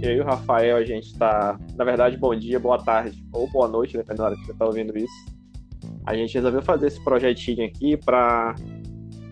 Eu 0.00 0.12
e 0.12 0.20
o 0.20 0.24
Rafael, 0.24 0.76
a 0.76 0.84
gente 0.84 1.06
está, 1.06 1.58
na 1.74 1.84
verdade, 1.84 2.16
bom 2.16 2.36
dia, 2.36 2.60
boa 2.60 2.78
tarde 2.78 3.20
ou 3.32 3.50
boa 3.50 3.66
noite, 3.66 3.96
dependendo 3.96 4.18
da 4.18 4.24
hora 4.26 4.36
que 4.36 4.46
você 4.46 4.52
está 4.52 4.64
ouvindo 4.64 4.96
isso. 4.96 5.12
A 6.06 6.14
gente 6.14 6.34
resolveu 6.34 6.62
fazer 6.62 6.86
esse 6.86 7.02
projetinho 7.02 7.66
aqui 7.66 7.96
para 7.96 8.54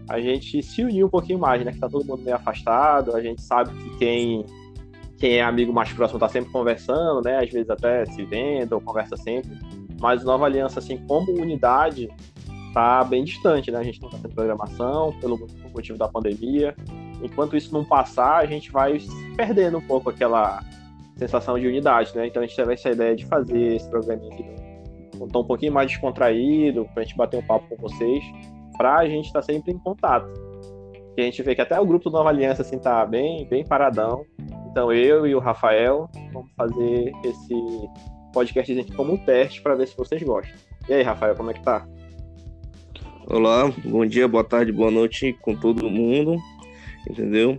a 0.09 0.19
gente 0.19 0.61
se 0.61 0.83
unir 0.83 1.05
um 1.05 1.09
pouquinho 1.09 1.39
mais, 1.39 1.65
né? 1.65 1.71
Que 1.71 1.79
tá 1.79 1.89
todo 1.89 2.05
mundo 2.05 2.25
meio 2.25 2.35
afastado, 2.35 3.15
a 3.15 3.23
gente 3.23 3.43
sabe 3.43 3.71
que 3.77 3.99
quem, 3.99 4.45
quem 5.19 5.35
é 5.35 5.43
amigo 5.43 5.73
mais 5.73 5.93
próximo 5.93 6.19
tá 6.19 6.29
sempre 6.29 6.51
conversando, 6.51 7.23
né? 7.23 7.39
Às 7.39 7.51
vezes 7.51 7.71
até 7.71 8.05
se 8.07 8.25
vendo 8.25 8.73
ou 8.73 8.81
conversa 8.81 9.17
sempre. 9.17 9.57
Mas 10.01 10.25
Nova 10.25 10.47
Aliança, 10.47 10.81
assim, 10.81 10.97
como 11.07 11.31
unidade, 11.31 12.11
tá 12.73 13.05
bem 13.05 13.25
distante, 13.25 13.71
né? 13.71 13.79
A 13.79 13.83
gente 13.83 14.01
não 14.01 14.11
tá 14.11 14.19
tendo 14.21 14.35
programação 14.35 15.13
pelo 15.21 15.39
motivo 15.73 15.99
da 15.99 16.09
pandemia. 16.09 16.75
Enquanto 17.23 17.57
isso 17.57 17.73
não 17.73 17.85
passar, 17.85 18.39
a 18.39 18.47
gente 18.47 18.71
vai 18.71 18.99
perdendo 19.37 19.79
um 19.79 19.83
pouco 19.83 20.11
aquela 20.11 20.63
sensação 21.17 21.59
de 21.59 21.67
unidade, 21.67 22.15
né? 22.17 22.27
Então 22.27 22.43
a 22.43 22.47
gente 22.47 22.57
teve 22.57 22.73
essa 22.73 22.91
ideia 22.91 23.15
de 23.15 23.27
fazer 23.27 23.77
esse 23.77 23.89
programinha 23.89 24.33
aqui 24.33 24.63
tom 25.29 25.41
um 25.41 25.45
pouquinho 25.45 25.73
mais 25.73 25.91
descontraído, 25.91 26.89
pra 26.95 27.03
gente 27.03 27.17
bater 27.17 27.39
um 27.39 27.43
papo 27.43 27.69
com 27.69 27.77
vocês, 27.77 28.25
pra 28.77 29.07
gente 29.07 29.27
estar 29.27 29.41
tá 29.41 29.47
sempre 29.47 29.73
em 29.73 29.79
contato. 29.79 30.29
E 31.17 31.21
a 31.21 31.25
gente 31.25 31.43
vê 31.43 31.55
que 31.55 31.61
até 31.61 31.79
o 31.79 31.87
grupo 31.87 32.09
do 32.09 32.17
Nova 32.17 32.31
Aliança 32.31 32.63
assim 32.63 32.79
tá 32.79 33.05
bem, 33.05 33.47
bem 33.47 33.65
paradão. 33.65 34.25
Então 34.71 34.91
eu 34.93 35.27
e 35.27 35.35
o 35.35 35.39
Rafael 35.39 36.09
vamos 36.33 36.51
fazer 36.57 37.13
esse 37.25 37.55
podcast 38.33 38.81
aqui 38.81 38.93
como 38.93 39.13
um 39.13 39.19
teste 39.19 39.61
para 39.61 39.75
ver 39.75 39.87
se 39.87 39.97
vocês 39.97 40.23
gostam. 40.23 40.55
E 40.89 40.95
aí, 40.95 41.03
Rafael, 41.03 41.37
como 41.37 41.51
é 41.51 41.55
que 41.55 41.63
tá? 41.63 41.87
Olá, 43.27 43.73
bom 43.85 44.05
dia, 44.05 44.27
boa 44.27 44.43
tarde, 44.43 44.73
boa 44.73 44.91
noite 44.91 45.33
com 45.41 45.55
todo 45.55 45.89
mundo, 45.89 46.37
entendeu? 47.09 47.57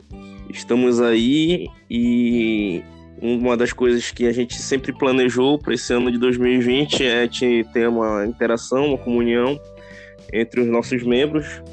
Estamos 0.50 1.02
aí 1.02 1.67
e 1.89 2.83
uma 3.22 3.55
das 3.55 3.72
coisas 3.72 4.11
que 4.11 4.28
a 4.28 4.33
gente 4.33 4.61
sempre 4.61 4.92
planejou 4.92 5.58
para 5.58 5.73
esse 5.73 5.94
ano 5.94 6.11
de 6.11 6.17
2020 6.17 7.05
é 7.05 7.28
ter 7.72 7.88
uma 7.88 8.25
interação, 8.25 8.88
uma 8.88 8.97
comunhão 8.97 9.58
entre 10.33 10.59
os 10.59 10.67
nossos 10.67 11.02
membros, 11.02 11.64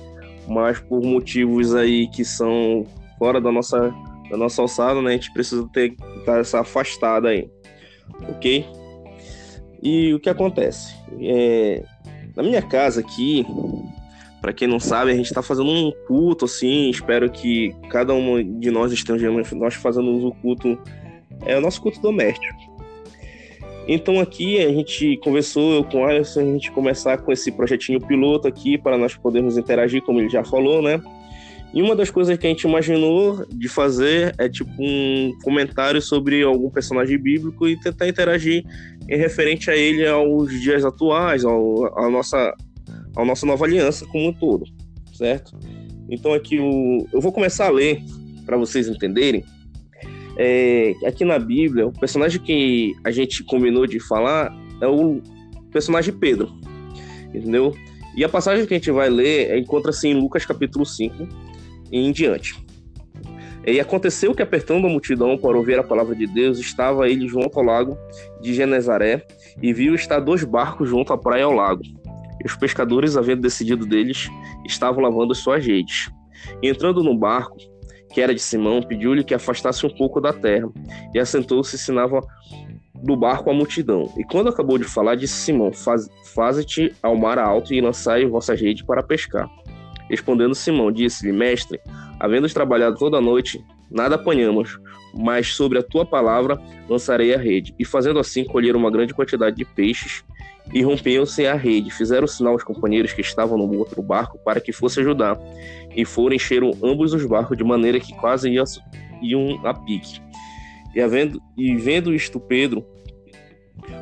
mas 0.47 0.79
por 0.79 1.03
motivos 1.03 1.75
aí 1.75 2.09
que 2.09 2.25
são 2.25 2.87
fora 3.19 3.41
da 3.41 3.51
nossa, 3.51 3.93
da 4.31 4.37
nossa 4.37 4.63
alçada, 4.63 5.03
né, 5.03 5.11
a 5.11 5.15
gente 5.15 5.33
precisa 5.33 5.69
ter 5.73 5.97
tá 6.25 6.39
essa 6.39 6.61
afastada 6.61 7.31
aí, 7.31 7.51
ok? 8.29 8.65
E 9.83 10.15
o 10.15 10.21
que 10.21 10.31
acontece? 10.31 10.95
É, 11.21 11.83
na 12.41 12.49
minha 12.49 12.63
casa 12.63 13.01
aqui, 13.01 13.47
para 14.41 14.53
quem 14.53 14.67
não 14.67 14.81
sabe, 14.81 15.11
a 15.11 15.15
gente 15.15 15.27
está 15.27 15.43
fazendo 15.43 15.71
um 15.71 15.93
culto 16.07 16.47
assim. 16.47 16.89
Espero 16.89 17.31
que 17.31 17.77
cada 17.91 18.15
um 18.15 18.59
de 18.59 18.71
nós 18.71 18.93
estejamos 18.93 19.53
nós 19.53 19.75
fazendo 19.75 20.27
o 20.27 20.35
culto 20.37 20.79
é 21.45 21.57
o 21.57 21.61
nosso 21.61 21.81
culto 21.83 22.01
doméstico. 22.01 22.59
Então 23.87 24.21
aqui 24.21 24.59
a 24.59 24.69
gente 24.71 25.19
conversou 25.19 25.75
eu 25.75 25.85
com 25.85 25.99
o 25.99 26.05
Alisson, 26.05 26.41
a 26.41 26.45
gente 26.45 26.71
começar 26.71 27.19
com 27.19 27.33
esse 27.33 27.53
projetinho 27.53 28.01
piloto 28.01 28.49
aqui 28.49 28.79
para 28.79 28.97
nós 28.97 29.15
podermos 29.15 29.59
interagir, 29.59 30.03
como 30.03 30.21
ele 30.21 30.29
já 30.29 30.45
falou, 30.45 30.81
né? 30.81 31.01
E 31.73 31.81
uma 31.81 31.95
das 31.95 32.11
coisas 32.11 32.37
que 32.37 32.47
a 32.47 32.51
gente 32.51 32.65
imaginou 32.65 33.47
de 33.49 33.69
fazer 33.69 34.35
é 34.39 34.49
tipo 34.49 34.71
um 34.79 35.33
comentário 35.43 36.03
sobre 36.03 36.43
algum 36.43 36.69
personagem 36.69 37.17
bíblico 37.17 37.69
e 37.69 37.79
tentar 37.79 38.09
interagir 38.09 38.65
em 39.09 39.17
referente 39.17 39.71
a 39.71 39.77
ele 39.77 40.07
aos 40.07 40.51
dias 40.61 40.85
atuais, 40.85 41.45
ao, 41.45 41.97
a 41.99 42.11
nossa, 42.11 42.53
a 43.17 43.25
nossa 43.25 43.47
nova 43.47 43.65
aliança 43.65 44.05
como 44.07 44.29
um 44.29 44.33
todo, 44.33 44.65
certo? 45.13 45.57
Então 46.11 46.35
aqui 46.35 46.59
o, 46.59 47.07
eu 47.13 47.21
vou 47.21 47.33
começar 47.33 47.67
a 47.67 47.71
ler 47.71 48.03
para 48.45 48.57
vocês 48.57 48.89
entenderem. 48.89 49.45
É, 50.37 50.95
aqui 51.07 51.25
na 51.25 51.39
Bíblia, 51.39 51.87
o 51.87 51.93
personagem 51.93 52.41
que 52.41 52.95
a 53.05 53.13
gente 53.13 53.45
combinou 53.45 53.87
de 53.87 54.01
falar 54.01 54.53
é 54.81 54.87
o 54.89 55.21
personagem 55.71 56.13
Pedro, 56.13 56.51
entendeu? 57.33 57.73
E 58.17 58.25
a 58.25 58.29
passagem 58.29 58.67
que 58.67 58.75
a 58.75 58.77
gente 58.77 58.91
vai 58.91 59.09
ler 59.09 59.57
encontra-se 59.57 60.09
em 60.09 60.15
Lucas 60.15 60.45
capítulo 60.45 60.85
5 60.85 61.15
e 61.23 61.50
em 61.93 62.13
diante. 62.13 62.55
E 63.67 63.79
aconteceu 63.79 64.35
que, 64.35 64.43
apertando 64.43 64.87
a 64.87 64.91
multidão 64.91 65.37
para 65.37 65.57
ouvir 65.57 65.79
a 65.79 65.85
palavra 65.85 66.15
de 66.15 66.27
Deus, 66.27 66.59
estava 66.59 67.09
ele 67.09 67.29
junto 67.29 67.59
ao 67.59 67.65
lago 67.65 67.99
de 68.41 68.55
Genezaré 68.55 69.27
e 69.63 69.73
viu 69.73 69.95
estar 69.95 70.19
dois 70.19 70.43
barcos 70.45 70.89
junto 70.89 71.13
à 71.13 71.19
praia 71.19 71.45
ao 71.45 71.53
lago. 71.53 71.83
E 72.43 72.47
os 72.47 72.57
pescadores, 72.57 73.19
havendo 73.19 73.43
decidido 73.43 73.85
deles, 73.85 74.29
estavam 74.67 75.03
lavando 75.03 75.33
as 75.33 75.39
suas 75.39 75.65
redes. 75.65 76.11
E 76.63 76.69
entrando 76.71 77.03
no 77.03 77.17
barco, 77.17 77.59
que 78.13 78.21
era 78.21 78.35
de 78.35 78.41
Simão, 78.41 78.83
pediu-lhe 78.83 79.23
que 79.23 79.35
afastasse 79.35 79.85
um 79.85 79.91
pouco 79.91 80.21
da 80.21 80.33
terra, 80.33 80.69
e 81.15 81.19
assentou-se 81.19 81.77
e 81.77 81.79
ensinava 81.79 82.23
do 82.95 83.17
barco 83.17 83.51
a 83.51 83.55
multidão. 83.55 84.13
E 84.17 84.25
quando 84.25 84.49
acabou 84.49 84.79
de 84.79 84.85
falar, 84.85 85.17
disse 85.17 85.35
Simão: 85.35 85.71
Faze-te 86.35 86.95
ao 87.03 87.15
mar 87.15 87.39
alto 87.39 87.75
e 87.75 87.81
lançai 87.81 88.25
vossas 88.27 88.61
redes 88.61 88.83
para 88.83 89.03
pescar. 89.03 89.49
Respondendo 90.11 90.57
Simão, 90.57 90.91
disse-lhe: 90.91 91.33
Mestre, 91.33 91.81
havendo 92.19 92.53
trabalhado 92.53 92.97
toda 92.97 93.19
a 93.19 93.21
noite, 93.21 93.65
nada 93.89 94.17
apanhamos, 94.17 94.79
mas 95.15 95.55
sobre 95.55 95.79
a 95.79 95.83
tua 95.83 96.05
palavra 96.05 96.61
lançarei 96.89 97.33
a 97.33 97.39
rede. 97.39 97.73
E 97.79 97.85
fazendo 97.85 98.19
assim, 98.19 98.45
colheram 98.45 98.81
uma 98.81 98.91
grande 98.91 99.15
quantidade 99.15 99.57
de 99.57 99.65
peixes 99.65 100.25
e 100.75 100.83
rompiam-se 100.83 101.47
a 101.47 101.55
rede. 101.55 101.93
Fizeram 101.93 102.27
sinal 102.27 102.55
aos 102.55 102.65
companheiros 102.65 103.13
que 103.13 103.21
estavam 103.21 103.57
no 103.57 103.79
outro 103.79 104.03
barco 104.03 104.37
para 104.45 104.61
que 104.61 104.73
fosse 104.73 104.99
ajudar. 104.99 105.39
E 105.95 106.05
foram 106.05 106.35
encheram 106.35 106.73
ambos 106.83 107.15
os 107.15 107.25
barcos 107.25 107.57
de 107.57 107.63
maneira 107.63 108.01
que 108.01 108.13
quase 108.15 108.51
iam 109.23 109.67
a 109.67 109.73
pique. 109.73 110.21
E, 110.93 111.01
havendo, 111.01 111.41
e 111.57 111.77
vendo 111.77 112.13
isto, 112.13 112.41
Pedro 112.41 112.85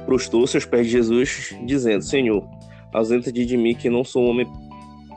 prostou-se 0.06 0.56
aos 0.56 0.64
pés 0.64 0.86
de 0.86 0.92
Jesus, 0.92 1.54
dizendo: 1.66 2.02
Senhor, 2.02 2.42
ausenta-te 2.94 3.44
de 3.44 3.56
mim 3.58 3.74
que 3.74 3.90
não 3.90 4.04
sou 4.04 4.24
homem, 4.24 4.46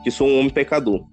que 0.02 0.10
sou 0.10 0.28
um 0.28 0.38
homem 0.38 0.50
pecador 0.50 1.04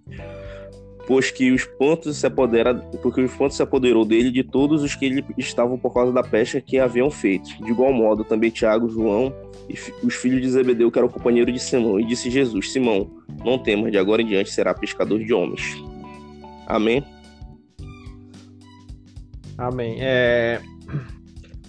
pois 1.09 1.31
que 1.31 1.51
os 1.51 1.65
pontos 1.65 2.17
se 2.17 2.27
apodera, 2.27 2.75
porque 3.01 3.19
os 3.19 3.33
pontos 3.33 3.57
se 3.57 3.63
apoderou 3.63 4.05
dele 4.05 4.29
de 4.29 4.43
todos 4.43 4.83
os 4.83 4.93
que 4.93 5.05
ele 5.05 5.25
estavam 5.39 5.75
por 5.75 5.91
causa 5.91 6.13
da 6.13 6.21
pesca 6.21 6.61
que 6.61 6.77
haviam 6.77 7.09
feito. 7.09 7.47
De 7.63 7.71
igual 7.71 7.91
modo, 7.91 8.23
também 8.23 8.51
Tiago, 8.51 8.87
João 8.87 9.33
e 9.67 9.73
os 10.05 10.13
filhos 10.13 10.39
de 10.39 10.51
Zebedeu, 10.51 10.91
que 10.91 10.99
eram 10.99 11.09
companheiros 11.09 11.51
de 11.51 11.59
Simão, 11.59 11.99
e 11.99 12.05
disse 12.05 12.29
Jesus: 12.29 12.71
Simão, 12.71 13.09
não 13.43 13.57
temas, 13.57 13.91
de 13.91 13.97
agora 13.97 14.21
em 14.21 14.27
diante 14.27 14.51
será 14.51 14.71
pescador 14.71 15.17
de 15.17 15.33
homens. 15.33 15.63
Amém. 16.67 17.03
Amém. 19.57 19.97
É... 19.99 20.61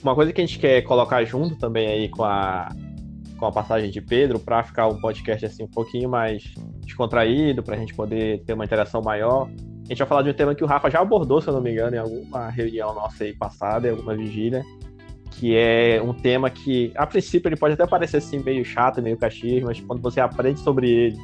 Uma 0.02 0.14
coisa 0.14 0.34
que 0.34 0.40
a 0.42 0.46
gente 0.46 0.58
quer 0.58 0.82
colocar 0.82 1.24
junto 1.24 1.56
também 1.56 1.86
aí 1.86 2.10
com 2.10 2.24
a 2.24 2.68
com 3.38 3.46
a 3.46 3.52
passagem 3.52 3.90
de 3.90 4.02
Pedro 4.02 4.38
para 4.38 4.62
ficar 4.62 4.86
um 4.86 5.00
podcast 5.00 5.46
assim 5.46 5.62
um 5.62 5.70
pouquinho 5.70 6.10
mais 6.10 6.54
descontraído, 6.90 7.62
para 7.62 7.76
a 7.76 7.78
gente 7.78 7.94
poder 7.94 8.42
ter 8.44 8.52
uma 8.52 8.64
interação 8.64 9.00
maior. 9.00 9.48
A 9.84 9.88
gente 9.88 9.98
vai 9.98 10.06
falar 10.06 10.22
de 10.22 10.30
um 10.30 10.34
tema 10.34 10.54
que 10.54 10.62
o 10.62 10.66
Rafa 10.66 10.90
já 10.90 11.00
abordou, 11.00 11.40
se 11.40 11.48
eu 11.48 11.54
não 11.54 11.60
me 11.60 11.72
engano, 11.72 11.96
em 11.96 11.98
alguma 11.98 12.48
reunião 12.50 12.94
nossa 12.94 13.24
aí 13.24 13.34
passada, 13.34 13.88
em 13.88 13.90
alguma 13.90 14.14
vigília, 14.14 14.62
que 15.32 15.56
é 15.56 16.00
um 16.02 16.12
tema 16.12 16.50
que, 16.50 16.92
a 16.94 17.06
princípio, 17.06 17.48
ele 17.48 17.56
pode 17.56 17.74
até 17.74 17.86
parecer 17.86 18.18
assim 18.18 18.40
meio 18.40 18.64
chato, 18.64 19.02
meio 19.02 19.16
cachorro, 19.16 19.62
mas 19.64 19.80
quando 19.80 20.00
você 20.00 20.20
aprende 20.20 20.60
sobre 20.60 20.88
ele, 20.90 21.16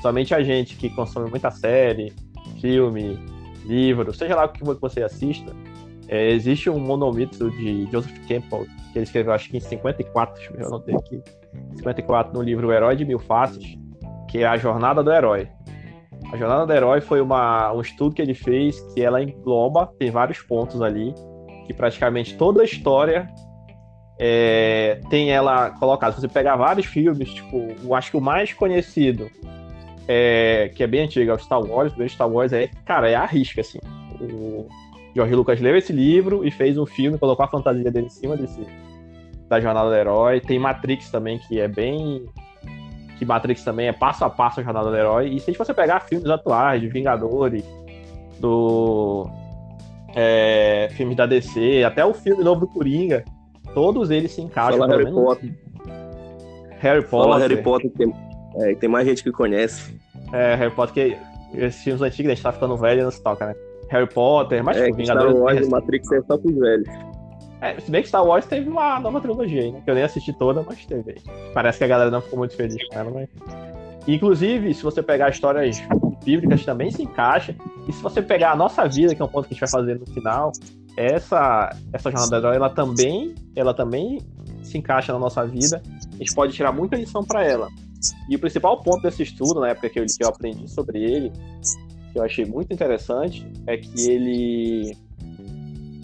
somente 0.00 0.34
a 0.34 0.42
gente 0.42 0.76
que 0.76 0.90
consome 0.90 1.30
muita 1.30 1.50
série, 1.50 2.12
filme, 2.60 3.18
livro, 3.66 4.12
seja 4.12 4.34
lá 4.34 4.46
o 4.46 4.48
que 4.48 4.64
você 4.64 5.02
assista, 5.02 5.54
é, 6.08 6.30
existe 6.30 6.70
um 6.70 6.80
monomito 6.80 7.50
de 7.50 7.86
Joseph 7.92 8.18
Campbell, 8.26 8.66
que 8.92 8.98
ele 8.98 9.04
escreveu 9.04 9.32
acho 9.32 9.50
que 9.50 9.58
em 9.58 9.60
54, 9.60 10.34
deixa 10.34 10.52
eu 10.52 10.80
ver, 10.80 10.96
aqui, 10.96 11.22
54 11.76 12.32
no 12.32 12.42
livro 12.42 12.68
O 12.68 12.72
Herói 12.72 12.96
de 12.96 13.04
Mil 13.04 13.18
Faces, 13.18 13.76
que 14.28 14.38
é 14.38 14.46
a 14.46 14.56
Jornada 14.56 15.02
do 15.02 15.12
Herói. 15.12 15.48
A 16.32 16.36
Jornada 16.36 16.66
do 16.66 16.72
Herói 16.72 17.00
foi 17.00 17.20
uma, 17.20 17.72
um 17.72 17.80
estudo 17.80 18.14
que 18.14 18.22
ele 18.22 18.34
fez 18.34 18.78
que 18.92 19.02
ela 19.02 19.22
engloba, 19.22 19.90
tem 19.98 20.10
vários 20.10 20.40
pontos 20.40 20.82
ali, 20.82 21.14
que 21.66 21.72
praticamente 21.72 22.36
toda 22.36 22.62
a 22.62 22.64
história 22.64 23.28
é, 24.18 25.00
tem 25.08 25.30
ela 25.30 25.70
colocada. 25.70 26.12
Se 26.14 26.20
você 26.20 26.28
pegar 26.28 26.56
vários 26.56 26.86
filmes, 26.86 27.32
tipo, 27.32 27.68
eu 27.82 27.94
acho 27.94 28.10
que 28.10 28.16
o 28.16 28.20
mais 28.20 28.52
conhecido, 28.52 29.30
é, 30.06 30.70
que 30.74 30.82
é 30.82 30.86
bem 30.86 31.02
antigo, 31.02 31.30
é 31.30 31.34
o 31.34 31.38
Star 31.38 31.60
Wars. 31.60 31.96
O 31.96 32.08
Star 32.08 32.28
Wars 32.28 32.52
é, 32.52 32.68
cara, 32.84 33.08
é 33.08 33.14
a 33.14 33.24
risca, 33.24 33.60
assim. 33.60 33.78
O 34.20 34.66
George 35.14 35.34
Lucas 35.34 35.60
leu 35.60 35.76
esse 35.76 35.92
livro 35.92 36.44
e 36.44 36.50
fez 36.50 36.76
um 36.76 36.86
filme, 36.86 37.18
colocou 37.18 37.44
a 37.44 37.48
fantasia 37.48 37.90
dele 37.90 38.06
em 38.06 38.10
cima 38.10 38.36
desse, 38.36 38.66
da 39.48 39.60
Jornada 39.60 39.88
do 39.88 39.94
Herói. 39.94 40.40
Tem 40.40 40.58
Matrix 40.58 41.10
também, 41.10 41.38
que 41.38 41.60
é 41.60 41.68
bem. 41.68 42.26
Que 43.18 43.24
Matrix 43.24 43.64
também 43.64 43.88
é 43.88 43.92
passo 43.92 44.24
a 44.24 44.30
passo 44.30 44.60
a 44.60 44.62
Jornada 44.62 44.90
do 44.90 44.96
Herói. 44.96 45.28
E 45.28 45.40
se 45.40 45.52
você 45.52 45.74
pegar 45.74 46.00
filmes 46.00 46.28
atuais, 46.30 46.80
de 46.80 46.88
Vingadores, 46.88 47.64
do. 48.38 49.28
É, 50.14 50.88
filmes 50.92 51.16
da 51.16 51.26
DC, 51.26 51.84
até 51.84 52.04
o 52.04 52.14
filme 52.14 52.42
novo 52.42 52.60
do 52.60 52.66
Coringa, 52.66 53.24
todos 53.74 54.10
eles 54.10 54.32
se 54.32 54.40
encaixam. 54.40 54.78
Fala 54.78 54.96
Harry 54.96 55.12
Potter. 55.12 55.54
Harry 56.78 57.02
Potter. 57.02 57.10
Fala 57.10 57.38
Harry 57.38 57.62
Potter, 57.62 57.90
tem, 57.90 58.14
é, 58.56 58.74
tem 58.74 58.88
mais 58.88 59.06
gente 59.06 59.22
que 59.22 59.30
conhece. 59.30 59.98
É, 60.32 60.54
Harry 60.54 60.74
Potter, 60.74 60.94
que 60.94 61.18
esses 61.58 61.82
filmes 61.82 62.02
antigos, 62.02 62.32
a 62.32 62.34
gente 62.34 62.42
tá 62.42 62.52
ficando 62.52 62.76
velho 62.76 63.00
e 63.00 63.04
não 63.04 63.10
se 63.10 63.22
toca, 63.22 63.46
né? 63.46 63.54
Harry 63.90 64.08
Potter, 64.08 64.62
mas 64.62 64.76
É, 64.76 64.86
tipo, 64.86 64.96
Vingadores. 64.96 65.32
Star 65.32 65.42
Wars 65.42 65.68
Matrix 65.68 66.12
é 66.12 66.22
só 66.22 66.36
pros 66.38 66.54
velhos. 66.56 66.88
É, 67.60 67.80
se 67.80 67.90
bem 67.90 68.02
que 68.02 68.08
Star 68.08 68.24
Wars 68.24 68.46
teve 68.46 68.68
uma 68.68 69.00
nova 69.00 69.20
trilogia 69.20 69.62
aí, 69.62 69.72
né? 69.72 69.80
Que 69.84 69.90
eu 69.90 69.94
nem 69.94 70.04
assisti 70.04 70.32
toda, 70.32 70.62
mas 70.62 70.84
teve. 70.86 71.16
Parece 71.52 71.78
que 71.78 71.84
a 71.84 71.88
galera 71.88 72.10
não 72.10 72.20
ficou 72.20 72.38
muito 72.38 72.54
feliz 72.54 72.76
com 72.88 72.98
ela, 72.98 73.10
mas. 73.10 73.28
Inclusive, 74.06 74.72
se 74.72 74.82
você 74.82 75.02
pegar 75.02 75.28
histórias 75.28 75.82
bíblicas, 76.24 76.64
também 76.64 76.90
se 76.90 77.02
encaixa. 77.02 77.54
E 77.86 77.92
se 77.92 78.02
você 78.02 78.22
pegar 78.22 78.52
a 78.52 78.56
nossa 78.56 78.86
vida, 78.86 79.14
que 79.14 79.20
é 79.20 79.24
um 79.24 79.28
ponto 79.28 79.48
que 79.48 79.54
a 79.54 79.54
gente 79.54 79.60
vai 79.60 79.70
fazer 79.70 79.98
no 79.98 80.06
final, 80.06 80.52
essa, 80.96 81.70
essa 81.92 82.10
jornada 82.10 82.40
do 82.40 82.46
herói, 82.46 82.56
ela 82.56 82.70
também, 82.70 83.34
ela 83.54 83.74
também 83.74 84.18
se 84.62 84.78
encaixa 84.78 85.12
na 85.12 85.18
nossa 85.18 85.44
vida. 85.44 85.82
A 86.12 86.16
gente 86.16 86.34
pode 86.34 86.52
tirar 86.52 86.72
muita 86.72 86.96
lição 86.96 87.24
para 87.24 87.44
ela. 87.44 87.68
E 88.28 88.36
o 88.36 88.38
principal 88.38 88.82
ponto 88.82 89.02
desse 89.02 89.22
estudo, 89.22 89.60
na 89.60 89.70
época 89.70 89.90
que 89.90 89.98
eu, 89.98 90.06
que 90.06 90.24
eu 90.24 90.28
aprendi 90.28 90.68
sobre 90.70 91.02
ele, 91.02 91.32
que 92.12 92.18
eu 92.18 92.24
achei 92.24 92.44
muito 92.44 92.72
interessante, 92.72 93.46
é 93.66 93.76
que 93.76 94.10
ele 94.10 94.96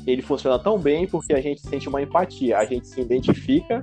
ele 0.06 0.22
funciona 0.22 0.58
tão 0.58 0.78
bem 0.78 1.06
porque 1.06 1.32
a 1.32 1.40
gente 1.40 1.60
sente 1.60 1.88
uma 1.88 2.02
empatia, 2.02 2.58
a 2.58 2.64
gente 2.64 2.86
se 2.86 3.00
identifica 3.00 3.82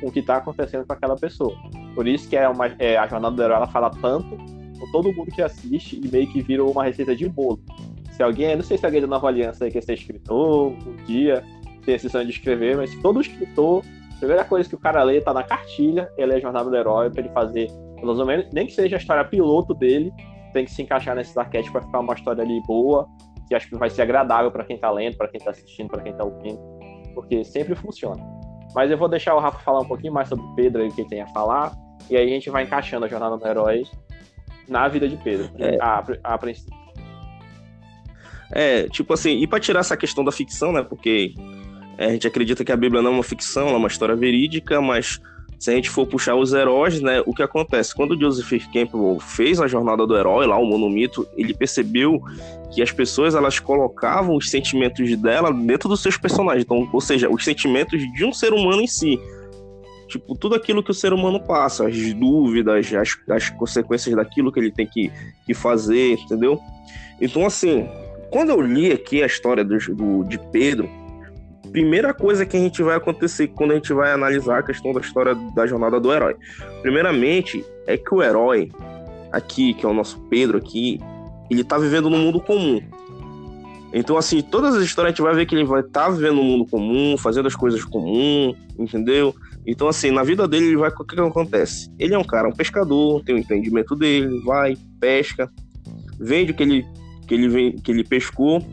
com 0.00 0.08
o 0.08 0.12
que 0.12 0.20
está 0.20 0.36
acontecendo 0.36 0.86
com 0.86 0.92
aquela 0.92 1.16
pessoa. 1.16 1.54
Por 1.94 2.06
isso 2.06 2.28
que 2.28 2.36
é 2.36 2.48
uma, 2.48 2.66
é, 2.78 2.96
a 2.96 3.06
jornada 3.06 3.34
do 3.34 3.42
herói 3.42 3.56
ela 3.56 3.68
fala 3.68 3.90
tanto 3.90 4.36
com 4.78 4.90
todo 4.90 5.12
mundo 5.12 5.30
que 5.30 5.40
assiste 5.40 6.00
e 6.02 6.08
meio 6.08 6.26
que 6.26 6.42
virou 6.42 6.70
uma 6.70 6.84
receita 6.84 7.14
de 7.14 7.28
bolo. 7.28 7.60
Se 8.10 8.22
alguém, 8.22 8.56
não 8.56 8.62
sei 8.62 8.76
se 8.76 8.84
alguém 8.84 9.00
da 9.00 9.06
Nova 9.06 9.28
Aliança 9.28 9.64
aí 9.64 9.70
quer 9.70 9.82
ser 9.82 9.94
escritor, 9.94 10.72
um 10.72 10.96
dia 11.06 11.42
tem 11.84 11.94
esse 11.94 12.08
sonho 12.08 12.26
de 12.26 12.32
escrever, 12.32 12.76
mas 12.76 12.94
todo 12.96 13.20
escritor, 13.20 13.82
a 14.14 14.18
primeira 14.18 14.44
coisa 14.44 14.68
que 14.68 14.74
o 14.74 14.78
cara 14.78 15.02
lê 15.02 15.20
tá 15.20 15.32
na 15.32 15.42
cartilha, 15.42 16.10
ele 16.16 16.32
é 16.32 16.36
a 16.36 16.40
jornada 16.40 16.68
do 16.68 16.76
herói 16.76 17.10
para 17.10 17.20
ele 17.20 17.30
fazer, 17.30 17.68
pelo 17.96 18.24
menos, 18.24 18.46
nem 18.52 18.66
que 18.66 18.72
seja 18.72 18.96
a 18.96 18.98
história 18.98 19.24
piloto 19.24 19.72
dele, 19.74 20.12
tem 20.52 20.64
que 20.64 20.70
se 20.70 20.82
encaixar 20.82 21.16
nesses 21.16 21.36
arquétipos 21.36 21.72
para 21.72 21.82
ficar 21.82 22.00
uma 22.00 22.14
história 22.14 22.42
ali 22.42 22.60
boa, 22.66 23.08
que 23.52 23.56
acho 23.56 23.68
que 23.68 23.76
vai 23.76 23.90
ser 23.90 24.02
agradável 24.02 24.50
para 24.50 24.64
quem 24.64 24.78
tá 24.78 24.90
lendo, 24.90 25.16
para 25.16 25.28
quem 25.28 25.38
tá 25.38 25.50
assistindo, 25.50 25.88
para 25.90 26.02
quem 26.02 26.14
tá 26.14 26.24
ouvindo, 26.24 26.58
porque 27.14 27.44
sempre 27.44 27.74
funciona. 27.74 28.22
Mas 28.74 28.90
eu 28.90 28.96
vou 28.96 29.08
deixar 29.08 29.34
o 29.34 29.38
Rafa 29.38 29.58
falar 29.58 29.80
um 29.80 29.84
pouquinho 29.84 30.12
mais 30.14 30.28
sobre 30.28 30.44
Pedro 30.56 30.82
e 30.82 30.88
o 30.88 30.94
que 30.94 31.02
ele 31.02 31.08
tem 31.08 31.20
a 31.20 31.26
falar, 31.28 31.72
e 32.08 32.16
aí 32.16 32.24
a 32.24 32.28
gente 32.28 32.48
vai 32.48 32.64
encaixando 32.64 33.04
a 33.04 33.08
jornada 33.08 33.36
do 33.36 33.46
herói 33.46 33.82
na 34.66 34.88
vida 34.88 35.06
de 35.06 35.16
Pedro, 35.18 35.50
É. 35.58 35.76
a, 35.80 36.02
a 36.24 36.38
princípio. 36.38 36.72
É, 38.50 38.84
tipo 38.88 39.12
assim, 39.12 39.38
e 39.42 39.46
pra 39.46 39.60
tirar 39.60 39.80
essa 39.80 39.96
questão 39.96 40.24
da 40.24 40.32
ficção, 40.32 40.72
né? 40.72 40.82
Porque 40.82 41.34
é, 41.98 42.06
a 42.06 42.10
gente 42.10 42.26
acredita 42.26 42.64
que 42.64 42.72
a 42.72 42.76
Bíblia 42.76 43.02
não 43.02 43.12
é 43.12 43.14
uma 43.14 43.22
ficção, 43.22 43.68
é 43.68 43.76
uma 43.76 43.88
história 43.88 44.16
verídica, 44.16 44.80
mas 44.80 45.20
se 45.62 45.70
a 45.70 45.74
gente 45.74 45.88
for 45.88 46.04
puxar 46.04 46.34
os 46.34 46.52
heróis, 46.52 47.00
né? 47.00 47.22
O 47.24 47.32
que 47.32 47.40
acontece? 47.40 47.94
Quando 47.94 48.18
Joseph 48.18 48.50
Campbell 48.72 49.20
fez 49.20 49.60
a 49.60 49.68
jornada 49.68 50.04
do 50.04 50.16
herói, 50.16 50.44
lá 50.44 50.58
o 50.58 50.66
monomito, 50.66 51.24
ele 51.36 51.54
percebeu 51.54 52.20
que 52.74 52.82
as 52.82 52.90
pessoas 52.90 53.36
elas 53.36 53.60
colocavam 53.60 54.34
os 54.34 54.50
sentimentos 54.50 55.16
dela 55.18 55.52
dentro 55.52 55.88
dos 55.88 56.02
seus 56.02 56.16
personagens, 56.16 56.64
então, 56.64 56.88
ou 56.92 57.00
seja, 57.00 57.30
os 57.30 57.44
sentimentos 57.44 58.00
de 58.12 58.24
um 58.24 58.32
ser 58.32 58.52
humano 58.52 58.82
em 58.82 58.88
si. 58.88 59.20
Tipo, 60.08 60.34
tudo 60.34 60.56
aquilo 60.56 60.82
que 60.82 60.90
o 60.90 60.94
ser 60.94 61.12
humano 61.12 61.38
passa, 61.38 61.86
as 61.86 62.12
dúvidas, 62.12 62.92
as, 62.92 63.16
as 63.30 63.48
consequências 63.50 64.16
daquilo 64.16 64.50
que 64.50 64.58
ele 64.58 64.72
tem 64.72 64.84
que, 64.84 65.12
que 65.46 65.54
fazer, 65.54 66.14
entendeu? 66.14 66.58
Então, 67.20 67.46
assim, 67.46 67.88
quando 68.32 68.50
eu 68.50 68.60
li 68.60 68.90
aqui 68.90 69.22
a 69.22 69.26
história 69.26 69.64
do, 69.64 69.78
do- 69.94 70.24
de 70.24 70.38
Pedro, 70.50 70.90
primeira 71.70 72.12
coisa 72.12 72.44
que 72.44 72.56
a 72.56 72.60
gente 72.60 72.82
vai 72.82 72.96
acontecer 72.96 73.48
quando 73.48 73.72
a 73.72 73.74
gente 73.74 73.92
vai 73.92 74.12
analisar 74.12 74.58
a 74.58 74.62
questão 74.62 74.92
da 74.92 75.00
história 75.00 75.34
da 75.54 75.66
jornada 75.66 76.00
do 76.00 76.12
herói. 76.12 76.36
Primeiramente, 76.82 77.64
é 77.86 77.96
que 77.96 78.14
o 78.14 78.22
herói 78.22 78.70
aqui, 79.30 79.74
que 79.74 79.86
é 79.86 79.88
o 79.88 79.94
nosso 79.94 80.18
Pedro 80.28 80.58
aqui, 80.58 81.00
ele 81.50 81.64
tá 81.64 81.78
vivendo 81.78 82.10
num 82.10 82.18
mundo 82.18 82.40
comum. 82.40 82.80
Então, 83.92 84.16
assim, 84.16 84.40
todas 84.40 84.74
as 84.74 84.82
histórias 84.82 85.12
a 85.12 85.14
gente 85.14 85.22
vai 85.22 85.34
ver 85.34 85.46
que 85.46 85.54
ele 85.54 85.64
vai 85.64 85.80
estar 85.80 86.08
vivendo 86.08 86.36
num 86.36 86.44
mundo 86.44 86.66
comum, 86.66 87.16
fazendo 87.18 87.46
as 87.46 87.54
coisas 87.54 87.84
comum, 87.84 88.54
entendeu? 88.78 89.34
Então, 89.66 89.86
assim, 89.86 90.10
na 90.10 90.22
vida 90.22 90.48
dele, 90.48 90.68
ele 90.68 90.76
vai, 90.76 90.90
o 90.90 91.04
que, 91.04 91.14
que 91.14 91.20
acontece? 91.20 91.92
Ele 91.98 92.14
é 92.14 92.18
um 92.18 92.24
cara, 92.24 92.48
um 92.48 92.52
pescador, 92.52 93.22
tem 93.22 93.34
o 93.34 93.38
empreendimento 93.38 93.94
dele, 93.94 94.40
vai, 94.44 94.76
pesca, 94.98 95.50
vende 96.18 96.52
o 96.52 96.54
que 96.54 96.62
ele, 96.62 96.86
que 97.28 97.34
ele, 97.34 97.72
que 97.80 97.90
ele 97.92 98.02
pescou 98.02 98.66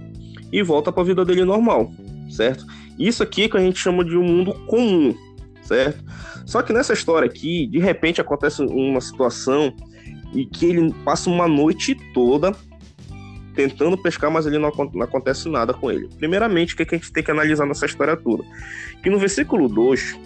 e 0.52 0.64
volta 0.64 0.92
para 0.92 1.04
a 1.04 1.06
vida 1.06 1.26
dele 1.26 1.44
normal, 1.44 1.92
certo? 2.30 2.66
Isso 3.00 3.24
aqui 3.24 3.44
é 3.44 3.50
que 3.50 3.58
a 3.58 3.62
gente 3.62 3.80
chama 3.80 4.04
de 4.04 4.18
um 4.18 4.24
mundo 4.24 4.54
comum, 4.68 5.16
certo? 5.62 6.04
Só 6.46 6.62
que 6.62 6.74
nessa 6.74 6.94
história 6.94 7.28
aqui, 7.28 7.66
de 7.68 7.80
repente 7.80 8.20
acontece 8.20 8.62
uma 8.62 9.00
situação 9.00 9.74
e 10.34 10.46
que 10.46 10.66
ele 10.66 10.94
passa 11.06 11.30
uma 11.30 11.48
noite 11.48 11.96
toda 12.14 12.54
tentando 13.56 13.98
pescar, 13.98 14.32
mas 14.32 14.46
ele 14.46 14.58
não, 14.58 14.72
não 14.94 15.02
acontece 15.02 15.50
nada 15.50 15.74
com 15.74 15.92
ele. 15.92 16.10
Primeiramente, 16.18 16.74
o 16.74 16.78
que, 16.78 16.86
que 16.86 16.96
a 16.96 16.98
gente 16.98 17.12
tem 17.12 17.24
que 17.24 17.32
analisar 17.32 17.66
nessa 17.66 17.86
história 17.86 18.16
toda? 18.16 18.44
Que 19.02 19.10
no 19.10 19.18
versículo 19.18 19.68
2 19.68 20.18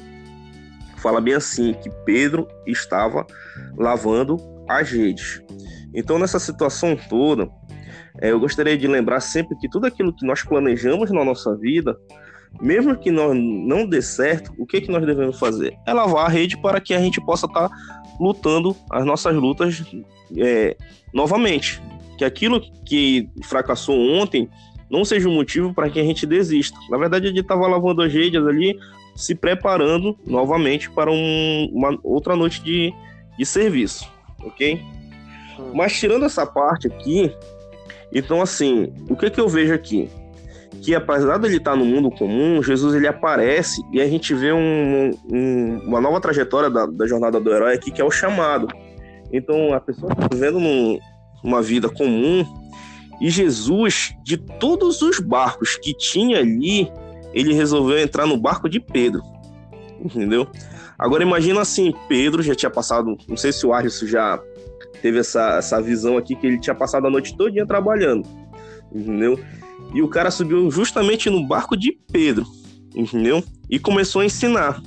fala 0.97 1.19
bem 1.19 1.33
assim, 1.33 1.73
que 1.73 1.89
Pedro 2.05 2.47
estava 2.65 3.25
lavando 3.77 4.37
as 4.69 4.89
redes. 4.89 5.41
Então, 5.93 6.17
nessa 6.17 6.39
situação 6.39 6.95
toda, 7.09 7.49
é, 8.21 8.31
eu 8.31 8.39
gostaria 8.39 8.77
de 8.77 8.87
lembrar 8.87 9.19
sempre 9.19 9.57
que 9.57 9.69
tudo 9.69 9.85
aquilo 9.85 10.15
que 10.15 10.25
nós 10.25 10.43
planejamos 10.43 11.11
na 11.11 11.25
nossa 11.25 11.55
vida, 11.57 11.97
mesmo 12.61 12.95
que 12.97 13.11
nós 13.11 13.35
não 13.35 13.85
dê 13.85 14.01
certo, 14.01 14.53
o 14.57 14.65
que, 14.65 14.81
que 14.81 14.91
nós 14.91 15.05
devemos 15.05 15.39
fazer? 15.39 15.75
É 15.85 15.93
lavar 15.93 16.25
a 16.25 16.29
rede 16.29 16.57
para 16.57 16.79
que 16.79 16.93
a 16.93 16.99
gente 16.99 17.19
possa 17.19 17.45
estar 17.45 17.69
lutando 18.19 18.75
as 18.89 19.05
nossas 19.05 19.35
lutas 19.35 19.83
é, 20.37 20.75
novamente. 21.13 21.81
Que 22.17 22.23
aquilo 22.23 22.61
que 22.85 23.27
fracassou 23.43 23.97
ontem 23.97 24.47
não 24.89 25.03
seja 25.03 25.27
um 25.27 25.33
motivo 25.33 25.73
para 25.73 25.89
que 25.89 25.99
a 25.99 26.03
gente 26.03 26.25
desista. 26.25 26.77
Na 26.89 26.97
verdade, 26.97 27.27
ele 27.27 27.39
estava 27.39 27.65
lavando 27.67 28.01
as 28.03 28.13
redes 28.13 28.39
ali, 28.45 28.77
se 29.15 29.33
preparando 29.33 30.17
novamente 30.25 30.89
para 30.91 31.11
um- 31.11 31.69
uma 31.73 31.97
outra 32.03 32.35
noite 32.35 32.61
de, 32.63 32.93
de 33.37 33.45
serviço, 33.45 34.07
ok? 34.39 34.79
Mas 35.73 35.93
tirando 35.99 36.25
essa 36.25 36.45
parte 36.45 36.87
aqui, 36.87 37.31
então 38.13 38.41
assim, 38.41 38.93
o 39.09 39.15
que 39.15 39.29
que 39.29 39.39
eu 39.39 39.49
vejo 39.49 39.73
aqui? 39.73 40.09
Que 40.83 40.93
apesar 40.93 41.37
dele 41.37 41.57
estar 41.57 41.75
no 41.77 41.85
mundo 41.85 42.11
comum, 42.11 42.61
Jesus 42.61 42.93
ele 42.93 43.07
aparece 43.07 43.81
e 43.91 44.01
a 44.01 44.07
gente 44.07 44.33
vê 44.33 44.51
um- 44.51 45.11
um- 45.31 45.79
uma 45.85 46.01
nova 46.01 46.19
trajetória 46.19 46.69
da, 46.69 46.85
da 46.85 47.07
jornada 47.07 47.39
do 47.39 47.53
herói 47.53 47.73
aqui, 47.75 47.89
que 47.89 48.01
é 48.01 48.05
o 48.05 48.11
chamado. 48.11 48.67
Então 49.31 49.73
a 49.73 49.79
pessoa 49.79 50.11
está 50.11 50.27
vivendo 50.29 50.59
num- 50.59 50.99
uma 51.41 51.61
vida 51.61 51.87
comum 51.89 52.45
e 53.21 53.29
Jesus, 53.29 54.13
de 54.23 54.35
todos 54.35 55.01
os 55.01 55.19
barcos 55.19 55.77
que 55.77 55.93
tinha 55.93 56.39
ali, 56.39 56.91
ele 57.33 57.53
resolveu 57.53 57.97
entrar 57.97 58.25
no 58.25 58.35
barco 58.37 58.67
de 58.67 58.79
Pedro, 58.81 59.21
entendeu? 60.03 60.47
Agora 60.99 61.23
imagina 61.23 61.61
assim, 61.61 61.93
Pedro 62.09 62.43
já 62.43 62.53
tinha 62.53 62.69
passado, 62.69 63.17
não 63.27 63.37
sei 63.37 63.51
se 63.53 63.65
o 63.65 63.73
Arison 63.73 64.05
já 64.05 64.39
teve 65.01 65.19
essa, 65.19 65.57
essa 65.57 65.81
visão 65.81 66.17
aqui 66.17 66.35
que 66.35 66.45
ele 66.45 66.59
tinha 66.59 66.75
passado 66.75 67.07
a 67.07 67.09
noite 67.09 67.35
todinha 67.37 67.65
trabalhando, 67.65 68.27
entendeu? 68.93 69.39
E 69.93 70.01
o 70.01 70.07
cara 70.07 70.31
subiu 70.31 70.69
justamente 70.71 71.29
no 71.29 71.45
barco 71.45 71.77
de 71.77 71.97
Pedro, 72.11 72.45
entendeu? 72.95 73.43
E 73.69 73.79
começou 73.79 74.21
a 74.21 74.25
ensinar. 74.25 74.81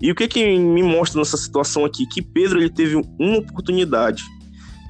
E 0.00 0.10
o 0.10 0.14
que 0.14 0.28
que 0.28 0.58
me 0.58 0.82
mostra 0.82 1.18
nessa 1.18 1.36
situação 1.36 1.84
aqui? 1.84 2.06
Que 2.06 2.22
Pedro 2.22 2.58
ele 2.58 2.70
teve 2.70 2.96
uma 3.18 3.38
oportunidade 3.38 4.22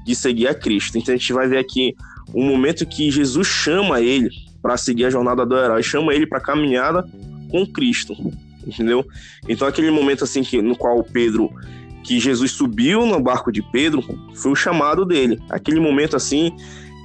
de 0.05 0.15
seguir 0.15 0.47
a 0.47 0.53
Cristo. 0.53 0.97
Então 0.97 1.13
a 1.13 1.17
gente 1.17 1.33
vai 1.33 1.47
ver 1.47 1.57
aqui 1.57 1.95
um 2.33 2.45
momento 2.45 2.85
que 2.85 3.09
Jesus 3.09 3.47
chama 3.47 4.01
ele 4.01 4.29
para 4.61 4.77
seguir 4.77 5.05
a 5.05 5.09
jornada 5.09 5.45
do 5.45 5.55
herói, 5.57 5.83
chama 5.83 6.13
ele 6.13 6.27
para 6.27 6.39
caminhada 6.39 7.07
com 7.49 7.65
Cristo, 7.65 8.15
entendeu? 8.65 9.05
Então 9.47 9.67
aquele 9.67 9.91
momento 9.91 10.23
assim 10.23 10.43
que 10.43 10.61
no 10.61 10.75
qual 10.75 11.03
Pedro 11.03 11.51
que 12.05 12.19
Jesus 12.19 12.51
subiu 12.51 13.05
no 13.05 13.19
barco 13.19 13.51
de 13.51 13.61
Pedro 13.61 14.03
foi 14.35 14.51
o 14.51 14.55
chamado 14.55 15.05
dele. 15.05 15.39
Aquele 15.49 15.79
momento 15.79 16.15
assim. 16.15 16.55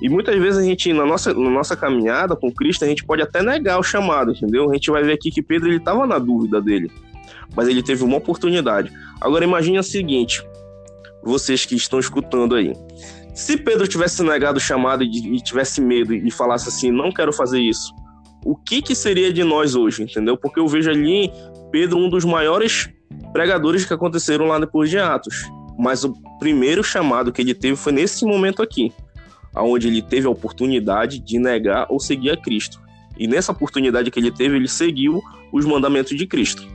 E 0.01 0.09
muitas 0.09 0.39
vezes 0.39 0.59
a 0.59 0.65
gente, 0.65 0.93
na 0.93 1.05
nossa, 1.05 1.35
na 1.35 1.51
nossa 1.51 1.77
caminhada 1.77 2.35
com 2.35 2.51
Cristo, 2.53 2.85
a 2.85 2.89
gente 2.89 3.05
pode 3.05 3.23
até 3.23 3.43
negar 3.43 3.79
o 3.79 3.83
chamado, 3.83 4.33
entendeu? 4.33 4.71
A 4.71 4.75
gente 4.75 4.91
vai 4.91 5.03
ver 5.03 5.13
aqui 5.13 5.31
que 5.31 5.43
Pedro 5.43 5.69
ele 5.69 5.77
estava 5.77 6.07
na 6.07 6.19
dúvida 6.19 6.61
dele, 6.61 6.91
mas 7.55 7.69
ele 7.69 7.83
teve 7.83 8.03
uma 8.03 8.17
oportunidade. 8.17 8.91
Agora 9.21 9.45
imagine 9.45 9.79
o 9.79 9.83
seguinte, 9.83 10.43
vocês 11.23 11.67
que 11.67 11.75
estão 11.75 11.99
escutando 11.99 12.55
aí. 12.55 12.73
Se 13.35 13.57
Pedro 13.57 13.87
tivesse 13.87 14.23
negado 14.23 14.59
o 14.59 14.61
chamado 14.61 15.05
e, 15.05 15.41
tivesse 15.41 15.81
medo 15.81 16.15
e 16.15 16.31
falasse 16.31 16.69
assim, 16.69 16.91
não 16.91 17.13
quero 17.13 17.33
fazer 17.33 17.61
isso, 17.61 17.95
o 18.45 18.57
que 18.57 18.83
que 18.83 18.95
seria 18.95 19.33
de 19.33 19.45
nós 19.45 19.75
hoje, 19.75 20.03
entendeu? 20.03 20.37
Porque 20.37 20.59
eu 20.59 20.67
vejo 20.67 20.91
ali 20.91 21.31
Pedro 21.71 21.99
um 21.99 22.09
dos 22.09 22.25
maiores 22.25 22.89
pregadores 23.33 23.85
que 23.85 23.93
aconteceram 23.93 24.47
lá 24.47 24.59
depois 24.59 24.89
de 24.91 24.99
Atos. 24.99 25.45
Mas 25.79 26.05
o 26.05 26.15
primeiro 26.39 26.83
chamado 26.83 27.33
que 27.33 27.41
ele 27.41 27.55
teve 27.55 27.77
foi 27.77 27.93
nesse 27.93 28.25
momento 28.25 28.63
aqui, 28.63 28.93
aonde 29.55 29.89
ele 29.89 30.03
teve 30.03 30.27
a 30.27 30.31
oportunidade 30.31 31.19
de 31.19 31.39
negar 31.39 31.87
ou 31.89 31.99
seguir 31.99 32.31
a 32.31 32.37
Cristo. 32.37 32.81
E 33.19 33.27
nessa 33.27 33.53
oportunidade 33.53 34.11
que 34.11 34.19
ele 34.19 34.31
teve, 34.31 34.57
ele 34.57 34.69
seguiu 34.69 35.21
os 35.53 35.65
mandamentos 35.67 36.17
de 36.17 36.27
Cristo. 36.27 36.67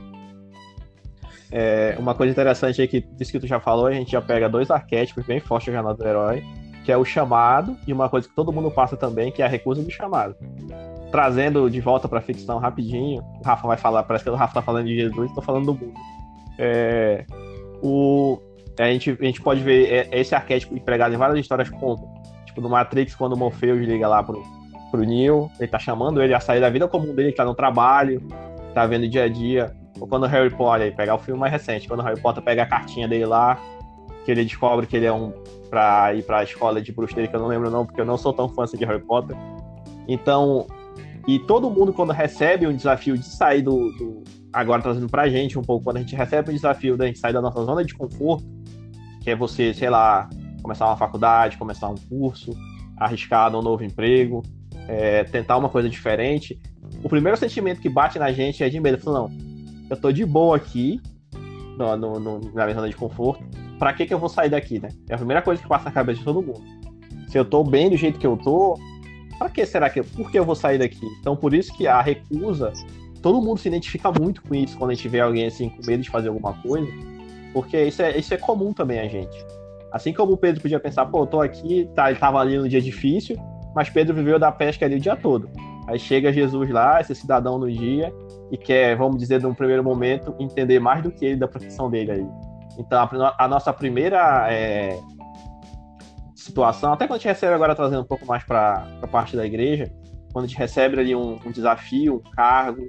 É, 1.50 1.96
uma 1.98 2.14
coisa 2.14 2.32
interessante 2.32 2.80
aí 2.80 2.88
que 2.88 3.00
disso 3.00 3.32
que 3.32 3.40
tu 3.40 3.46
já 3.46 3.60
falou, 3.60 3.86
a 3.86 3.92
gente 3.92 4.12
já 4.12 4.20
pega 4.20 4.48
dois 4.48 4.70
arquétipos 4.70 5.24
bem 5.24 5.40
fortes 5.40 5.68
da 5.68 5.78
jornada 5.78 5.96
do 5.96 6.06
herói, 6.06 6.44
que 6.84 6.92
é 6.92 6.96
o 6.96 7.04
chamado, 7.04 7.76
e 7.86 7.92
uma 7.92 8.08
coisa 8.08 8.28
que 8.28 8.34
todo 8.34 8.52
mundo 8.52 8.70
passa 8.70 8.96
também, 8.96 9.32
que 9.32 9.42
é 9.42 9.44
a 9.44 9.48
recusa 9.48 9.82
do 9.82 9.90
chamado. 9.90 10.36
Trazendo 11.10 11.68
de 11.70 11.80
volta 11.80 12.08
para 12.08 12.20
ficção 12.20 12.58
rapidinho, 12.58 13.22
o 13.40 13.42
Rafa 13.44 13.66
vai 13.66 13.76
falar, 13.76 14.02
parece 14.02 14.24
que 14.24 14.30
o 14.30 14.34
Rafa 14.34 14.54
tá 14.54 14.62
falando 14.62 14.86
de 14.86 14.94
Jesus, 14.94 15.28
estou 15.28 15.42
falando 15.42 15.66
do 15.66 15.74
mundo. 15.74 15.94
É, 16.58 17.24
o, 17.82 18.40
a, 18.78 18.84
gente, 18.84 19.16
a 19.20 19.24
gente 19.24 19.40
pode 19.40 19.60
ver 19.60 19.92
é, 19.92 20.20
esse 20.20 20.34
arquétipo 20.34 20.76
empregado 20.76 21.14
em 21.14 21.18
várias 21.18 21.38
histórias 21.38 21.68
como, 21.70 22.08
tipo, 22.56 22.60
no 22.62 22.68
Matrix, 22.70 23.14
quando 23.14 23.34
o 23.34 23.36
Morpheus 23.36 23.78
liga 23.78 24.08
lá 24.08 24.22
pro, 24.22 24.42
pro 24.90 25.02
Neo, 25.02 25.50
ele 25.58 25.68
tá 25.68 25.78
chamando 25.78 26.22
ele 26.22 26.32
a 26.32 26.40
sair 26.40 26.60
da 26.60 26.70
vida 26.70 26.88
comum 26.88 27.14
dele, 27.14 27.30
que 27.30 27.36
tá 27.36 27.44
no 27.44 27.54
trabalho, 27.54 28.22
tá 28.74 28.86
vendo 28.86 29.06
dia 29.06 29.24
a 29.24 29.28
dia. 29.28 29.74
Ou 30.00 30.06
quando 30.06 30.24
o 30.24 30.26
Harry 30.26 30.50
Potter, 30.50 30.94
pegar 30.94 31.14
o 31.14 31.18
filme 31.18 31.38
mais 31.38 31.52
recente, 31.52 31.86
quando 31.86 32.00
o 32.00 32.02
Harry 32.02 32.20
Potter 32.20 32.42
pega 32.42 32.62
a 32.62 32.66
cartinha 32.66 33.06
dele 33.06 33.26
lá, 33.26 33.58
que 34.24 34.30
ele 34.30 34.44
descobre 34.44 34.86
que 34.86 34.96
ele 34.96 35.06
é 35.06 35.12
um 35.12 35.32
pra 35.70 36.14
ir 36.14 36.22
pra 36.22 36.42
escola 36.42 36.80
de 36.80 36.92
bruxaria, 36.92 37.28
que 37.28 37.34
eu 37.34 37.40
não 37.40 37.48
lembro 37.48 37.70
não, 37.70 37.84
porque 37.84 38.00
eu 38.00 38.04
não 38.04 38.16
sou 38.16 38.32
tão 38.32 38.48
fã 38.48 38.64
assim 38.64 38.76
de 38.76 38.84
Harry 38.84 39.02
Potter. 39.02 39.36
Então, 40.08 40.66
e 41.26 41.38
todo 41.38 41.70
mundo 41.70 41.92
quando 41.92 42.12
recebe 42.12 42.66
um 42.66 42.74
desafio 42.74 43.18
de 43.18 43.26
sair 43.26 43.62
do, 43.62 43.90
do 43.92 44.24
agora 44.52 44.80
trazendo 44.80 45.08
pra 45.08 45.28
gente 45.28 45.58
um 45.58 45.62
pouco, 45.62 45.84
quando 45.84 45.96
a 45.98 46.00
gente 46.00 46.14
recebe 46.14 46.50
um 46.50 46.54
desafio 46.54 46.96
da 46.96 47.06
gente 47.06 47.18
sair 47.18 47.32
da 47.32 47.42
nossa 47.42 47.62
zona 47.64 47.84
de 47.84 47.94
conforto, 47.94 48.46
que 49.22 49.30
é 49.30 49.36
você, 49.36 49.74
sei 49.74 49.90
lá, 49.90 50.28
começar 50.66 50.86
uma 50.86 50.96
faculdade, 50.96 51.56
começar 51.56 51.88
um 51.88 51.94
curso, 51.94 52.50
arriscar 52.96 53.54
um 53.54 53.62
novo 53.62 53.84
emprego, 53.84 54.42
é, 54.88 55.22
tentar 55.22 55.56
uma 55.56 55.68
coisa 55.68 55.88
diferente, 55.88 56.60
o 57.04 57.08
primeiro 57.08 57.36
sentimento 57.36 57.80
que 57.80 57.88
bate 57.88 58.18
na 58.18 58.32
gente 58.32 58.64
é 58.64 58.68
de 58.68 58.80
medo. 58.80 58.98
Falo, 58.98 59.28
não, 59.28 59.30
eu 59.88 59.96
tô 59.96 60.10
de 60.10 60.26
boa 60.26 60.56
aqui, 60.56 61.00
no, 61.78 61.96
no, 61.96 62.18
no, 62.18 62.40
na 62.52 62.64
minha 62.64 62.74
zona 62.74 62.88
de 62.88 62.96
conforto, 62.96 63.44
pra 63.78 63.92
que 63.92 64.06
que 64.06 64.12
eu 64.12 64.18
vou 64.18 64.28
sair 64.28 64.50
daqui, 64.50 64.80
né? 64.80 64.88
É 65.08 65.14
a 65.14 65.18
primeira 65.18 65.40
coisa 65.40 65.62
que 65.62 65.68
passa 65.68 65.84
na 65.84 65.92
cabeça 65.92 66.18
de 66.18 66.24
todo 66.24 66.42
mundo. 66.42 66.62
Se 67.28 67.38
eu 67.38 67.44
tô 67.44 67.62
bem 67.62 67.88
do 67.88 67.96
jeito 67.96 68.18
que 68.18 68.26
eu 68.26 68.36
tô, 68.36 68.76
pra 69.38 69.48
que 69.48 69.64
será 69.64 69.88
que 69.88 70.00
eu, 70.00 70.04
por 70.04 70.30
que 70.32 70.38
eu 70.38 70.44
vou 70.44 70.56
sair 70.56 70.78
daqui? 70.78 71.06
Então, 71.20 71.36
por 71.36 71.54
isso 71.54 71.72
que 71.76 71.86
a 71.86 72.00
recusa, 72.00 72.72
todo 73.22 73.40
mundo 73.40 73.58
se 73.58 73.68
identifica 73.68 74.10
muito 74.10 74.42
com 74.42 74.54
isso 74.54 74.76
quando 74.76 74.90
a 74.90 74.94
gente 74.94 75.08
vê 75.08 75.20
alguém 75.20 75.46
assim 75.46 75.68
com 75.68 75.86
medo 75.86 76.02
de 76.02 76.10
fazer 76.10 76.28
alguma 76.28 76.54
coisa, 76.54 76.90
porque 77.52 77.80
isso 77.84 78.02
é, 78.02 78.18
isso 78.18 78.34
é 78.34 78.36
comum 78.36 78.72
também 78.72 78.98
a 78.98 79.06
gente. 79.06 79.36
Assim 79.96 80.12
como 80.12 80.34
o 80.34 80.36
Pedro 80.36 80.60
podia 80.60 80.78
pensar, 80.78 81.06
pô, 81.06 81.26
tô 81.26 81.40
aqui, 81.40 81.90
tá, 81.94 82.10
ele 82.10 82.18
tava 82.18 82.38
ali 82.38 82.58
no 82.58 82.68
dia 82.68 82.82
difícil, 82.82 83.34
mas 83.74 83.88
Pedro 83.88 84.14
viveu 84.14 84.38
da 84.38 84.52
pesca 84.52 84.84
ali 84.84 84.96
o 84.96 85.00
dia 85.00 85.16
todo. 85.16 85.48
Aí 85.88 85.98
chega 85.98 86.30
Jesus 86.30 86.68
lá, 86.70 87.00
esse 87.00 87.14
cidadão 87.14 87.58
no 87.58 87.70
dia, 87.70 88.12
e 88.52 88.58
quer, 88.58 88.94
vamos 88.94 89.16
dizer, 89.16 89.40
num 89.40 89.54
primeiro 89.54 89.82
momento, 89.82 90.34
entender 90.38 90.78
mais 90.78 91.02
do 91.02 91.10
que 91.10 91.24
ele 91.24 91.36
da 91.36 91.48
profissão 91.48 91.90
dele 91.90 92.10
aí. 92.10 92.26
Então, 92.78 93.00
a, 93.00 93.34
a 93.38 93.48
nossa 93.48 93.72
primeira 93.72 94.52
é, 94.52 95.00
situação, 96.34 96.92
até 96.92 97.06
quando 97.06 97.16
a 97.16 97.18
gente 97.18 97.28
recebe 97.28 97.54
agora, 97.54 97.74
trazendo 97.74 98.02
um 98.02 98.06
pouco 98.06 98.26
mais 98.26 98.44
para 98.44 98.86
a 99.00 99.06
parte 99.06 99.34
da 99.34 99.46
igreja, 99.46 99.90
quando 100.30 100.44
a 100.44 100.48
gente 100.48 100.58
recebe 100.58 101.00
ali 101.00 101.16
um, 101.16 101.38
um, 101.42 101.50
desafio, 101.50 102.16
um 102.16 102.30
cargo, 102.32 102.86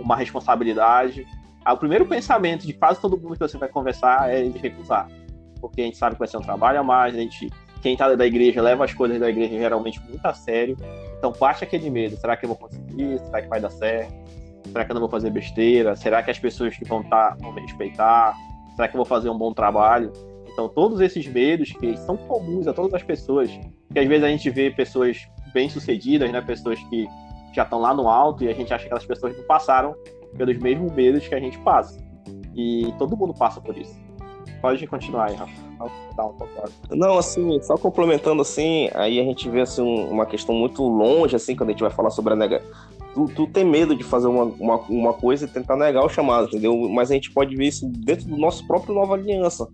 uma 0.00 0.16
responsabilidade, 0.16 1.24
o 1.64 1.76
primeiro 1.76 2.04
pensamento 2.04 2.66
de 2.66 2.72
quase 2.72 3.00
todo 3.00 3.16
mundo 3.16 3.34
que 3.34 3.38
você 3.38 3.56
vai 3.56 3.68
conversar 3.68 4.28
é 4.28 4.42
de 4.42 4.58
recusar. 4.58 5.06
Porque 5.60 5.80
a 5.80 5.84
gente 5.84 5.96
sabe 5.96 6.14
que 6.14 6.18
vai 6.18 6.28
ser 6.28 6.36
um 6.36 6.42
trabalho 6.42 6.80
a 6.80 6.82
mais, 6.82 7.14
a 7.14 7.18
gente, 7.18 7.50
quem 7.82 7.92
está 7.94 8.14
da 8.14 8.26
igreja 8.26 8.62
leva 8.62 8.84
as 8.84 8.94
coisas 8.94 9.18
da 9.18 9.28
igreja 9.28 9.56
geralmente 9.56 10.00
muito 10.00 10.24
a 10.24 10.32
sério, 10.32 10.76
então 11.18 11.32
baixa 11.32 11.64
aquele 11.64 11.90
medo, 11.90 12.16
será 12.16 12.36
que 12.36 12.44
eu 12.44 12.48
vou 12.48 12.58
conseguir? 12.58 13.18
Será 13.18 13.42
que 13.42 13.48
vai 13.48 13.60
dar 13.60 13.70
certo? 13.70 14.12
Será 14.70 14.84
que 14.84 14.90
eu 14.90 14.94
não 14.94 15.00
vou 15.00 15.10
fazer 15.10 15.30
besteira? 15.30 15.96
Será 15.96 16.22
que 16.22 16.30
as 16.30 16.38
pessoas 16.38 16.76
que 16.76 16.84
vão 16.84 17.00
estar 17.00 17.30
tá, 17.30 17.36
vão 17.40 17.52
me 17.52 17.62
respeitar? 17.62 18.34
Será 18.76 18.86
que 18.86 18.94
eu 18.94 18.98
vou 18.98 19.06
fazer 19.06 19.30
um 19.30 19.38
bom 19.38 19.52
trabalho? 19.52 20.12
Então, 20.52 20.68
todos 20.68 21.00
esses 21.00 21.26
medos 21.26 21.72
que 21.72 21.96
são 21.98 22.16
comuns 22.16 22.66
a 22.66 22.72
todas 22.72 22.92
as 22.94 23.02
pessoas, 23.02 23.48
que 23.92 23.98
às 23.98 24.06
vezes 24.06 24.24
a 24.24 24.28
gente 24.28 24.50
vê 24.50 24.70
pessoas 24.70 25.26
bem-sucedidas, 25.52 26.30
né? 26.30 26.40
Pessoas 26.40 26.78
que 26.84 27.06
já 27.52 27.62
estão 27.62 27.80
lá 27.80 27.94
no 27.94 28.08
alto 28.08 28.44
e 28.44 28.48
a 28.48 28.52
gente 28.52 28.72
acha 28.72 28.82
que 28.82 28.86
aquelas 28.86 29.06
pessoas 29.06 29.36
não 29.36 29.44
passaram 29.44 29.94
pelos 30.36 30.58
mesmos 30.58 30.92
medos 30.92 31.26
que 31.26 31.34
a 31.34 31.40
gente 31.40 31.58
passa. 31.60 31.98
E 32.54 32.92
todo 32.98 33.16
mundo 33.16 33.32
passa 33.34 33.60
por 33.60 33.76
isso. 33.76 33.98
Pode 34.60 34.86
continuar 34.86 35.26
aí, 35.26 35.36
Rafa. 35.36 35.68
Não, 36.90 37.16
assim, 37.16 37.60
só 37.62 37.76
complementando 37.76 38.42
assim, 38.42 38.90
aí 38.94 39.20
a 39.20 39.22
gente 39.22 39.48
vê 39.48 39.60
assim, 39.60 39.82
uma 39.82 40.26
questão 40.26 40.54
muito 40.54 40.82
longe, 40.82 41.36
assim, 41.36 41.54
quando 41.54 41.70
a 41.70 41.72
gente 41.72 41.80
vai 41.82 41.90
falar 41.90 42.10
sobre 42.10 42.32
a 42.32 42.36
nega. 42.36 42.62
Tu, 43.14 43.26
tu 43.34 43.46
tem 43.46 43.64
medo 43.64 43.94
de 43.94 44.02
fazer 44.02 44.26
uma, 44.26 44.44
uma, 44.44 44.76
uma, 44.88 45.12
coisa 45.12 45.44
e 45.44 45.48
tentar 45.48 45.76
negar 45.76 46.04
o 46.04 46.08
chamado, 46.08 46.48
entendeu? 46.48 46.88
Mas 46.90 47.10
a 47.10 47.14
gente 47.14 47.30
pode 47.30 47.54
ver 47.54 47.66
isso 47.68 47.88
dentro 47.88 48.26
do 48.26 48.36
nosso 48.36 48.66
próprio 48.66 48.94
Nova 48.94 49.14
Aliança. 49.14 49.68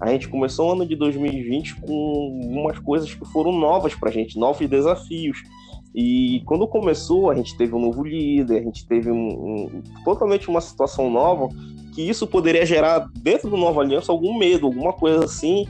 A 0.00 0.10
gente 0.10 0.28
começou 0.28 0.68
o 0.68 0.72
ano 0.72 0.86
de 0.86 0.94
2020 0.94 1.80
com 1.80 2.40
umas 2.44 2.78
coisas 2.78 3.12
que 3.12 3.24
foram 3.26 3.52
novas 3.52 3.94
pra 3.94 4.10
gente, 4.10 4.38
novos 4.38 4.66
desafios. 4.68 5.42
E 5.94 6.42
quando 6.46 6.68
começou, 6.68 7.30
a 7.30 7.34
gente 7.34 7.56
teve 7.56 7.74
um 7.74 7.80
novo 7.80 8.04
líder, 8.04 8.58
a 8.58 8.62
gente 8.62 8.86
teve 8.86 9.10
um, 9.10 9.16
um, 9.28 9.82
totalmente 10.04 10.48
uma 10.48 10.60
situação 10.60 11.10
nova 11.10 11.48
que 11.98 12.08
isso 12.08 12.28
poderia 12.28 12.64
gerar 12.64 13.10
dentro 13.12 13.50
do 13.50 13.56
Nova 13.56 13.80
Aliança 13.80 14.12
algum 14.12 14.38
medo, 14.38 14.66
alguma 14.66 14.92
coisa 14.92 15.24
assim. 15.24 15.66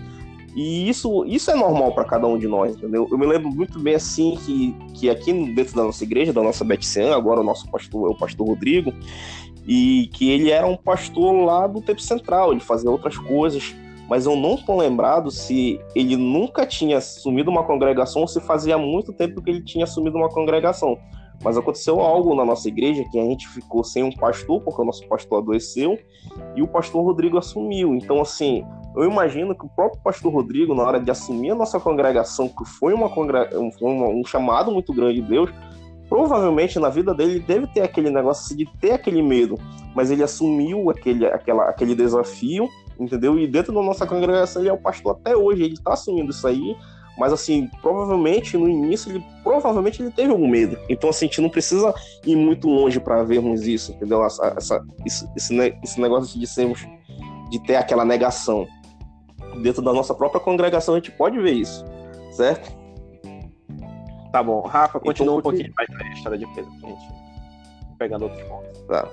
E 0.54 0.86
isso, 0.86 1.24
isso 1.24 1.50
é 1.50 1.54
normal 1.54 1.92
para 1.92 2.04
cada 2.04 2.26
um 2.26 2.36
de 2.36 2.46
nós, 2.46 2.76
entendeu? 2.76 3.08
Eu 3.10 3.16
me 3.16 3.24
lembro 3.24 3.48
muito 3.48 3.78
bem 3.78 3.94
assim 3.94 4.36
que, 4.44 4.76
que 4.92 5.08
aqui 5.08 5.32
dentro 5.54 5.74
da 5.74 5.84
nossa 5.84 6.04
igreja, 6.04 6.30
da 6.30 6.42
nossa 6.42 6.66
Betician, 6.66 7.16
agora 7.16 7.40
o 7.40 7.42
nosso 7.42 7.66
pastor 7.70 8.10
é 8.10 8.12
o 8.12 8.14
pastor 8.14 8.46
Rodrigo, 8.46 8.92
e 9.66 10.10
que 10.12 10.28
ele 10.30 10.50
era 10.50 10.66
um 10.66 10.76
pastor 10.76 11.32
lá 11.46 11.66
do 11.66 11.80
Tempo 11.80 12.02
Central, 12.02 12.52
ele 12.52 12.60
fazia 12.60 12.90
outras 12.90 13.16
coisas, 13.16 13.74
mas 14.06 14.26
eu 14.26 14.36
não 14.36 14.58
tô 14.58 14.76
lembrado 14.76 15.30
se 15.30 15.80
ele 15.94 16.14
nunca 16.14 16.66
tinha 16.66 16.98
assumido 16.98 17.50
uma 17.50 17.64
congregação 17.64 18.20
ou 18.20 18.28
se 18.28 18.38
fazia 18.38 18.76
muito 18.76 19.14
tempo 19.14 19.40
que 19.40 19.48
ele 19.48 19.62
tinha 19.62 19.84
assumido 19.84 20.18
uma 20.18 20.28
congregação. 20.28 20.98
Mas 21.42 21.56
aconteceu 21.56 22.00
algo 22.00 22.34
na 22.34 22.44
nossa 22.44 22.68
igreja 22.68 23.04
que 23.10 23.18
a 23.18 23.22
gente 23.22 23.48
ficou 23.48 23.84
sem 23.84 24.02
um 24.02 24.12
pastor, 24.12 24.60
porque 24.62 24.82
o 24.82 24.84
nosso 24.84 25.06
pastor 25.06 25.38
adoeceu, 25.38 25.98
e 26.56 26.62
o 26.62 26.66
pastor 26.66 27.04
Rodrigo 27.04 27.38
assumiu. 27.38 27.94
Então, 27.94 28.20
assim, 28.20 28.64
eu 28.96 29.04
imagino 29.04 29.54
que 29.54 29.64
o 29.64 29.68
próprio 29.68 30.00
pastor 30.02 30.32
Rodrigo, 30.32 30.74
na 30.74 30.82
hora 30.82 31.00
de 31.00 31.10
assumir 31.10 31.50
a 31.50 31.54
nossa 31.54 31.78
congregação, 31.78 32.48
que 32.48 32.64
foi 32.64 32.92
uma 32.92 33.08
um, 33.08 34.24
chamado 34.24 34.72
muito 34.72 34.92
grande 34.92 35.20
de 35.20 35.28
Deus, 35.28 35.50
provavelmente 36.08 36.78
na 36.78 36.88
vida 36.88 37.14
dele 37.14 37.38
deve 37.38 37.66
ter 37.68 37.82
aquele 37.82 38.10
negócio 38.10 38.44
assim, 38.44 38.56
de 38.56 38.66
ter 38.80 38.92
aquele 38.92 39.22
medo, 39.22 39.56
mas 39.94 40.10
ele 40.10 40.22
assumiu 40.22 40.90
aquele, 40.90 41.26
aquela, 41.26 41.68
aquele 41.68 41.94
desafio, 41.94 42.68
entendeu? 42.98 43.38
E 43.38 43.46
dentro 43.46 43.72
da 43.72 43.82
nossa 43.82 44.06
congregação 44.06 44.62
ele 44.62 44.70
é 44.70 44.72
o 44.72 44.78
pastor 44.78 45.12
até 45.12 45.36
hoje, 45.36 45.62
ele 45.62 45.74
está 45.74 45.92
assumindo 45.92 46.30
isso 46.30 46.46
aí, 46.46 46.74
mas 47.18 47.32
assim, 47.32 47.68
provavelmente 47.82 48.56
no 48.56 48.68
início 48.68 49.10
ele 49.10 49.24
provavelmente 49.42 50.00
ele 50.00 50.10
teve 50.10 50.30
algum 50.30 50.48
medo. 50.48 50.78
Então 50.88 51.10
assim, 51.10 51.26
a 51.26 51.28
gente 51.28 51.40
não 51.40 51.50
precisa 51.50 51.94
ir 52.24 52.36
muito 52.36 52.68
longe 52.68 53.00
para 53.00 53.22
vermos 53.24 53.66
isso, 53.66 53.92
entendeu? 53.92 54.24
Essa, 54.24 54.54
essa, 54.56 54.84
esse, 55.04 55.28
esse 55.82 56.00
negócio 56.00 56.38
de 56.38 56.46
sermos 56.46 56.86
de 57.50 57.58
ter 57.64 57.76
aquela 57.76 58.04
negação. 58.04 58.66
Dentro 59.62 59.82
da 59.82 59.92
nossa 59.92 60.14
própria 60.14 60.40
congregação 60.40 60.94
a 60.94 60.98
gente 60.98 61.10
pode 61.10 61.38
ver 61.40 61.52
isso, 61.52 61.84
certo? 62.32 62.76
Tá 64.30 64.42
bom. 64.42 64.60
Rafa, 64.60 65.00
continua 65.00 65.38
então, 65.38 65.38
um 65.38 65.42
pouquinho 65.42 65.72
mais 65.76 65.88
da 65.88 66.08
história 66.14 66.38
de 66.38 66.46
Pedro, 66.54 66.70
gente 66.70 67.18
pegando 67.98 68.24
outros 68.24 68.42
pontos. 68.42 68.80
Tá. 68.82 69.08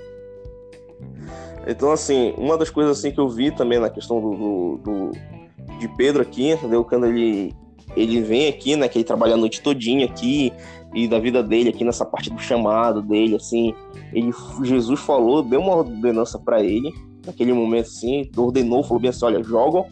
Então, 1.66 1.90
assim, 1.90 2.32
uma 2.38 2.56
das 2.56 2.70
coisas 2.70 2.98
assim 2.98 3.10
que 3.10 3.18
eu 3.18 3.28
vi 3.28 3.50
também 3.50 3.78
na 3.78 3.90
questão 3.90 4.20
do, 4.20 4.36
do, 4.36 4.76
do 4.78 5.78
de 5.78 5.88
Pedro 5.96 6.22
aqui, 6.22 6.50
entendeu? 6.50 6.84
Quando 6.84 7.06
ele 7.06 7.54
ele 7.96 8.20
vem 8.20 8.48
aqui, 8.48 8.76
né, 8.76 8.88
que 8.88 8.98
ele 8.98 9.04
trabalha 9.04 9.34
a 9.34 9.36
noite 9.36 9.62
todinha 9.62 10.06
aqui, 10.06 10.52
e 10.94 11.08
da 11.08 11.18
vida 11.18 11.42
dele 11.42 11.70
aqui 11.70 11.84
nessa 11.84 12.04
parte 12.04 12.30
do 12.30 12.38
chamado 12.38 13.02
dele, 13.02 13.36
assim, 13.36 13.74
ele, 14.12 14.32
Jesus 14.62 15.00
falou, 15.00 15.42
deu 15.42 15.60
uma 15.60 15.76
ordenança 15.76 16.38
para 16.38 16.62
ele, 16.62 16.92
naquele 17.24 17.52
momento 17.52 17.86
assim, 17.86 18.30
ordenou, 18.36 18.82
falou 18.82 19.00
bem 19.00 19.10
assim, 19.10 19.24
olha, 19.24 19.42
joga 19.42 19.84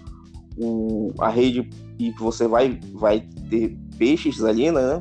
o, 0.56 1.12
a 1.18 1.28
rede 1.28 1.68
e 1.99 2.11
você 2.12 2.46
vai, 2.46 2.78
vai 2.92 3.26
ter 3.50 3.76
peixes 3.99 4.44
ali, 4.44 4.70
né, 4.70 5.00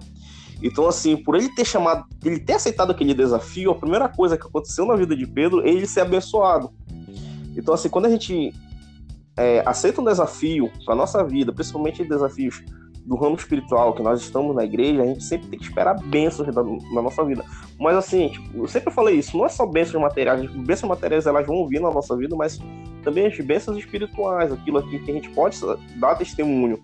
então, 0.61 0.87
assim, 0.87 1.17
por 1.17 1.35
ele 1.35 1.49
ter 1.49 1.65
chamado, 1.65 2.05
ele 2.23 2.39
ter 2.39 2.53
aceitado 2.53 2.91
aquele 2.91 3.13
desafio, 3.13 3.71
a 3.71 3.75
primeira 3.75 4.07
coisa 4.07 4.37
que 4.37 4.47
aconteceu 4.47 4.85
na 4.85 4.95
vida 4.95 5.13
de 5.13 5.27
Pedro 5.27 5.59
é 5.61 5.69
ele 5.69 5.85
ser 5.85 5.99
abençoado. 5.99 6.71
Então, 7.55 7.73
assim, 7.73 7.89
quando 7.89 8.05
a 8.05 8.09
gente 8.09 8.53
é, 9.35 9.61
aceita 9.65 9.99
um 9.99 10.05
desafio 10.05 10.71
para 10.85 10.95
nossa 10.95 11.21
vida, 11.23 11.51
principalmente 11.51 12.03
desafios 12.05 12.63
do 13.05 13.15
ramo 13.15 13.35
espiritual, 13.35 13.93
que 13.93 14.01
nós 14.01 14.21
estamos 14.21 14.55
na 14.55 14.63
igreja, 14.63 15.01
a 15.01 15.05
gente 15.05 15.23
sempre 15.23 15.47
tem 15.47 15.59
que 15.59 15.65
esperar 15.65 15.95
bênçãos 16.05 16.53
da, 16.53 16.63
na 16.63 17.01
nossa 17.01 17.23
vida. 17.25 17.43
Mas 17.79 17.97
assim, 17.97 18.29
tipo, 18.29 18.59
eu 18.59 18.67
sempre 18.67 18.91
falei 18.93 19.15
isso, 19.15 19.37
não 19.37 19.45
é 19.45 19.49
só 19.49 19.65
bênçãos 19.65 20.01
materiais, 20.01 20.49
bênçãos 20.49 20.89
materiais 20.89 21.25
elas 21.25 21.45
vão 21.45 21.67
vir 21.67 21.81
na 21.81 21.91
nossa 21.91 22.15
vida, 22.15 22.35
mas 22.35 22.59
também 23.03 23.27
as 23.27 23.37
bênçãos 23.37 23.77
espirituais, 23.77 24.51
aquilo 24.51 24.77
aqui 24.77 24.99
que 24.99 25.11
a 25.11 25.13
gente 25.13 25.29
pode 25.29 25.57
dar 25.97 26.15
testemunho. 26.15 26.81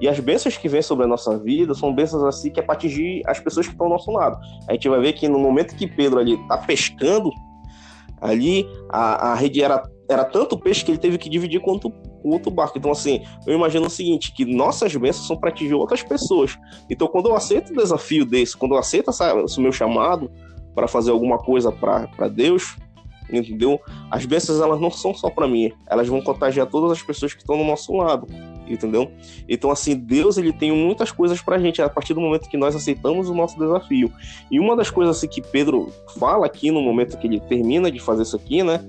E 0.00 0.08
as 0.08 0.18
bênçãos 0.18 0.56
que 0.56 0.68
vêm 0.68 0.82
sobre 0.82 1.04
a 1.04 1.08
nossa 1.08 1.38
vida 1.38 1.74
são 1.74 1.94
bênçãos 1.94 2.24
assim 2.24 2.50
que 2.50 2.58
é 2.58 2.62
para 2.62 2.74
atingir 2.74 3.22
as 3.26 3.38
pessoas 3.38 3.66
que 3.66 3.72
estão 3.72 3.86
ao 3.86 3.92
nosso 3.92 4.10
lado. 4.10 4.38
A 4.68 4.72
gente 4.72 4.88
vai 4.88 5.00
ver 5.00 5.12
que 5.12 5.28
no 5.28 5.38
momento 5.38 5.76
que 5.76 5.86
Pedro 5.86 6.18
ali 6.18 6.36
tá 6.48 6.58
pescando, 6.58 7.30
ali 8.20 8.66
a, 8.88 9.32
a 9.32 9.34
rede 9.34 9.62
era, 9.62 9.82
era 10.08 10.24
tanto 10.24 10.58
peixe 10.58 10.84
que 10.84 10.90
ele 10.90 10.98
teve 10.98 11.16
que 11.16 11.28
dividir 11.28 11.60
quanto 11.60 11.92
outro 12.22 12.50
barco. 12.50 12.78
Então, 12.78 12.90
assim, 12.90 13.24
eu 13.46 13.54
imagino 13.54 13.86
o 13.86 13.90
seguinte, 13.90 14.32
que 14.32 14.44
nossas 14.44 14.94
bênçãos 14.94 15.26
são 15.26 15.36
para 15.36 15.50
atingir 15.50 15.74
outras 15.74 16.02
pessoas. 16.02 16.58
Então, 16.88 17.08
quando 17.08 17.28
eu 17.28 17.36
aceito 17.36 17.72
um 17.72 17.76
desafio 17.76 18.24
desse, 18.24 18.56
quando 18.56 18.72
eu 18.72 18.78
aceito 18.78 19.10
essa, 19.10 19.34
esse 19.42 19.60
meu 19.60 19.72
chamado 19.72 20.30
para 20.74 20.86
fazer 20.86 21.10
alguma 21.10 21.38
coisa 21.38 21.72
para 21.72 22.28
Deus, 22.28 22.76
entendeu? 23.32 23.80
As 24.10 24.24
bênçãos, 24.26 24.60
elas 24.60 24.80
não 24.80 24.90
são 24.90 25.14
só 25.14 25.30
para 25.30 25.46
mim, 25.46 25.72
elas 25.86 26.08
vão 26.08 26.20
contagiar 26.20 26.66
todas 26.66 26.92
as 26.92 27.02
pessoas 27.02 27.32
que 27.32 27.40
estão 27.40 27.56
no 27.56 27.64
nosso 27.64 27.92
lado, 27.96 28.26
entendeu? 28.66 29.10
Então, 29.48 29.70
assim, 29.70 29.94
Deus, 29.96 30.36
ele 30.36 30.52
tem 30.52 30.72
muitas 30.72 31.10
coisas 31.12 31.40
pra 31.40 31.58
gente 31.58 31.80
a 31.80 31.88
partir 31.88 32.14
do 32.14 32.20
momento 32.20 32.48
que 32.48 32.56
nós 32.56 32.74
aceitamos 32.74 33.28
o 33.28 33.34
nosso 33.34 33.58
desafio. 33.58 34.12
E 34.50 34.58
uma 34.58 34.76
das 34.76 34.90
coisas, 34.90 35.16
assim, 35.16 35.28
que 35.28 35.42
Pedro 35.42 35.92
fala 36.18 36.46
aqui 36.46 36.70
no 36.70 36.80
momento 36.80 37.18
que 37.18 37.26
ele 37.26 37.40
termina 37.40 37.90
de 37.90 38.00
fazer 38.00 38.22
isso 38.22 38.36
aqui, 38.36 38.62
né? 38.62 38.84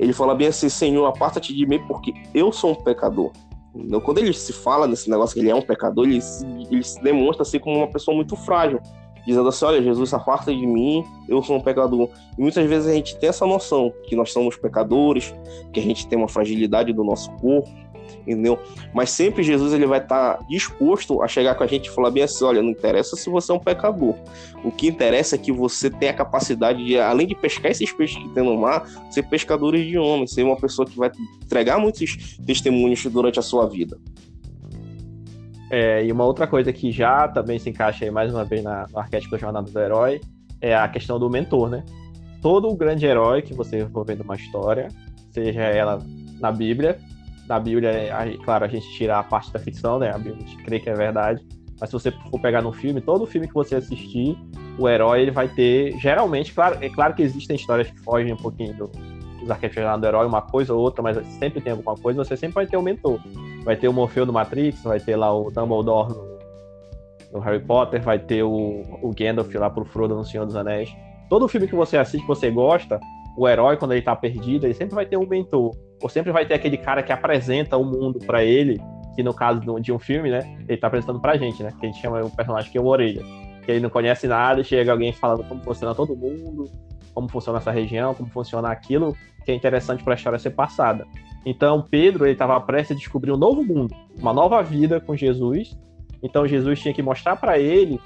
Ele 0.00 0.14
fala 0.14 0.34
bem 0.34 0.48
assim, 0.48 0.70
Senhor, 0.70 1.04
aparta-te 1.04 1.54
de 1.54 1.66
mim 1.66 1.78
porque 1.86 2.14
eu 2.34 2.50
sou 2.50 2.72
um 2.72 2.74
pecador. 2.74 3.30
Então, 3.74 4.00
quando 4.00 4.18
ele 4.18 4.32
se 4.32 4.52
fala 4.52 4.88
nesse 4.88 5.10
negócio 5.10 5.34
que 5.34 5.40
ele 5.40 5.50
é 5.50 5.54
um 5.54 5.60
pecador, 5.62 6.06
ele 6.06 6.22
se, 6.22 6.44
ele 6.70 6.82
se 6.82 7.00
demonstra 7.02 7.42
assim 7.42 7.58
como 7.58 7.76
uma 7.76 7.86
pessoa 7.86 8.16
muito 8.16 8.34
frágil 8.34 8.80
dizendo 9.26 9.48
assim: 9.48 9.66
Olha, 9.66 9.82
Jesus, 9.82 10.12
afasta 10.14 10.52
de 10.52 10.66
mim, 10.66 11.04
eu 11.28 11.42
sou 11.42 11.56
um 11.56 11.60
pecador. 11.60 12.08
E 12.38 12.40
muitas 12.40 12.66
vezes 12.66 12.88
a 12.88 12.94
gente 12.94 13.16
tem 13.18 13.28
essa 13.28 13.46
noção 13.46 13.92
que 14.04 14.16
nós 14.16 14.32
somos 14.32 14.56
pecadores, 14.56 15.34
que 15.70 15.78
a 15.78 15.82
gente 15.82 16.08
tem 16.08 16.18
uma 16.18 16.28
fragilidade 16.28 16.92
do 16.94 17.04
nosso 17.04 17.30
corpo, 17.32 17.68
entendeu? 18.32 18.58
Mas 18.94 19.10
sempre 19.10 19.42
Jesus 19.42 19.72
ele 19.72 19.86
vai 19.86 19.98
estar 19.98 20.36
tá 20.36 20.44
disposto 20.48 21.22
a 21.22 21.28
chegar 21.28 21.54
com 21.54 21.64
a 21.64 21.66
gente 21.66 21.86
e 21.86 21.90
falar 21.90 22.10
bem 22.10 22.22
assim: 22.22 22.44
Olha, 22.44 22.62
não 22.62 22.70
interessa 22.70 23.16
se 23.16 23.28
você 23.28 23.52
é 23.52 23.54
um 23.54 23.58
pecador. 23.58 24.14
O 24.64 24.70
que 24.70 24.88
interessa 24.88 25.36
é 25.36 25.38
que 25.38 25.52
você 25.52 25.90
tem 25.90 26.08
a 26.08 26.14
capacidade 26.14 26.84
de, 26.84 26.98
além 26.98 27.26
de 27.26 27.34
pescar 27.34 27.70
esses 27.70 27.92
peixes 27.92 28.22
que 28.22 28.28
tem 28.30 28.44
no 28.44 28.56
mar, 28.56 28.86
ser 29.10 29.22
pescadores 29.24 29.86
de 29.86 29.98
homens, 29.98 30.32
ser 30.32 30.42
uma 30.42 30.56
pessoa 30.56 30.86
que 30.86 30.96
vai 30.96 31.10
entregar 31.42 31.78
muitos 31.78 32.38
testemunhos 32.46 33.04
durante 33.06 33.38
a 33.38 33.42
sua 33.42 33.66
vida. 33.66 33.98
É, 35.70 36.04
e 36.04 36.10
uma 36.10 36.24
outra 36.24 36.48
coisa 36.48 36.72
que 36.72 36.90
já 36.90 37.28
também 37.28 37.58
se 37.58 37.70
encaixa 37.70 38.04
aí 38.04 38.10
mais 38.10 38.34
uma 38.34 38.44
vez 38.44 38.62
na, 38.62 38.86
no 38.90 38.98
arquétipo 38.98 39.30
da 39.30 39.38
jornada 39.38 39.70
do 39.70 39.80
herói 39.80 40.20
é 40.60 40.74
a 40.74 40.88
questão 40.88 41.18
do 41.18 41.30
mentor, 41.30 41.70
né? 41.70 41.84
Todo 42.42 42.74
grande 42.74 43.06
herói 43.06 43.40
que 43.40 43.54
você 43.54 43.86
for 43.86 44.04
vendo 44.04 44.22
uma 44.22 44.34
história, 44.34 44.88
seja 45.30 45.62
ela 45.62 46.04
na 46.40 46.50
Bíblia, 46.50 46.98
na 47.50 47.58
Bíblia, 47.58 47.90
claro, 48.44 48.64
a 48.64 48.68
gente 48.68 48.88
tira 48.92 49.18
a 49.18 49.24
parte 49.24 49.52
da 49.52 49.58
ficção, 49.58 49.98
né? 49.98 50.10
A 50.14 50.16
Bíblia 50.16 50.36
a 50.36 50.38
gente 50.38 50.56
crê 50.62 50.78
que 50.78 50.88
é 50.88 50.94
verdade, 50.94 51.44
mas 51.80 51.90
se 51.90 51.92
você 51.92 52.12
for 52.12 52.40
pegar 52.40 52.62
no 52.62 52.72
filme, 52.72 53.00
todo 53.00 53.26
filme 53.26 53.48
que 53.48 53.54
você 53.54 53.74
assistir, 53.74 54.38
o 54.78 54.88
herói 54.88 55.22
ele 55.22 55.32
vai 55.32 55.48
ter, 55.48 55.98
geralmente, 55.98 56.54
claro, 56.54 56.78
é 56.80 56.88
claro 56.88 57.12
que 57.12 57.22
existem 57.22 57.56
histórias 57.56 57.90
que 57.90 57.98
fogem 58.02 58.32
um 58.32 58.36
pouquinho 58.36 58.72
do, 58.74 58.86
dos 59.40 59.50
arquétipos 59.50 60.00
do 60.00 60.06
herói, 60.06 60.26
uma 60.26 60.42
coisa 60.42 60.72
ou 60.72 60.80
outra, 60.80 61.02
mas 61.02 61.16
sempre 61.40 61.60
tem 61.60 61.72
alguma 61.72 61.96
coisa, 61.96 62.22
você 62.22 62.36
sempre 62.36 62.54
vai 62.54 62.66
ter 62.68 62.76
um 62.76 62.82
mentor. 62.82 63.18
Vai 63.64 63.76
ter 63.76 63.88
o 63.88 63.92
Morfeu 63.92 64.24
no 64.24 64.32
Matrix, 64.32 64.84
vai 64.84 65.00
ter 65.00 65.16
lá 65.16 65.36
o 65.36 65.50
Dumbledore 65.50 66.10
no, 66.10 66.38
no 67.32 67.40
Harry 67.40 67.58
Potter, 67.58 68.00
vai 68.00 68.20
ter 68.20 68.44
o, 68.44 68.82
o 69.02 69.10
Gandalf 69.12 69.52
lá 69.56 69.68
pro 69.68 69.84
Frodo 69.84 70.14
no 70.14 70.24
Senhor 70.24 70.46
dos 70.46 70.54
Anéis. 70.54 70.94
Todo 71.28 71.48
filme 71.48 71.66
que 71.66 71.74
você 71.74 71.96
assiste, 71.96 72.22
que 72.22 72.28
você 72.28 72.48
gosta, 72.48 73.00
o 73.36 73.48
herói, 73.48 73.76
quando 73.76 73.90
ele 73.90 74.02
tá 74.02 74.14
perdido, 74.14 74.66
ele 74.66 74.74
sempre 74.74 74.94
vai 74.94 75.04
ter 75.04 75.16
um 75.16 75.26
mentor. 75.26 75.74
Ou 76.02 76.08
sempre 76.08 76.32
vai 76.32 76.46
ter 76.46 76.54
aquele 76.54 76.76
cara 76.76 77.02
que 77.02 77.12
apresenta 77.12 77.76
o 77.76 77.84
mundo 77.84 78.18
para 78.18 78.42
ele, 78.42 78.80
que 79.14 79.22
no 79.22 79.34
caso 79.34 79.60
de 79.80 79.92
um 79.92 79.98
filme, 79.98 80.30
né, 80.30 80.58
ele 80.68 80.78
tá 80.78 80.86
apresentando 80.86 81.20
pra 81.20 81.36
gente, 81.36 81.62
né, 81.62 81.70
que 81.78 81.86
a 81.86 81.88
gente 81.88 82.00
chama 82.00 82.22
o 82.24 82.30
personagem 82.30 82.70
que 82.70 82.78
é 82.78 82.80
o 82.80 82.86
Orelha. 82.86 83.22
Que 83.64 83.72
ele 83.72 83.80
não 83.80 83.90
conhece 83.90 84.26
nada 84.26 84.64
chega 84.64 84.92
alguém 84.92 85.12
falando 85.12 85.44
como 85.44 85.62
funciona 85.62 85.94
todo 85.94 86.16
mundo, 86.16 86.70
como 87.12 87.28
funciona 87.28 87.58
essa 87.58 87.70
região, 87.70 88.14
como 88.14 88.30
funciona 88.30 88.70
aquilo 88.70 89.16
que 89.44 89.50
é 89.50 89.54
interessante 89.54 90.02
para 90.02 90.14
a 90.14 90.16
história 90.16 90.38
ser 90.38 90.50
passada. 90.50 91.06
Então, 91.44 91.82
Pedro 91.82 92.24
ele 92.24 92.32
estava 92.32 92.60
prestes 92.60 92.96
a 92.96 92.98
descobrir 92.98 93.32
um 93.32 93.36
novo 93.36 93.62
mundo, 93.62 93.94
uma 94.18 94.32
nova 94.32 94.62
vida 94.62 95.00
com 95.00 95.16
Jesus. 95.16 95.76
Então, 96.22 96.46
Jesus 96.46 96.80
tinha 96.80 96.92
que 96.92 97.02
mostrar 97.02 97.36
para 97.36 97.58
ele 97.58 97.98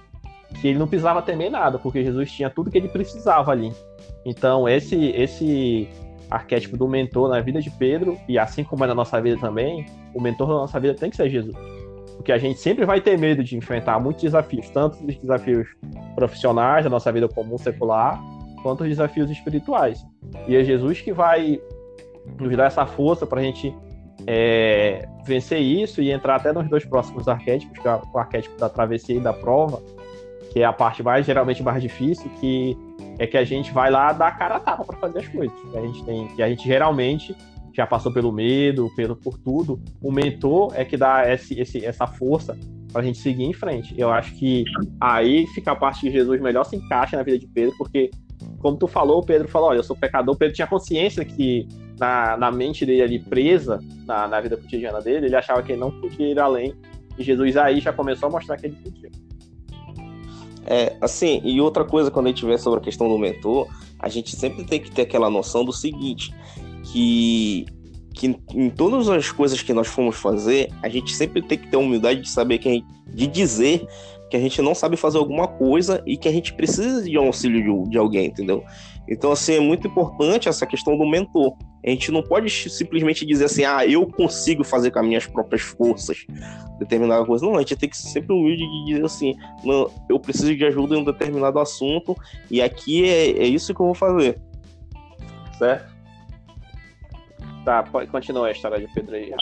que 0.60 0.68
ele 0.68 0.78
não 0.78 0.86
precisava 0.86 1.20
temer 1.20 1.50
nada, 1.50 1.78
porque 1.78 2.04
Jesus 2.04 2.30
tinha 2.30 2.48
tudo 2.48 2.70
que 2.70 2.78
ele 2.78 2.88
precisava 2.88 3.50
ali. 3.50 3.72
Então, 4.24 4.68
esse 4.68 5.06
esse 5.10 5.88
arquétipo 6.30 6.76
do 6.76 6.88
mentor 6.88 7.28
na 7.28 7.40
vida 7.40 7.60
de 7.60 7.70
Pedro, 7.70 8.18
e 8.28 8.38
assim 8.38 8.64
como 8.64 8.84
é 8.84 8.86
na 8.86 8.94
nossa 8.94 9.20
vida 9.20 9.38
também, 9.38 9.86
o 10.14 10.20
mentor 10.20 10.48
da 10.48 10.54
nossa 10.54 10.80
vida 10.80 10.94
tem 10.94 11.10
que 11.10 11.16
ser 11.16 11.28
Jesus. 11.28 11.56
Porque 12.16 12.32
a 12.32 12.38
gente 12.38 12.58
sempre 12.58 12.84
vai 12.84 13.00
ter 13.00 13.18
medo 13.18 13.42
de 13.42 13.56
enfrentar 13.56 13.98
muitos 14.00 14.22
desafios, 14.22 14.70
tanto 14.70 15.04
os 15.04 15.16
desafios 15.16 15.68
profissionais 16.14 16.84
da 16.84 16.90
nossa 16.90 17.12
vida 17.12 17.28
comum 17.28 17.58
secular, 17.58 18.20
quanto 18.62 18.82
os 18.82 18.88
desafios 18.88 19.30
espirituais. 19.30 20.04
E 20.48 20.56
é 20.56 20.64
Jesus 20.64 21.00
que 21.00 21.12
vai 21.12 21.60
nos 22.40 22.56
dar 22.56 22.66
essa 22.66 22.86
força 22.86 23.26
para 23.26 23.40
a 23.40 23.42
gente 23.42 23.74
é, 24.26 25.06
vencer 25.24 25.60
isso 25.60 26.00
e 26.00 26.10
entrar 26.10 26.36
até 26.36 26.52
nos 26.52 26.68
dois 26.68 26.84
próximos 26.84 27.28
arquétipos, 27.28 27.78
que 27.78 27.86
é 27.86 28.00
o 28.12 28.18
arquétipo 28.18 28.56
da 28.58 28.68
travessia 28.68 29.16
e 29.16 29.20
da 29.20 29.32
prova, 29.32 29.82
que 30.54 30.60
é 30.60 30.64
a 30.64 30.72
parte 30.72 31.02
mais 31.02 31.26
geralmente 31.26 31.64
mais 31.64 31.82
difícil, 31.82 32.30
que 32.40 32.78
é 33.18 33.26
que 33.26 33.36
a 33.36 33.44
gente 33.44 33.72
vai 33.72 33.90
lá 33.90 34.12
dar 34.12 34.28
a 34.28 34.30
cara 34.30 34.54
a 34.56 34.60
tapa 34.60 34.84
para 34.84 34.96
fazer 34.96 35.18
as 35.18 35.28
coisas. 35.28 35.52
A 35.74 35.80
gente 35.80 36.04
tem, 36.04 36.28
que 36.28 36.42
a 36.42 36.48
gente 36.48 36.64
geralmente 36.64 37.36
já 37.72 37.84
passou 37.84 38.12
pelo 38.12 38.30
medo, 38.30 38.88
pelo 38.94 39.16
por 39.16 39.36
tudo. 39.36 39.80
O 40.00 40.12
mentor 40.12 40.72
é 40.76 40.84
que 40.84 40.96
dá 40.96 41.28
esse, 41.28 41.58
esse, 41.58 41.84
essa 41.84 42.06
força 42.06 42.56
para 42.92 43.02
a 43.02 43.04
gente 43.04 43.18
seguir 43.18 43.42
em 43.42 43.52
frente. 43.52 43.92
Eu 43.98 44.12
acho 44.12 44.32
que 44.36 44.64
aí 45.00 45.44
fica 45.48 45.72
a 45.72 45.76
parte 45.76 46.02
que 46.02 46.10
Jesus 46.12 46.40
melhor 46.40 46.62
se 46.62 46.76
encaixa 46.76 47.16
na 47.16 47.24
vida 47.24 47.36
de 47.36 47.48
Pedro, 47.48 47.74
porque 47.76 48.12
como 48.60 48.76
tu 48.76 48.86
falou, 48.86 49.24
Pedro 49.24 49.48
falou, 49.48 49.70
olha, 49.70 49.78
eu 49.78 49.82
sou 49.82 49.96
pecador. 49.96 50.36
Pedro 50.36 50.54
tinha 50.54 50.68
consciência 50.68 51.24
que 51.24 51.66
na, 51.98 52.36
na 52.36 52.52
mente 52.52 52.86
dele 52.86 53.02
ali 53.02 53.18
presa, 53.18 53.80
na, 54.06 54.28
na 54.28 54.40
vida 54.40 54.56
cotidiana 54.56 55.00
dele, 55.00 55.26
ele 55.26 55.34
achava 55.34 55.64
que 55.64 55.72
ele 55.72 55.80
não 55.80 55.90
podia 55.90 56.28
ir 56.28 56.38
além. 56.38 56.72
E 57.18 57.24
Jesus 57.24 57.56
aí 57.56 57.80
já 57.80 57.92
começou 57.92 58.28
a 58.28 58.32
mostrar 58.32 58.56
que 58.56 58.66
ele 58.66 58.76
podia. 58.76 59.10
É, 60.66 60.96
assim, 61.00 61.40
e 61.44 61.60
outra 61.60 61.84
coisa, 61.84 62.10
quando 62.10 62.26
a 62.26 62.28
gente 62.30 62.44
vê 62.44 62.56
sobre 62.56 62.80
a 62.80 62.82
questão 62.82 63.08
do 63.08 63.18
mentor, 63.18 63.68
a 63.98 64.08
gente 64.08 64.34
sempre 64.34 64.64
tem 64.64 64.80
que 64.80 64.90
ter 64.90 65.02
aquela 65.02 65.28
noção 65.28 65.64
do 65.64 65.72
seguinte, 65.72 66.34
que, 66.84 67.66
que 68.14 68.38
em 68.54 68.70
todas 68.70 69.08
as 69.08 69.30
coisas 69.32 69.60
que 69.60 69.72
nós 69.72 69.88
formos 69.88 70.16
fazer, 70.16 70.70
a 70.82 70.88
gente 70.88 71.14
sempre 71.14 71.42
tem 71.42 71.58
que 71.58 71.68
ter 71.68 71.76
a 71.76 71.80
humildade 71.80 72.20
de 72.20 72.30
saber 72.30 72.58
que 72.58 72.68
gente, 72.68 72.86
de 73.12 73.26
dizer 73.26 73.86
que 74.30 74.36
a 74.36 74.40
gente 74.40 74.62
não 74.62 74.74
sabe 74.74 74.96
fazer 74.96 75.18
alguma 75.18 75.46
coisa 75.46 76.02
e 76.06 76.16
que 76.16 76.28
a 76.28 76.32
gente 76.32 76.54
precisa 76.54 77.02
de 77.02 77.18
um 77.18 77.26
auxílio 77.26 77.84
de, 77.84 77.90
de 77.90 77.98
alguém, 77.98 78.26
entendeu? 78.26 78.64
Então, 79.08 79.32
assim, 79.32 79.54
é 79.54 79.60
muito 79.60 79.86
importante 79.86 80.48
essa 80.48 80.66
questão 80.66 80.96
do 80.96 81.06
mentor. 81.06 81.54
A 81.84 81.90
gente 81.90 82.10
não 82.10 82.22
pode 82.22 82.48
simplesmente 82.70 83.26
dizer 83.26 83.44
assim, 83.44 83.64
ah, 83.64 83.84
eu 83.86 84.06
consigo 84.06 84.64
fazer 84.64 84.90
com 84.90 85.00
as 85.00 85.06
minhas 85.06 85.26
próprias 85.26 85.62
forças 85.62 86.24
determinada 86.78 87.24
coisa. 87.26 87.44
Não, 87.44 87.56
a 87.56 87.60
gente 87.60 87.76
tem 87.76 87.88
que 87.88 87.96
ser 87.96 88.08
sempre 88.08 88.32
humilde 88.32 88.62
de 88.62 88.84
dizer 88.86 89.04
assim, 89.04 89.34
não, 89.62 89.90
eu 90.08 90.18
preciso 90.18 90.56
de 90.56 90.64
ajuda 90.64 90.96
em 90.96 91.00
um 91.00 91.04
determinado 91.04 91.58
assunto 91.58 92.16
e 92.50 92.62
aqui 92.62 93.04
é, 93.04 93.30
é 93.30 93.46
isso 93.46 93.74
que 93.74 93.80
eu 93.80 93.86
vou 93.86 93.94
fazer. 93.94 94.40
Certo? 95.58 95.93
Tá, 97.64 97.82
pode 97.82 98.10
continuar 98.10 98.48
a 98.48 98.52
história 98.52 98.78
de 98.78 98.92
Pedro 98.92 99.14
aí. 99.14 99.32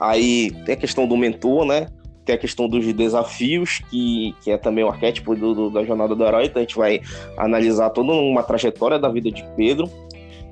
Aí 0.00 0.50
tem 0.64 0.74
a 0.74 0.78
questão 0.78 1.06
do 1.06 1.16
mentor, 1.16 1.64
né? 1.64 1.86
tem 2.24 2.34
a 2.34 2.38
questão 2.38 2.68
dos 2.68 2.90
desafios, 2.92 3.82
que, 3.90 4.34
que 4.40 4.50
é 4.50 4.56
também 4.56 4.82
o 4.82 4.88
arquétipo 4.88 5.36
do, 5.36 5.54
do, 5.54 5.70
da 5.70 5.84
jornada 5.84 6.14
do 6.14 6.24
herói, 6.24 6.46
então 6.46 6.60
a 6.60 6.64
gente 6.64 6.76
vai 6.76 7.00
analisar 7.36 7.90
toda 7.90 8.12
uma 8.12 8.42
trajetória 8.42 8.98
da 8.98 9.08
vida 9.08 9.30
de 9.30 9.44
Pedro, 9.56 9.90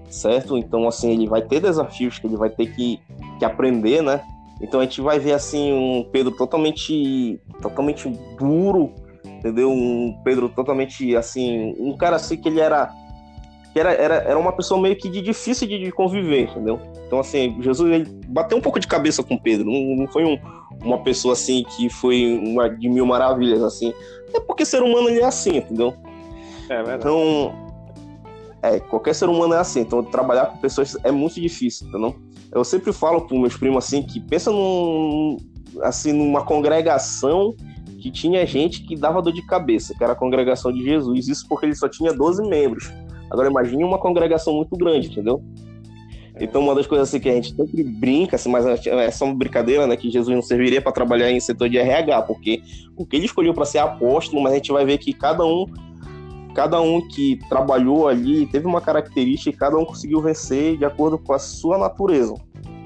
certo? 0.08 0.58
Então, 0.58 0.86
assim, 0.86 1.12
ele 1.12 1.26
vai 1.26 1.40
ter 1.40 1.60
desafios 1.60 2.18
que 2.18 2.26
ele 2.26 2.36
vai 2.36 2.50
ter 2.50 2.74
que, 2.74 3.00
que 3.38 3.44
aprender, 3.44 4.02
né? 4.02 4.22
Então 4.60 4.80
a 4.80 4.84
gente 4.84 5.00
vai 5.00 5.18
ver, 5.18 5.32
assim, 5.32 5.72
um 5.72 6.04
Pedro 6.12 6.32
totalmente, 6.32 7.40
totalmente 7.60 8.08
duro, 8.38 8.92
entendeu? 9.24 9.70
Um 9.70 10.14
Pedro 10.22 10.48
totalmente, 10.50 11.16
assim, 11.16 11.74
um 11.78 11.96
cara 11.96 12.16
assim 12.16 12.36
que 12.36 12.48
ele 12.48 12.60
era 12.60 12.92
que 13.72 13.80
era, 13.80 13.92
era, 13.92 14.14
era 14.16 14.38
uma 14.38 14.52
pessoa 14.52 14.80
meio 14.80 14.96
que 14.96 15.08
de 15.08 15.20
difícil 15.20 15.66
de, 15.66 15.78
de 15.78 15.92
conviver, 15.92 16.50
entendeu? 16.50 16.78
Então, 17.06 17.18
assim, 17.18 17.56
Jesus 17.60 17.90
ele 17.90 18.06
bateu 18.28 18.58
um 18.58 18.60
pouco 18.60 18.78
de 18.78 18.86
cabeça 18.86 19.22
com 19.22 19.38
Pedro, 19.38 19.70
não, 19.70 19.96
não 19.96 20.06
foi 20.06 20.24
um, 20.24 20.38
uma 20.84 20.98
pessoa 20.98 21.32
assim 21.32 21.64
que 21.76 21.88
foi 21.88 22.38
uma 22.42 22.68
de 22.68 22.88
mil 22.88 23.06
maravilhas, 23.06 23.62
assim. 23.62 23.94
É 24.34 24.40
porque 24.40 24.64
ser 24.64 24.82
humano 24.82 25.08
ele 25.08 25.20
é 25.20 25.24
assim, 25.24 25.58
entendeu? 25.58 25.94
É 26.68 26.76
verdade. 26.76 27.00
Então, 27.00 27.54
é, 28.62 28.78
qualquer 28.78 29.14
ser 29.14 29.28
humano 29.28 29.54
é 29.54 29.58
assim. 29.58 29.80
Então, 29.80 30.02
trabalhar 30.02 30.46
com 30.46 30.58
pessoas 30.58 30.96
é 31.02 31.10
muito 31.10 31.40
difícil, 31.40 31.88
entendeu? 31.88 32.14
Eu 32.52 32.64
sempre 32.64 32.92
falo 32.92 33.22
para 33.22 33.38
meus 33.38 33.56
primos 33.56 33.84
assim 33.84 34.02
que 34.02 34.20
pensa 34.20 34.50
num, 34.50 35.38
assim 35.80 36.12
numa 36.12 36.44
congregação 36.44 37.54
que 38.00 38.10
tinha 38.10 38.44
gente 38.44 38.82
que 38.82 38.96
dava 38.96 39.22
dor 39.22 39.32
de 39.32 39.44
cabeça, 39.46 39.94
que 39.94 40.02
era 40.02 40.12
a 40.12 40.16
congregação 40.16 40.72
de 40.72 40.82
Jesus. 40.82 41.28
Isso 41.28 41.46
porque 41.48 41.66
ele 41.66 41.74
só 41.74 41.88
tinha 41.88 42.12
12 42.12 42.42
membros. 42.48 42.92
Agora 43.32 43.48
imagine 43.48 43.82
uma 43.82 43.98
congregação 43.98 44.54
muito 44.54 44.76
grande, 44.76 45.08
entendeu? 45.08 45.42
Então, 46.38 46.62
uma 46.62 46.74
das 46.74 46.86
coisas 46.86 47.08
assim 47.08 47.20
que 47.20 47.28
a 47.28 47.34
gente 47.34 47.54
sempre 47.54 47.82
brinca, 47.82 48.36
assim, 48.36 48.50
mas 48.50 48.64
é 48.86 49.10
só 49.10 49.24
uma 49.24 49.34
brincadeira, 49.34 49.86
né? 49.86 49.96
Que 49.96 50.10
Jesus 50.10 50.34
não 50.34 50.42
serviria 50.42 50.80
para 50.80 50.92
trabalhar 50.92 51.30
em 51.30 51.40
setor 51.40 51.68
de 51.68 51.78
RH, 51.78 52.22
porque 52.22 52.62
o 52.96 53.06
que 53.06 53.16
ele 53.16 53.26
escolheu 53.26 53.54
para 53.54 53.64
ser 53.64 53.78
apóstolo, 53.78 54.42
mas 54.42 54.52
a 54.52 54.56
gente 54.56 54.72
vai 54.72 54.84
ver 54.84 54.98
que 54.98 55.12
cada 55.12 55.44
um 55.44 55.66
cada 56.54 56.78
um 56.82 57.00
que 57.08 57.38
trabalhou 57.48 58.06
ali 58.06 58.46
teve 58.46 58.66
uma 58.66 58.80
característica 58.80 59.48
e 59.48 59.58
cada 59.58 59.78
um 59.78 59.86
conseguiu 59.86 60.20
vencer 60.20 60.76
de 60.76 60.84
acordo 60.84 61.18
com 61.18 61.32
a 61.32 61.38
sua 61.38 61.78
natureza. 61.78 62.34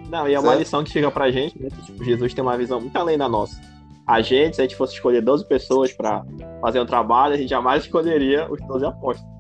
Não, 0.09 0.29
e 0.29 0.35
é 0.35 0.39
uma 0.39 0.51
certo? 0.51 0.59
lição 0.61 0.85
que 0.85 0.91
chega 0.91 1.11
pra 1.11 1.33
gente, 1.33 1.61
né? 1.61 1.69
Tipo, 1.85 2.05
Jesus 2.05 2.33
tem 2.33 2.43
uma 2.43 2.57
visão 2.57 2.81
muito 2.81 2.97
além 2.97 3.19
da 3.19 3.29
nossa. 3.29 3.61
A 4.07 4.23
gente, 4.23 4.55
se 4.55 4.63
a 4.63 4.65
gente 4.65 4.77
fosse 4.77 4.95
escolher 4.95 5.21
12 5.21 5.49
pessoas 5.49 5.93
para 5.93 6.25
fazer 6.61 6.81
um 6.81 6.87
trabalho, 6.87 7.35
a 7.35 7.37
gente 7.37 7.51
jamais 7.51 7.83
escolheria 7.83 8.47
os 8.49 8.61
12 8.61 8.85
apóstolos. 8.85 9.36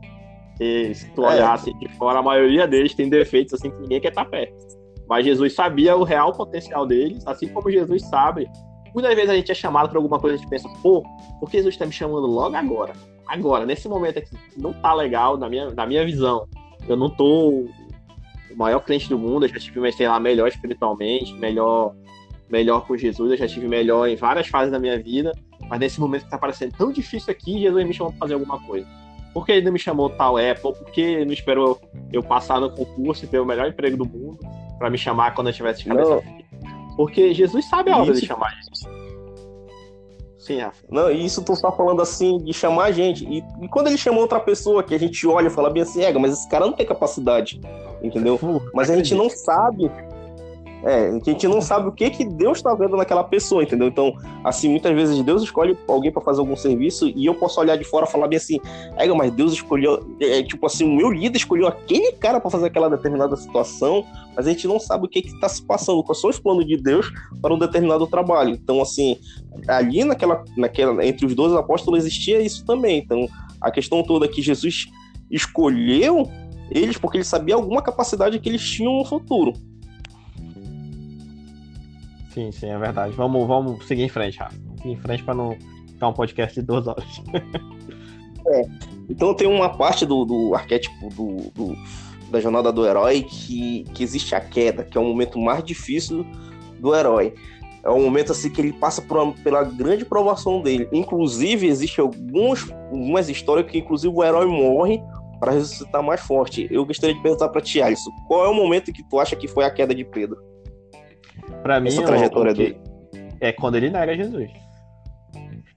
E 0.61 0.95
se 0.95 1.11
tu 1.11 1.25
é. 1.25 1.35
olhasse 1.35 1.73
de 1.75 1.89
fora, 1.97 2.21
a 2.21 2.23
maioria 2.23 2.67
deles 2.67 2.95
tem 2.95 3.09
defeitos 3.09 3.55
assim 3.55 3.71
que 3.71 3.81
ninguém 3.81 4.01
quer 4.01 4.09
estar 4.09 4.25
perto. 4.25 4.55
Mas 5.09 5.25
Jesus 5.25 5.55
sabia 5.55 5.97
o 5.97 6.03
real 6.03 6.33
potencial 6.33 6.87
deles, 6.87 7.27
assim 7.27 7.49
como 7.49 7.71
Jesus 7.71 8.03
sabe. 8.09 8.49
Muitas 8.95 9.15
vezes 9.15 9.31
a 9.31 9.35
gente 9.35 9.53
é 9.53 9.55
chamado 9.55 9.89
para 9.89 9.99
alguma 9.99 10.19
coisa 10.19 10.37
e 10.37 10.39
a 10.39 10.41
gente 10.41 10.49
pensa, 10.49 10.69
pô, 10.83 11.03
por 11.39 11.51
que 11.51 11.59
Jesus 11.59 11.75
está 11.75 11.87
me 11.87 11.93
chamando 11.93 12.27
logo 12.27 12.57
agora? 12.57 12.95
Agora, 13.27 13.67
nesse 13.67 13.89
momento 13.89 14.19
aqui, 14.19 14.31
não 14.57 14.73
tá 14.73 14.95
legal, 14.95 15.37
na 15.37 15.49
minha, 15.49 15.71
na 15.71 15.87
minha 15.87 16.05
visão. 16.05 16.49
Eu 16.89 16.97
não 16.97 17.11
tô 17.11 17.67
o 18.51 18.57
maior 18.57 18.81
cliente 18.81 19.09
do 19.09 19.19
mundo, 19.19 19.45
eu 19.45 19.49
já 19.51 19.59
tive, 19.59 19.93
sei 19.93 20.09
lá, 20.09 20.19
melhor 20.19 20.49
espiritualmente, 20.49 21.35
melhor, 21.35 21.95
melhor 22.49 22.87
com 22.87 22.97
Jesus, 22.97 23.33
eu 23.33 23.37
já 23.37 23.47
tive 23.47 23.69
melhor 23.69 24.09
em 24.09 24.17
várias 24.17 24.47
fases 24.47 24.73
da 24.73 24.79
minha 24.79 24.99
vida, 24.99 25.33
mas 25.69 25.79
nesse 25.79 26.01
momento 26.01 26.25
que 26.25 26.31
tá 26.31 26.39
parecendo 26.39 26.75
tão 26.77 26.91
difícil 26.91 27.31
aqui, 27.31 27.61
Jesus 27.61 27.87
me 27.87 27.93
chamou 27.93 28.13
para 28.13 28.21
fazer 28.21 28.35
alguma 28.35 28.59
coisa. 28.65 28.87
Por 29.37 29.45
que 29.45 29.53
ele 29.53 29.67
não 29.67 29.73
me 29.73 29.79
chamou 29.79 30.09
tal 30.09 30.39
época? 30.39 30.79
Por 30.79 30.91
que 30.91 31.03
ele 31.03 31.27
não 31.27 31.33
esperou 31.35 31.79
eu 32.11 32.23
passar 32.23 32.59
no 32.59 32.71
concurso 32.71 33.23
e 33.23 33.29
ter 33.29 33.39
o 33.39 33.45
melhor 33.45 33.69
emprego 33.69 33.95
do 33.95 34.07
mundo 34.07 34.39
para 34.79 34.89
me 34.89 34.97
chamar 34.97 35.35
quando 35.35 35.49
eu 35.49 35.53
tivesse 35.53 35.81
de 35.81 35.91
cabeça 35.91 36.23
Porque 36.97 37.35
Jesus 37.35 37.69
sabe 37.69 37.91
a 37.91 37.99
hora 37.99 38.13
isso... 38.13 38.23
de 38.23 38.27
chamar 38.27 38.49
gente. 38.55 38.89
Sim, 40.39 40.61
Rafa. 40.61 40.83
Não, 40.89 41.11
isso 41.11 41.45
tu 41.45 41.61
tá 41.61 41.71
falando 41.71 42.01
assim 42.01 42.39
de 42.39 42.55
chamar 42.55 42.85
a 42.85 42.93
gente. 42.93 43.27
E, 43.27 43.45
e, 43.61 43.69
quando 43.69 43.89
ele 43.89 43.99
chamou 43.99 44.23
outra 44.23 44.41
pessoa 44.41 44.83
que 44.83 44.95
a 44.95 44.99
gente 44.99 45.27
olha 45.27 45.49
e 45.49 45.51
fala 45.51 45.69
bem 45.69 45.83
assim, 45.83 46.03
é, 46.03 46.11
mas 46.15 46.33
esse 46.33 46.49
cara 46.49 46.65
não 46.65 46.73
tem 46.73 46.87
capacidade 46.87 47.61
entendeu? 48.03 48.41
Mas 48.73 48.89
a 48.89 48.97
gente 48.97 49.15
não 49.15 49.29
sabe. 49.29 49.91
É, 50.85 51.09
a 51.09 51.19
gente 51.19 51.49
não 51.49 51.61
sabe 51.61 51.89
o 51.89 51.93
que 51.93 52.11
que 52.11 52.25
Deus 52.25 52.59
está 52.59 52.75
vendo 52.75 52.97
naquela 52.97 53.25
pessoa, 53.25 53.63
entendeu? 53.63 53.89
Então, 53.89 54.15
assim, 54.45 54.69
muitas 54.69 54.95
vezes 54.95 55.23
Deus 55.23 55.43
escolhe 55.43 55.77
alguém 55.89 56.13
para 56.13 56.23
fazer 56.23 56.41
algum 56.41 56.55
serviço 56.55 57.09
e 57.09 57.27
eu 57.27 57.35
posso 57.35 57.61
olhar 57.61 57.77
de 57.77 57.85
fora 57.85 58.07
e 58.07 58.11
falar 58.11 58.29
bem 58.29 58.37
assim, 58.37 58.61
é, 58.97 59.09
mas 59.09 59.33
Deus 59.33 59.53
escolheu, 59.53 60.07
é, 60.21 60.43
tipo 60.43 60.65
assim, 60.67 60.85
o 60.85 60.95
meu 60.95 61.11
líder 61.11 61.39
escolheu 61.39 61.67
aquele 61.67 62.13
cara 62.13 62.39
para 62.41 62.51
fazer 62.51 62.67
aquela 62.67 62.89
determinada 62.89 63.35
situação, 63.37 64.05
mas 64.37 64.47
a 64.47 64.51
gente 64.51 64.69
não 64.69 64.79
sabe 64.79 65.07
o 65.07 65.09
que 65.09 65.21
está 65.21 65.49
se 65.49 65.63
passando, 65.63 66.03
quais 66.05 66.21
são 66.21 66.31
os 66.31 66.39
planos 66.39 66.67
de 66.67 66.77
Deus 66.77 67.11
para 67.41 67.53
um 67.53 67.59
determinado 67.59 68.07
trabalho. 68.07 68.51
Então, 68.51 68.81
assim, 68.81 69.19
ali 69.67 70.05
naquela, 70.05 70.45
naquela 70.57 71.05
entre 71.05 71.27
os 71.27 71.35
dois 71.35 71.53
apóstolos 71.55 72.01
existia 72.01 72.41
isso 72.41 72.65
também. 72.65 72.99
Então, 72.99 73.27
a 73.61 73.71
questão 73.71 74.03
toda 74.03 74.29
que 74.29 74.43
Jesus 74.43 74.87
escolheu 75.31 76.29
eles 76.71 76.99
porque 76.99 77.17
ele 77.17 77.25
sabia 77.25 77.55
alguma 77.55 77.83
capacidade 77.83 78.39
que 78.39 78.49
eles 78.49 78.63
tinham 78.63 78.99
no 78.99 79.05
futuro. 79.05 79.53
Sim, 82.37 82.53
sim, 82.53 82.69
é 82.69 82.79
verdade. 82.79 83.15
Vamos, 83.15 83.49
vamos 83.49 83.87
seguir 83.87 84.03
em 84.03 84.11
frente, 84.11 84.39
Rafa. 84.39 84.55
Seguir 84.77 84.91
em 84.91 84.97
frente 84.97 85.25
para 85.25 85.33
não 85.33 85.57
ficar 85.89 86.09
um 86.09 86.13
podcast 86.13 86.61
de 86.61 86.67
duas 86.67 86.87
horas. 86.87 87.23
é. 88.49 88.63
Então 89.09 89.33
tem 89.33 89.49
uma 89.49 89.71
parte 89.71 90.05
do, 90.05 90.27
do 90.27 90.55
arquétipo 90.55 91.09
do, 91.15 91.51
do, 91.55 91.75
da 92.31 92.39
jornada 92.39 92.71
do 92.71 92.87
herói 92.87 93.23
que, 93.23 93.85
que 93.95 94.05
existe 94.05 94.35
a 94.35 94.41
queda, 94.41 94.85
que 94.85 94.99
é 94.99 95.01
o 95.01 95.05
momento 95.05 95.39
mais 95.39 95.65
difícil 95.65 96.27
do 96.79 96.95
herói. 96.95 97.33
É 97.83 97.91
um 97.91 98.03
momento 98.03 98.33
assim 98.33 98.51
que 98.51 98.61
ele 98.61 98.75
passa 98.75 99.03
uma, 99.11 99.33
pela 99.33 99.65
grande 99.65 100.05
provação 100.05 100.61
dele. 100.61 100.87
Inclusive, 100.93 101.67
existe 101.67 102.03
alguns, 102.03 102.71
algumas 102.71 103.31
histórias 103.31 103.71
que 103.71 103.79
inclusive 103.79 104.15
o 104.15 104.23
herói 104.23 104.45
morre 104.45 105.01
para 105.41 105.53
ressuscitar 105.53 106.03
mais 106.03 106.21
forte. 106.21 106.69
Eu 106.71 106.85
gostaria 106.85 107.15
de 107.15 107.23
perguntar 107.23 107.49
para 107.49 107.63
ti, 107.63 107.81
Alisson, 107.81 108.11
qual 108.29 108.45
é 108.45 108.49
o 108.51 108.55
momento 108.55 108.93
que 108.93 109.03
tu 109.09 109.19
acha 109.19 109.35
que 109.35 109.49
foi 109.49 109.65
a 109.65 109.71
queda 109.71 109.95
de 109.95 110.05
Pedro? 110.05 110.37
Para 111.67 111.81
mim, 111.81 111.89
Essa 111.89 112.03
trajetória 112.05 112.55
dele. 112.55 112.77
É 113.41 113.51
quando 113.51 113.75
ele 113.75 113.91
nega 113.91 114.17
Jesus. 114.17 114.49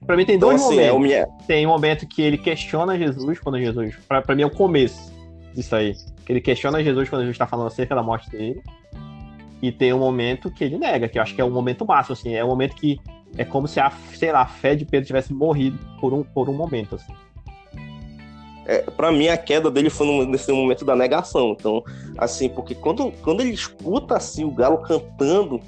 Para 0.06 0.16
mim 0.16 0.24
tem 0.24 0.36
então, 0.36 0.50
dois 0.50 0.62
assim, 0.62 0.88
momentos. 0.88 1.12
É. 1.12 1.26
Tem 1.48 1.66
um 1.66 1.70
momento 1.70 2.06
que 2.06 2.22
ele 2.22 2.38
questiona 2.38 2.96
Jesus 2.96 3.40
quando 3.40 3.58
Jesus. 3.58 3.96
Para 4.06 4.36
mim 4.36 4.42
é 4.42 4.46
o 4.46 4.50
começo 4.50 5.12
disso 5.52 5.74
aí. 5.74 5.96
Que 6.24 6.32
ele 6.32 6.40
questiona 6.40 6.80
Jesus 6.80 7.08
quando 7.08 7.22
Jesus 7.22 7.34
está 7.34 7.44
falando 7.44 7.66
acerca 7.66 7.96
da 7.96 8.04
morte 8.04 8.30
dele. 8.30 8.62
E 9.60 9.72
tem 9.72 9.92
um 9.92 9.98
momento 9.98 10.48
que 10.48 10.62
ele 10.62 10.78
nega, 10.78 11.08
que 11.08 11.18
eu 11.18 11.22
acho 11.22 11.34
que 11.34 11.40
é 11.40 11.44
o 11.44 11.50
momento 11.50 11.84
máximo, 11.84 12.12
assim. 12.12 12.36
É 12.36 12.44
o 12.44 12.46
momento 12.46 12.76
que 12.76 12.96
é 13.36 13.44
como 13.44 13.66
se 13.66 13.80
a, 13.80 13.90
sei 14.14 14.30
lá, 14.30 14.42
a 14.42 14.46
fé 14.46 14.76
de 14.76 14.84
Pedro 14.84 15.08
tivesse 15.08 15.32
morrido 15.32 15.76
por 16.00 16.14
um, 16.14 16.22
por 16.22 16.48
um 16.48 16.54
momento, 16.54 16.94
assim 16.94 17.12
é, 18.70 18.82
para 18.82 19.10
mim 19.10 19.26
a 19.26 19.36
queda 19.36 19.68
dele 19.68 19.90
foi 19.90 20.06
no, 20.06 20.24
nesse 20.24 20.52
momento 20.52 20.84
da 20.84 20.94
negação. 20.94 21.56
Então, 21.58 21.82
assim, 22.16 22.48
porque 22.48 22.72
quando, 22.72 23.10
quando 23.22 23.40
ele 23.40 23.50
escuta 23.50 24.16
assim 24.16 24.44
o 24.44 24.52
galo 24.52 24.78
cantando, 24.78 25.60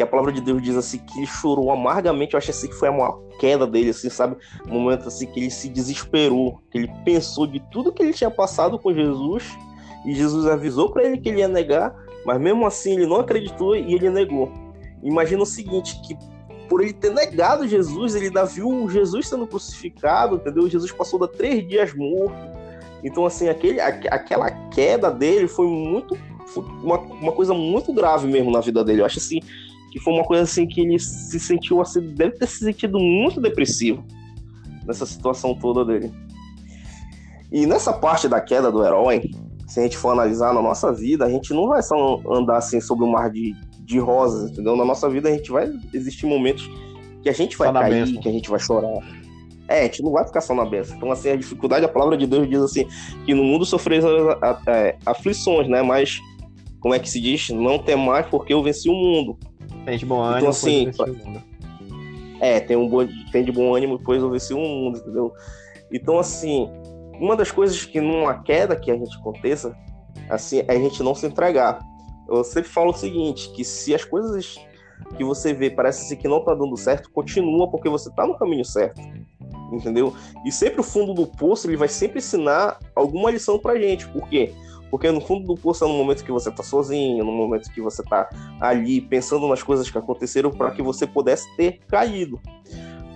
que 0.00 0.04
a 0.04 0.06
palavra 0.06 0.32
de 0.32 0.40
Deus 0.40 0.62
diz 0.62 0.76
assim 0.76 0.96
que 0.96 1.18
ele 1.18 1.26
chorou 1.26 1.70
amargamente, 1.70 2.32
eu 2.32 2.38
acho 2.38 2.50
assim 2.50 2.68
que 2.68 2.74
foi 2.74 2.88
a 2.88 3.12
queda 3.38 3.66
dele, 3.66 3.90
assim, 3.90 4.08
sabe? 4.08 4.34
Um 4.66 4.80
momento 4.80 5.08
assim 5.08 5.26
que 5.26 5.38
ele 5.38 5.50
se 5.50 5.68
desesperou, 5.68 6.58
que 6.70 6.78
ele 6.78 6.90
pensou 7.04 7.46
de 7.46 7.60
tudo 7.70 7.92
que 7.92 8.02
ele 8.02 8.14
tinha 8.14 8.30
passado 8.30 8.78
com 8.78 8.94
Jesus 8.94 9.44
e 10.06 10.14
Jesus 10.14 10.46
avisou 10.46 10.90
para 10.90 11.04
ele 11.04 11.18
que 11.18 11.28
ele 11.28 11.40
ia 11.40 11.48
negar, 11.48 11.94
mas 12.24 12.40
mesmo 12.40 12.66
assim 12.66 12.94
ele 12.94 13.06
não 13.06 13.16
acreditou 13.16 13.76
e 13.76 13.92
ele 13.92 14.08
negou. 14.08 14.50
Imagina 15.02 15.42
o 15.42 15.46
seguinte, 15.46 16.00
que 16.00 16.16
por 16.66 16.80
ele 16.80 16.94
ter 16.94 17.12
negado 17.12 17.68
Jesus, 17.68 18.14
ele 18.14 18.28
ainda 18.28 18.46
viu 18.46 18.88
Jesus 18.88 19.28
sendo 19.28 19.46
crucificado, 19.46 20.36
entendeu? 20.36 20.66
Jesus 20.66 20.90
passou 20.92 21.18
da 21.18 21.28
três 21.28 21.68
dias 21.68 21.92
morto. 21.92 22.34
Então, 23.04 23.26
assim, 23.26 23.50
aquele, 23.50 23.82
aquela 23.82 24.50
queda 24.70 25.10
dele 25.10 25.46
foi 25.46 25.66
muito. 25.66 26.16
Uma, 26.82 26.98
uma 26.98 27.32
coisa 27.32 27.52
muito 27.54 27.92
grave 27.92 28.26
mesmo 28.26 28.50
na 28.50 28.60
vida 28.60 28.82
dele. 28.82 29.02
Eu 29.02 29.06
acho 29.06 29.18
assim 29.18 29.40
que 29.90 29.98
foi 29.98 30.12
uma 30.12 30.24
coisa 30.24 30.44
assim 30.44 30.66
que 30.66 30.80
ele 30.80 30.98
se 30.98 31.38
sentiu 31.40 31.80
assim, 31.80 32.00
deve 32.00 32.36
ter 32.36 32.46
se 32.46 32.64
sentido 32.64 32.98
muito 32.98 33.40
depressivo 33.40 34.04
nessa 34.86 35.04
situação 35.04 35.54
toda 35.54 35.84
dele. 35.84 36.12
E 37.52 37.66
nessa 37.66 37.92
parte 37.92 38.28
da 38.28 38.40
queda 38.40 38.70
do 38.70 38.84
herói, 38.84 39.22
se 39.66 39.80
a 39.80 39.82
gente 39.82 39.96
for 39.96 40.10
analisar 40.10 40.54
na 40.54 40.62
nossa 40.62 40.92
vida, 40.92 41.24
a 41.24 41.30
gente 41.30 41.52
não 41.52 41.68
vai 41.68 41.82
só 41.82 42.20
andar 42.30 42.58
assim 42.58 42.80
sobre 42.80 43.04
um 43.04 43.10
mar 43.10 43.30
de, 43.30 43.54
de 43.80 43.98
rosas, 43.98 44.50
entendeu? 44.50 44.76
Na 44.76 44.84
nossa 44.84 45.08
vida 45.08 45.28
a 45.28 45.32
gente 45.32 45.50
vai 45.50 45.70
existir 45.92 46.26
momentos 46.26 46.68
que 47.22 47.28
a 47.28 47.32
gente 47.32 47.56
vai 47.56 47.68
só 47.68 47.74
cair, 47.74 48.18
que 48.18 48.28
a 48.28 48.32
gente 48.32 48.48
vai 48.50 48.58
chorar. 48.58 49.00
É, 49.68 49.80
a 49.80 49.82
gente 49.84 50.02
não 50.02 50.10
vai 50.10 50.26
ficar 50.26 50.40
só 50.40 50.54
na 50.54 50.64
benção. 50.64 50.96
Então, 50.96 51.12
assim, 51.12 51.30
a 51.30 51.36
dificuldade, 51.36 51.84
a 51.84 51.88
palavra 51.88 52.16
de 52.16 52.26
Deus 52.26 52.48
diz 52.48 52.60
assim, 52.60 52.88
que 53.24 53.32
no 53.32 53.44
mundo 53.44 53.64
sofreis 53.64 54.04
é, 54.66 54.96
aflições, 55.06 55.68
né? 55.68 55.82
Mas, 55.82 56.18
como 56.80 56.92
é 56.92 56.98
que 56.98 57.08
se 57.08 57.20
diz? 57.20 57.50
Não 57.50 57.78
tem 57.78 57.94
mais 57.94 58.26
porque 58.26 58.52
eu 58.52 58.62
venci 58.64 58.88
o 58.88 58.94
mundo. 58.94 59.38
Tem 59.90 59.98
de 59.98 60.06
bom 60.06 60.16
então, 60.16 60.24
ânimo, 60.24 60.38
então, 60.38 60.50
assim, 60.50 60.90
É, 62.40 62.60
tem, 62.60 62.76
um 62.76 62.88
bom, 62.88 63.06
tem 63.30 63.44
de 63.44 63.52
bom 63.52 63.74
ânimo, 63.74 63.98
depois 63.98 64.22
venci 64.22 64.54
o 64.54 64.58
mundo, 64.58 64.98
entendeu? 64.98 65.32
Então, 65.92 66.18
assim, 66.18 66.70
uma 67.20 67.36
das 67.36 67.50
coisas 67.50 67.84
que 67.84 68.00
numa 68.00 68.42
queda 68.42 68.76
que 68.76 68.90
a 68.90 68.96
gente 68.96 69.16
aconteça, 69.16 69.76
assim, 70.28 70.60
é 70.60 70.72
a 70.72 70.78
gente 70.78 71.02
não 71.02 71.14
se 71.14 71.26
entregar 71.26 71.80
eu 72.30 72.44
sempre 72.44 72.70
falo 72.70 72.90
o 72.90 72.94
seguinte, 72.94 73.50
que 73.50 73.64
se 73.64 73.92
as 73.94 74.04
coisas 74.04 74.56
que 75.16 75.24
você 75.24 75.52
vê 75.52 75.68
parece 75.68 76.06
ser 76.06 76.16
que 76.16 76.28
não 76.28 76.44
tá 76.44 76.54
dando 76.54 76.76
certo, 76.76 77.10
continua 77.10 77.68
porque 77.68 77.88
você 77.88 78.08
tá 78.10 78.24
no 78.26 78.38
caminho 78.38 78.64
certo. 78.64 79.00
Entendeu? 79.72 80.14
E 80.44 80.52
sempre 80.52 80.80
o 80.80 80.84
fundo 80.84 81.12
do 81.12 81.26
poço, 81.26 81.66
ele 81.66 81.76
vai 81.76 81.88
sempre 81.88 82.18
ensinar 82.18 82.78
alguma 82.94 83.30
lição 83.30 83.58
pra 83.58 83.78
gente. 83.78 84.06
Por 84.08 84.28
quê? 84.28 84.52
Porque 84.52 84.69
no 85.12 85.20
fundo 85.20 85.46
do 85.46 85.54
poço 85.54 85.84
é 85.84 85.88
no 85.88 85.94
momento 85.94 86.24
que 86.24 86.32
você 86.32 86.50
tá 86.50 86.62
sozinho, 86.62 87.24
no 87.24 87.32
momento 87.32 87.72
que 87.72 87.80
você 87.80 88.02
tá 88.02 88.28
ali 88.60 89.00
pensando 89.00 89.46
nas 89.48 89.62
coisas 89.62 89.90
que 89.90 89.96
aconteceram 89.96 90.50
para 90.50 90.70
que 90.70 90.82
você 90.82 91.06
pudesse 91.06 91.46
ter 91.56 91.80
caído. 91.88 92.40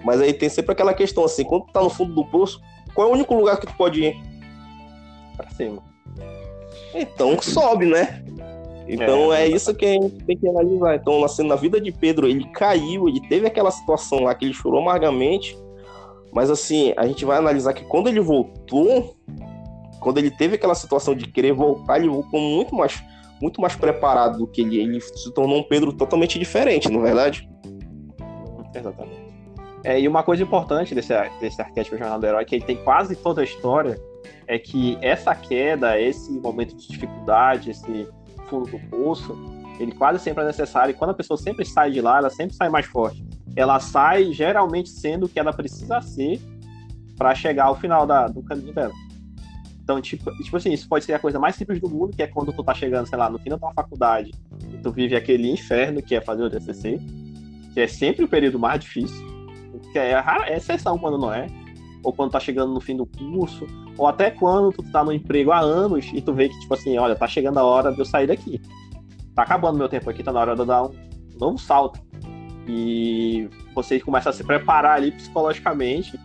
Mas 0.04 0.20
aí 0.20 0.32
tem 0.32 0.48
sempre 0.48 0.72
aquela 0.72 0.94
questão 0.94 1.24
assim, 1.24 1.44
quando 1.44 1.66
tu 1.66 1.72
tá 1.72 1.82
no 1.82 1.90
fundo 1.90 2.14
do 2.14 2.24
poço, 2.26 2.60
qual 2.94 3.08
é 3.08 3.10
o 3.10 3.14
único 3.14 3.34
lugar 3.34 3.58
que 3.58 3.66
tu 3.66 3.76
pode 3.76 4.02
ir? 4.02 4.16
Pra 5.36 5.50
cima. 5.50 5.82
Então 6.94 7.40
sobe, 7.40 7.86
né? 7.86 8.24
Então 8.86 9.32
é, 9.32 9.44
é 9.44 9.48
isso 9.48 9.74
que 9.74 9.84
a 9.84 9.92
gente 9.92 10.24
tem 10.24 10.36
que 10.36 10.48
analisar. 10.48 10.96
Então, 10.96 11.24
assim, 11.24 11.46
na 11.46 11.56
vida 11.56 11.80
de 11.80 11.90
Pedro, 11.90 12.28
ele 12.28 12.44
caiu, 12.50 13.08
ele 13.08 13.20
teve 13.28 13.46
aquela 13.46 13.70
situação 13.70 14.20
lá 14.20 14.34
que 14.34 14.44
ele 14.44 14.54
chorou 14.54 14.80
amargamente, 14.80 15.56
mas 16.32 16.50
assim, 16.50 16.92
a 16.96 17.06
gente 17.06 17.24
vai 17.24 17.38
analisar 17.38 17.72
que 17.72 17.84
quando 17.84 18.08
ele 18.08 18.20
voltou, 18.20 19.16
quando 20.04 20.18
ele 20.18 20.30
teve 20.30 20.56
aquela 20.56 20.74
situação 20.74 21.14
de 21.14 21.26
querer 21.26 21.54
voltar, 21.54 21.98
ele 21.98 22.10
voltou 22.10 22.38
muito 22.38 22.74
mais, 22.74 23.02
muito 23.40 23.58
mais 23.58 23.74
preparado 23.74 24.38
do 24.38 24.46
que 24.46 24.60
ele. 24.60 24.78
Ele 24.78 25.00
se 25.00 25.32
tornou 25.32 25.58
um 25.58 25.62
Pedro 25.62 25.94
totalmente 25.94 26.38
diferente, 26.38 26.90
não 26.90 27.00
é 27.00 27.04
verdade? 27.04 27.48
Exatamente. 28.74 29.24
É, 29.82 29.98
e 29.98 30.06
uma 30.06 30.22
coisa 30.22 30.42
importante 30.42 30.94
desse, 30.94 31.14
desse 31.40 31.60
arquétipo 31.60 31.96
Jornal 31.96 32.18
do 32.18 32.26
Herói, 32.26 32.44
que 32.44 32.54
ele 32.54 32.64
tem 32.64 32.76
quase 32.76 33.16
toda 33.16 33.40
a 33.40 33.44
história, 33.44 33.98
é 34.46 34.58
que 34.58 34.98
essa 35.00 35.34
queda, 35.34 35.98
esse 35.98 36.30
momento 36.32 36.76
de 36.76 36.86
dificuldade, 36.86 37.70
esse 37.70 38.06
fundo 38.48 38.70
do 38.70 38.78
poço, 38.90 39.34
ele 39.80 39.92
quase 39.92 40.18
sempre 40.22 40.44
é 40.44 40.46
necessário. 40.46 40.92
E 40.92 40.94
quando 40.94 41.10
a 41.10 41.14
pessoa 41.14 41.38
sempre 41.38 41.64
sai 41.64 41.90
de 41.90 42.00
lá, 42.02 42.18
ela 42.18 42.30
sempre 42.30 42.54
sai 42.54 42.68
mais 42.68 42.84
forte. 42.84 43.24
Ela 43.56 43.80
sai 43.80 44.32
geralmente 44.32 44.90
sendo 44.90 45.24
o 45.24 45.28
que 45.28 45.38
ela 45.38 45.52
precisa 45.52 46.00
ser 46.02 46.40
para 47.16 47.34
chegar 47.34 47.66
ao 47.66 47.76
final 47.76 48.06
da, 48.06 48.26
do 48.26 48.42
caminho 48.42 48.74
dela. 48.74 48.92
Então, 49.84 50.00
tipo, 50.00 50.34
tipo 50.38 50.56
assim, 50.56 50.72
isso 50.72 50.88
pode 50.88 51.04
ser 51.04 51.12
a 51.12 51.18
coisa 51.18 51.38
mais 51.38 51.56
simples 51.56 51.78
do 51.78 51.90
mundo, 51.90 52.16
que 52.16 52.22
é 52.22 52.26
quando 52.26 52.50
tu 52.54 52.64
tá 52.64 52.72
chegando, 52.72 53.06
sei 53.06 53.18
lá, 53.18 53.28
no 53.28 53.38
fim 53.38 53.50
da 53.50 53.58
faculdade 53.58 54.32
e 54.72 54.78
tu 54.78 54.90
vive 54.90 55.14
aquele 55.14 55.50
inferno 55.50 56.02
que 56.02 56.14
é 56.14 56.22
fazer 56.22 56.42
o 56.42 56.48
TCC, 56.48 56.98
que 57.74 57.80
é 57.80 57.86
sempre 57.86 58.24
o 58.24 58.28
período 58.28 58.58
mais 58.58 58.80
difícil, 58.80 59.22
que 59.92 59.98
é, 59.98 60.12
é 60.46 60.56
exceção 60.56 60.96
quando 60.98 61.18
não 61.18 61.30
é, 61.30 61.48
ou 62.02 62.14
quando 62.14 62.30
tá 62.30 62.40
chegando 62.40 62.72
no 62.72 62.80
fim 62.80 62.96
do 62.96 63.04
curso, 63.04 63.66
ou 63.98 64.06
até 64.06 64.30
quando 64.30 64.72
tu 64.72 64.82
tá 64.90 65.04
no 65.04 65.12
emprego 65.12 65.52
há 65.52 65.60
anos 65.60 66.10
e 66.14 66.20
tu 66.22 66.32
vê 66.32 66.48
que, 66.48 66.58
tipo 66.60 66.72
assim, 66.72 66.96
olha, 66.96 67.14
tá 67.14 67.28
chegando 67.28 67.58
a 67.58 67.64
hora 67.64 67.92
de 67.92 67.98
eu 67.98 68.06
sair 68.06 68.26
daqui. 68.26 68.62
Tá 69.34 69.42
acabando 69.42 69.76
meu 69.76 69.88
tempo 69.88 70.08
aqui, 70.08 70.22
tá 70.22 70.32
na 70.32 70.40
hora 70.40 70.54
de 70.54 70.62
eu 70.62 70.66
dar 70.66 70.84
um 70.84 70.94
novo 71.38 71.58
salto. 71.58 72.00
E 72.66 73.50
você 73.74 74.00
começa 74.00 74.30
a 74.30 74.32
se 74.32 74.42
preparar 74.42 74.96
ali 74.96 75.12
psicologicamente 75.12 76.18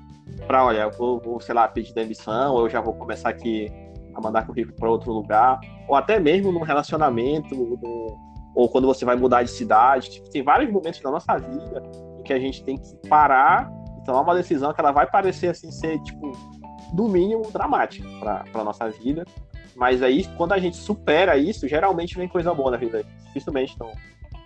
para, 0.48 0.66
olha, 0.66 0.80
eu 0.80 0.92
vou, 0.92 1.20
vou, 1.20 1.40
sei 1.40 1.54
lá, 1.54 1.68
pedir 1.68 1.94
demissão, 1.94 2.54
ou 2.54 2.62
eu 2.62 2.70
já 2.70 2.82
vou 2.82 2.94
começar 2.94 3.30
aqui 3.30 3.72
a 4.16 4.22
mandar 4.22 4.46
currículo 4.46 4.76
para 4.76 4.90
outro 4.90 5.12
lugar, 5.12 5.60
ou 5.88 5.96
até 5.96 6.20
mesmo 6.20 6.52
num 6.52 6.62
relacionamento, 6.62 7.56
no, 7.56 8.18
ou 8.56 8.68
quando 8.68 8.88
você 8.88 9.06
vai 9.06 9.16
mudar 9.16 9.44
de 9.44 9.52
cidade. 9.52 10.10
Tipo, 10.10 10.30
tem 10.30 10.44
vários 10.44 10.72
momentos 10.72 11.00
da 11.00 11.12
nossa 11.12 11.38
vida 11.38 11.82
em 12.18 12.24
que 12.24 12.34
a 12.34 12.40
gente 12.40 12.64
tem 12.64 12.78
que 12.78 12.96
parar 13.08 13.72
e 14.00 14.04
tomar 14.04 14.22
uma 14.22 14.36
decisão 14.36 14.74
que 14.74 14.82
ela 14.82 14.92
vai 14.92 15.10
parecer 15.10 15.48
assim 15.48 15.72
ser, 15.72 16.00
tipo, 16.02 16.32
no 16.94 17.08
mínimo 17.08 17.50
dramática 17.52 18.08
para 18.20 18.44
a 18.54 18.64
nossa 18.64 18.90
vida. 18.90 19.24
Mas 19.76 20.02
aí, 20.02 20.26
quando 20.36 20.54
a 20.54 20.58
gente 20.58 20.76
supera 20.76 21.38
isso, 21.38 21.68
geralmente 21.68 22.18
vem 22.18 22.28
coisa 22.28 22.54
boa 22.54 22.72
na 22.72 22.78
vida. 22.78 23.04
Dificilmente 23.28 23.78
não 23.80 23.92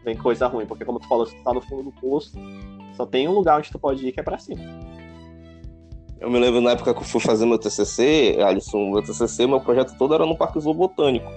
vem 0.03 0.15
coisa 0.15 0.47
ruim, 0.47 0.65
porque 0.65 0.85
como 0.85 0.99
tu 0.99 1.07
falou, 1.07 1.25
se 1.25 1.35
tu 1.35 1.43
tá 1.43 1.53
no 1.53 1.61
fundo 1.61 1.83
do 1.83 1.91
poço, 1.93 2.33
só 2.95 3.05
tem 3.05 3.27
um 3.27 3.31
lugar 3.31 3.57
onde 3.57 3.71
tu 3.71 3.79
pode 3.79 4.05
ir 4.05 4.11
que 4.11 4.19
é 4.19 4.23
para 4.23 4.37
cima. 4.37 4.61
Eu 6.23 6.29
me 6.29 6.39
lembro 6.39 6.61
na 6.61 6.71
época 6.71 6.93
que 6.93 7.01
eu 7.01 7.05
fui 7.05 7.19
fazer 7.19 7.45
meu 7.45 7.59
TCC, 7.59 8.37
Alisson, 8.39 8.91
meu 8.91 9.03
TCC, 9.03 9.45
meu 9.45 9.59
projeto 9.59 9.93
todo 9.97 10.13
era 10.13 10.25
no 10.25 10.37
Parque 10.37 10.57
Zoobotânico. 10.57 11.29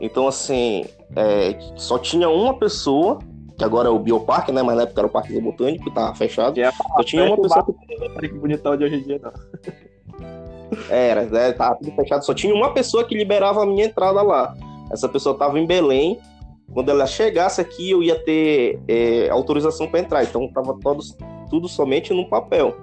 Então, 0.00 0.26
assim, 0.26 0.84
é, 1.14 1.56
só 1.76 1.96
tinha 1.96 2.28
uma 2.28 2.58
pessoa, 2.58 3.20
que 3.56 3.62
agora 3.62 3.86
é 3.86 3.90
o 3.90 4.00
Bioparque, 4.00 4.50
né? 4.50 4.64
Mas 4.64 4.74
na 4.74 4.82
época 4.82 5.00
era 5.00 5.06
o 5.06 5.10
Parque 5.10 5.32
Zoobotânico, 5.32 5.92
tava 5.92 6.12
fechado. 6.16 6.60
É, 6.60 6.72
só 6.72 7.04
tinha 7.04 7.24
uma 7.24 7.40
pessoa 7.40 7.64
que... 8.20 8.28
bonitão 8.30 8.76
de 8.76 8.82
hoje 8.82 8.96
em 8.96 9.02
dia, 9.02 9.20
não. 9.22 9.32
Era, 10.90 11.22
né, 11.26 11.52
tava 11.52 11.76
tudo 11.76 11.92
fechado. 11.92 12.24
Só 12.24 12.34
tinha 12.34 12.52
uma 12.52 12.74
pessoa 12.74 13.04
que 13.04 13.14
liberava 13.14 13.62
a 13.62 13.66
minha 13.66 13.84
entrada 13.84 14.22
lá. 14.22 14.56
Essa 14.90 15.08
pessoa 15.08 15.38
tava 15.38 15.56
em 15.60 15.66
Belém. 15.66 16.18
Quando 16.74 16.88
ela 16.88 17.06
chegasse 17.06 17.60
aqui, 17.60 17.92
eu 17.92 18.02
ia 18.02 18.18
ter 18.18 18.80
é, 18.88 19.30
autorização 19.30 19.86
para 19.86 20.00
entrar. 20.00 20.24
Então, 20.24 20.50
tava 20.52 20.76
todo, 20.82 21.00
tudo 21.48 21.68
somente 21.68 22.12
no 22.12 22.28
papel. 22.28 22.76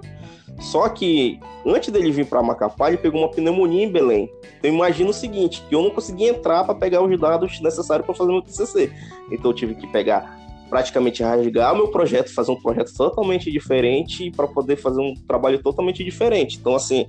Só 0.60 0.88
que 0.88 1.40
antes 1.66 1.90
dele 1.90 2.10
vir 2.10 2.26
para 2.26 2.42
Macapá, 2.42 2.88
ele 2.88 2.96
pegou 2.96 3.20
uma 3.20 3.30
pneumonia 3.30 3.84
em 3.84 3.90
Belém. 3.90 4.30
Então 4.58 4.70
imagina 4.70 5.10
o 5.10 5.14
seguinte, 5.14 5.62
que 5.68 5.74
eu 5.74 5.82
não 5.82 5.90
consegui 5.90 6.24
entrar 6.24 6.64
para 6.64 6.74
pegar 6.74 7.02
os 7.02 7.20
dados 7.20 7.60
necessários 7.60 8.06
para 8.06 8.14
fazer 8.14 8.32
meu 8.32 8.42
TCC. 8.42 8.92
Então 9.30 9.50
eu 9.50 9.54
tive 9.54 9.74
que 9.74 9.86
pegar 9.86 10.42
praticamente 10.70 11.22
rasgar 11.22 11.74
o 11.74 11.76
meu 11.76 11.88
projeto, 11.88 12.34
fazer 12.34 12.50
um 12.50 12.60
projeto 12.60 12.92
totalmente 12.94 13.50
diferente 13.50 14.30
para 14.30 14.46
poder 14.46 14.76
fazer 14.76 15.00
um 15.00 15.14
trabalho 15.14 15.62
totalmente 15.62 16.02
diferente. 16.02 16.58
Então 16.58 16.74
assim, 16.74 17.06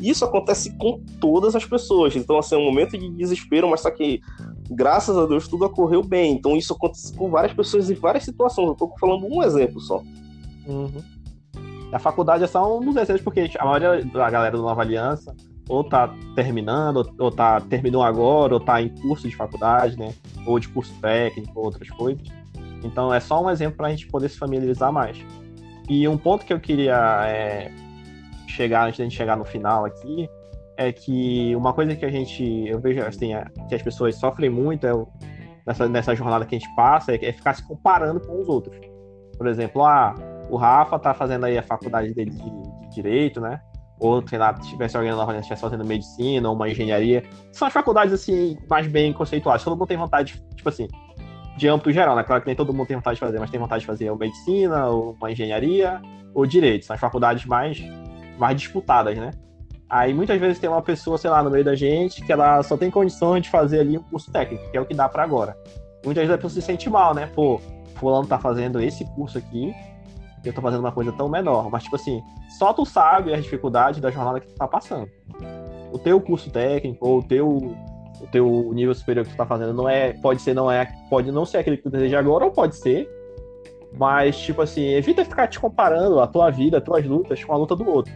isso 0.00 0.24
acontece 0.24 0.76
com 0.76 1.00
todas 1.20 1.54
as 1.54 1.64
pessoas. 1.64 2.16
Então 2.16 2.38
assim, 2.38 2.54
é 2.54 2.58
um 2.58 2.64
momento 2.64 2.98
de 2.98 3.08
desespero, 3.10 3.68
mas 3.68 3.80
só 3.80 3.90
que 3.90 4.20
graças 4.70 5.16
a 5.16 5.26
Deus 5.26 5.48
tudo 5.48 5.64
ocorreu 5.64 6.02
bem. 6.02 6.32
Então 6.32 6.56
isso 6.56 6.72
acontece 6.72 7.14
com 7.14 7.30
várias 7.30 7.52
pessoas 7.52 7.90
em 7.90 7.94
várias 7.94 8.24
situações. 8.24 8.66
Eu 8.66 8.72
estou 8.72 8.92
falando 8.98 9.26
um 9.26 9.42
exemplo 9.42 9.80
só. 9.80 10.02
Uhum. 10.66 11.02
A 11.92 11.98
faculdade 11.98 12.44
é 12.44 12.46
só 12.46 12.78
um 12.78 12.84
dos 12.84 12.96
exemplos, 12.96 13.22
porque 13.22 13.50
a 13.58 13.64
maioria 13.64 14.04
da 14.04 14.30
galera 14.30 14.56
do 14.56 14.62
Nova 14.62 14.82
Aliança 14.82 15.34
ou 15.68 15.84
tá 15.84 16.12
terminando, 16.34 17.14
ou 17.18 17.30
tá 17.30 17.60
terminou 17.60 18.02
agora, 18.02 18.54
ou 18.54 18.60
tá 18.60 18.80
em 18.80 18.88
curso 18.88 19.28
de 19.28 19.36
faculdade, 19.36 19.98
né? 19.98 20.14
Ou 20.46 20.58
de 20.58 20.68
curso 20.68 20.92
técnico, 21.00 21.60
outras 21.60 21.88
coisas. 21.90 22.26
Então 22.82 23.12
é 23.12 23.20
só 23.20 23.42
um 23.42 23.50
exemplo 23.50 23.76
para 23.76 23.88
a 23.88 23.90
gente 23.90 24.06
poder 24.06 24.28
se 24.30 24.38
familiarizar 24.38 24.92
mais. 24.92 25.18
E 25.88 26.08
um 26.08 26.16
ponto 26.16 26.44
que 26.44 26.52
eu 26.52 26.60
queria 26.60 27.26
é, 27.26 27.70
chegar 28.46 28.86
antes 28.86 28.98
da 28.98 29.04
gente 29.04 29.16
chegar 29.16 29.36
no 29.36 29.44
final 29.44 29.84
aqui 29.84 30.28
é 30.76 30.92
que 30.92 31.54
uma 31.56 31.72
coisa 31.72 31.94
que 31.94 32.04
a 32.04 32.10
gente 32.10 32.66
eu 32.66 32.78
vejo 32.78 33.02
assim 33.02 33.34
é, 33.34 33.44
que 33.68 33.74
as 33.74 33.82
pessoas 33.82 34.16
sofrem 34.16 34.48
muito 34.48 34.86
é, 34.86 34.92
nessa, 35.66 35.88
nessa 35.88 36.14
jornada 36.14 36.46
que 36.46 36.54
a 36.54 36.58
gente 36.58 36.74
passa 36.74 37.12
é, 37.12 37.18
é 37.22 37.32
ficar 37.32 37.54
se 37.54 37.66
comparando 37.66 38.20
com 38.20 38.40
os 38.40 38.48
outros. 38.48 38.78
Por 39.36 39.46
exemplo, 39.46 39.84
ah, 39.84 40.14
o 40.50 40.56
Rafa 40.56 40.98
tá 40.98 41.14
fazendo 41.14 41.44
aí 41.44 41.58
a 41.58 41.62
faculdade 41.62 42.12
dele 42.14 42.30
de, 42.30 42.38
de 42.38 42.88
direito, 42.94 43.40
né? 43.40 43.60
Ou, 44.00 44.26
sei 44.26 44.38
lá, 44.38 44.54
tivesse 44.54 44.96
alguém 44.96 45.10
na 45.10 45.16
Unesco 45.16 45.40
estivesse 45.40 45.62
fazendo 45.62 45.84
medicina 45.84 46.48
ou 46.48 46.54
uma 46.54 46.68
engenharia. 46.68 47.24
São 47.52 47.66
as 47.66 47.74
faculdades, 47.74 48.12
assim, 48.12 48.56
mais 48.70 48.86
bem 48.86 49.12
conceituadas. 49.12 49.64
Todo 49.64 49.76
mundo 49.76 49.88
tem 49.88 49.96
vontade, 49.96 50.40
tipo 50.54 50.68
assim, 50.68 50.86
de 51.56 51.68
âmbito 51.68 51.90
geral, 51.90 52.14
né? 52.14 52.22
Claro 52.22 52.40
que 52.40 52.46
nem 52.46 52.54
todo 52.54 52.72
mundo 52.72 52.86
tem 52.86 52.96
vontade 52.96 53.16
de 53.16 53.20
fazer, 53.20 53.40
mas 53.40 53.50
tem 53.50 53.58
vontade 53.58 53.80
de 53.80 53.86
fazer 53.86 54.08
ou 54.10 54.16
medicina, 54.16 54.86
ou 54.86 55.16
uma 55.18 55.32
engenharia, 55.32 56.00
ou 56.32 56.46
direito. 56.46 56.86
São 56.86 56.94
as 56.94 57.00
faculdades 57.00 57.44
mais, 57.44 57.82
mais 58.38 58.56
disputadas, 58.56 59.16
né? 59.18 59.32
Aí 59.90 60.14
muitas 60.14 60.38
vezes 60.38 60.58
tem 60.58 60.68
uma 60.68 60.82
pessoa, 60.82 61.18
sei 61.18 61.30
lá, 61.30 61.42
no 61.42 61.50
meio 61.50 61.64
da 61.64 61.74
gente, 61.74 62.24
que 62.24 62.30
ela 62.30 62.62
só 62.62 62.76
tem 62.76 62.90
condições 62.90 63.42
de 63.42 63.50
fazer 63.50 63.80
ali 63.80 63.98
um 63.98 64.02
curso 64.02 64.30
técnico, 64.30 64.70
que 64.70 64.76
é 64.76 64.80
o 64.80 64.86
que 64.86 64.94
dá 64.94 65.08
para 65.08 65.22
agora. 65.24 65.56
Muitas 66.04 66.22
vezes 66.22 66.34
a 66.34 66.36
pessoa 66.36 66.50
se 66.50 66.62
sente 66.62 66.88
mal, 66.88 67.14
né? 67.14 67.26
Pô, 67.34 67.60
fulano 67.96 68.26
tá 68.26 68.38
fazendo 68.38 68.80
esse 68.80 69.04
curso 69.14 69.38
aqui, 69.38 69.74
eu 70.44 70.52
tô 70.52 70.60
fazendo 70.60 70.80
uma 70.80 70.92
coisa 70.92 71.12
tão 71.12 71.28
menor. 71.28 71.70
Mas, 71.70 71.84
tipo 71.84 71.96
assim, 71.96 72.22
só 72.58 72.72
tu 72.72 72.84
sabe 72.84 73.32
as 73.32 73.42
dificuldades 73.42 74.00
da 74.00 74.10
jornada 74.10 74.40
que 74.40 74.48
tu 74.48 74.54
tá 74.54 74.68
passando. 74.68 75.08
O 75.92 75.98
teu 75.98 76.20
curso 76.20 76.50
técnico 76.50 77.06
ou 77.06 77.18
o 77.18 77.22
teu, 77.22 77.48
o 77.48 78.26
teu 78.30 78.70
nível 78.72 78.94
superior 78.94 79.24
que 79.24 79.32
tu 79.32 79.36
tá 79.36 79.46
fazendo 79.46 79.72
não 79.72 79.88
é. 79.88 80.12
Pode 80.12 80.42
ser, 80.42 80.54
não 80.54 80.70
é. 80.70 80.88
Pode 81.08 81.32
não 81.32 81.44
ser 81.44 81.58
aquele 81.58 81.76
que 81.76 81.82
tu 81.84 81.90
deseja 81.90 82.18
agora, 82.18 82.44
ou 82.44 82.50
pode 82.50 82.76
ser. 82.76 83.08
Mas, 83.96 84.38
tipo 84.38 84.62
assim, 84.62 84.84
evita 84.84 85.24
ficar 85.24 85.48
te 85.48 85.58
comparando 85.58 86.20
a 86.20 86.26
tua 86.26 86.50
vida, 86.50 86.78
as 86.78 86.84
tuas 86.84 87.04
lutas 87.04 87.42
com 87.42 87.52
a 87.52 87.56
luta 87.56 87.74
do 87.74 87.88
outro. 87.88 88.12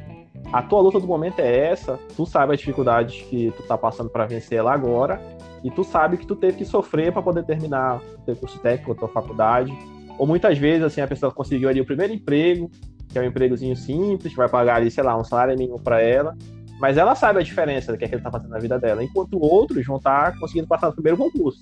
A 0.52 0.62
tua 0.62 0.80
luta 0.82 1.00
do 1.00 1.06
momento 1.06 1.40
é 1.40 1.70
essa, 1.70 1.98
tu 2.14 2.26
sabe 2.26 2.52
as 2.52 2.58
dificuldades 2.58 3.22
que 3.22 3.50
tu 3.56 3.62
tá 3.62 3.78
passando 3.78 4.10
para 4.10 4.26
vencer 4.26 4.58
ela 4.58 4.72
agora, 4.72 5.18
e 5.64 5.70
tu 5.70 5.82
sabe 5.82 6.18
que 6.18 6.26
tu 6.26 6.36
teve 6.36 6.58
que 6.58 6.64
sofrer 6.64 7.10
para 7.10 7.22
poder 7.22 7.44
terminar 7.44 8.00
o 8.18 8.20
teu 8.26 8.36
curso 8.36 8.58
técnico, 8.58 8.92
a 8.92 8.94
tua 8.94 9.08
faculdade, 9.08 9.72
ou 10.18 10.26
muitas 10.26 10.58
vezes, 10.58 10.84
assim, 10.84 11.00
a 11.00 11.08
pessoa 11.08 11.32
conseguiu 11.32 11.68
ali 11.68 11.80
o 11.80 11.84
primeiro 11.84 12.12
emprego, 12.12 12.70
que 13.08 13.18
é 13.18 13.22
um 13.22 13.24
empregozinho 13.24 13.76
simples, 13.76 14.32
que 14.32 14.36
vai 14.36 14.48
pagar 14.48 14.76
ali, 14.76 14.90
sei 14.90 15.04
lá, 15.04 15.16
um 15.18 15.24
salário 15.24 15.56
mínimo 15.56 15.80
para 15.80 16.00
ela, 16.00 16.36
mas 16.80 16.96
ela 16.96 17.14
sabe 17.14 17.38
a 17.38 17.42
diferença 17.42 17.92
do 17.92 17.98
que, 17.98 18.04
é 18.04 18.08
que 18.08 18.14
ele 18.14 18.20
está 18.20 18.30
fazendo 18.30 18.50
na 18.50 18.58
vida 18.58 18.78
dela, 18.78 19.04
enquanto 19.04 19.38
outros 19.40 19.86
vão 19.86 19.98
estar 19.98 20.32
tá 20.32 20.38
conseguindo 20.38 20.66
passar 20.66 20.88
no 20.88 20.94
primeiro 20.94 21.16
concurso. 21.16 21.60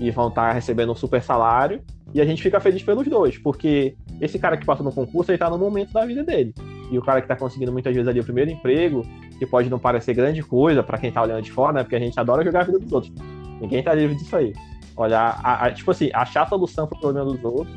E 0.00 0.10
vão 0.10 0.28
estar 0.28 0.48
tá 0.48 0.52
recebendo 0.52 0.90
um 0.90 0.94
super 0.94 1.22
salário, 1.22 1.82
e 2.14 2.20
a 2.20 2.24
gente 2.24 2.42
fica 2.42 2.60
feliz 2.60 2.82
pelos 2.82 3.06
dois, 3.06 3.38
porque 3.38 3.94
esse 4.20 4.38
cara 4.38 4.56
que 4.56 4.64
passou 4.64 4.84
no 4.84 4.92
concurso, 4.92 5.30
ele 5.30 5.36
está 5.36 5.50
no 5.50 5.58
momento 5.58 5.92
da 5.92 6.04
vida 6.04 6.22
dele. 6.22 6.54
E 6.90 6.98
o 6.98 7.02
cara 7.02 7.20
que 7.20 7.24
está 7.24 7.36
conseguindo 7.36 7.72
muitas 7.72 7.94
vezes 7.94 8.06
ali 8.08 8.20
o 8.20 8.24
primeiro 8.24 8.50
emprego, 8.50 9.02
que 9.38 9.46
pode 9.46 9.68
não 9.70 9.78
parecer 9.78 10.14
grande 10.14 10.42
coisa 10.42 10.82
para 10.82 10.98
quem 10.98 11.08
está 11.08 11.22
olhando 11.22 11.42
de 11.42 11.50
fora, 11.50 11.72
né? 11.72 11.82
Porque 11.82 11.96
a 11.96 11.98
gente 11.98 12.18
adora 12.18 12.44
jogar 12.44 12.60
a 12.60 12.64
vida 12.64 12.78
dos 12.78 12.92
outros. 12.92 13.12
Ninguém 13.60 13.78
está 13.78 13.94
livre 13.94 14.14
disso 14.16 14.36
aí. 14.36 14.52
Olhar, 14.96 15.40
a, 15.42 15.66
a, 15.66 15.72
tipo 15.72 15.90
assim, 15.90 16.10
achar 16.12 16.42
a 16.42 16.46
solução 16.46 16.86
para 16.86 16.96
o 16.96 17.00
problema 17.00 17.32
dos 17.32 17.44
outros 17.44 17.74